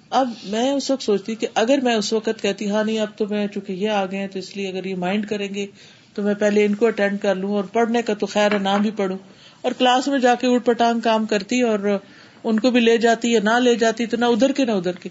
[0.10, 3.28] اب میں اس وقت سوچتی کہ اگر میں اس وقت کہتی ہاں نہیں، اب تو
[3.28, 5.66] میں چونکہ یہ آ گئے تو اس لیے اگر یہ مائنڈ کریں گے،
[6.14, 8.92] تو میں پہلے ان کو اٹینڈ کر لوں اور پڑھنے کا تو خیر ہے بھی
[8.92, 9.18] پڑھوں۔
[9.68, 11.80] اور کلاس میں جا کے اٹھ پٹانگ کام کرتی اور
[12.44, 14.96] ان کو بھی لے جاتی یا نہ لے جاتی تو نہ ادھر کے نہ ادھر
[14.96, 15.10] کے۔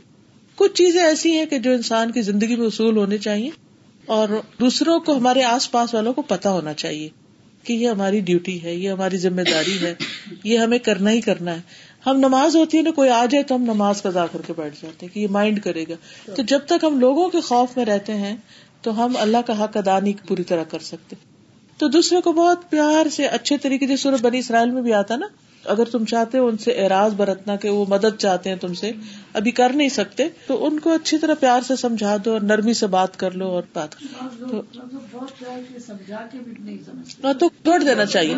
[0.54, 3.50] کچھ چیزیں ایسی ہیں کہ جو انسان کی زندگی میں اصول ہونے چاہیے
[4.06, 4.28] اور
[4.60, 7.08] دوسروں کو ہمارے آس پاس والوں کو پتا ہونا چاہیے
[7.64, 9.94] کہ یہ ہماری ڈیوٹی ہے، یہ ہماری ذمہ داری ہے،
[10.44, 11.60] یہ ہمیں کرنا ہی کرنا ہے۔
[12.06, 14.74] ہم نماز ہوتی ہے نا، کوئی آ جائے تو ہم نماز قضا کر کے بیٹھ
[14.82, 15.94] جاتے ہیں کہ یہ مائنڈ کرے گا۔
[16.34, 18.36] تو جب تک ہم لوگوں کے خوف میں رہتے ہیں
[18.82, 21.16] تو ہم اللہ کا حق ادا نہیں پوری طرح کر سکتے۔
[21.78, 25.16] تو دوسرے کو بہت پیار سے اچھے طریقے سے سورج بنی اسرائیل میں بھی آتا
[25.16, 25.26] نا،
[25.64, 28.92] اگر تم چاہتے ہو ان سے اعراض برتنا کہ وہ مدد چاہتے ہیں تم سے،
[29.32, 32.74] ابھی کر نہیں سکتے، تو ان کو اچھی طرح پیار سے سمجھا دو اور نرمی
[32.74, 33.96] سے بات کر لو اور بات
[34.50, 34.62] تو
[37.24, 38.34] ہاں، تو چھوڑ دینا چاہیے۔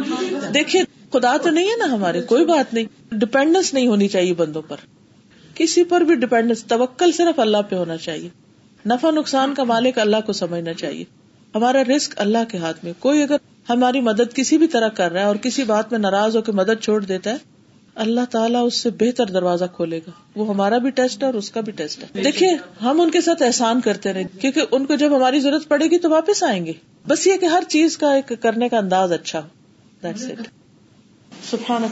[0.55, 0.83] دیکھیے،
[1.13, 4.77] خدا تو نہیں ہے نا ہمارے، کوئی بات نہیں۔ ڈپینڈنس نہیں ہونی چاہیے بندوں پر۔
[5.55, 8.29] کسی پر بھی ڈپینڈنس توکل صرف اللہ پہ ہونا چاہیے۔
[8.87, 11.05] نفع نقصان کا مالک اللہ کو سمجھنا چاہیے۔
[11.55, 13.37] ہمارا رسک اللہ کے ہاتھ میں۔ کوئی اگر
[13.69, 16.53] ہماری مدد کسی بھی طرح کر رہا ہے اور کسی بات میں ناراض ہو کے
[16.53, 17.37] مدد چھوڑ دیتا ہے،
[17.95, 21.51] اللہ تعالیٰ اس سے بہتر دروازہ کھولے گا۔ وہ ہمارا بھی ٹیسٹ ہے اور اس
[21.51, 24.95] کا بھی ٹیسٹ ہے۔ دیکھیے، ہم ان کے ساتھ احسان کرتے رہے۔ کیونکہ ان کو
[24.95, 26.73] جب ہماری ضرورت پڑے گی تو واپس آئیں گے۔
[27.09, 29.49] بس یہ کہ ہر چیز کا ایک کرنے کا انداز اچھا ہو۔
[31.51, 31.85] سبحان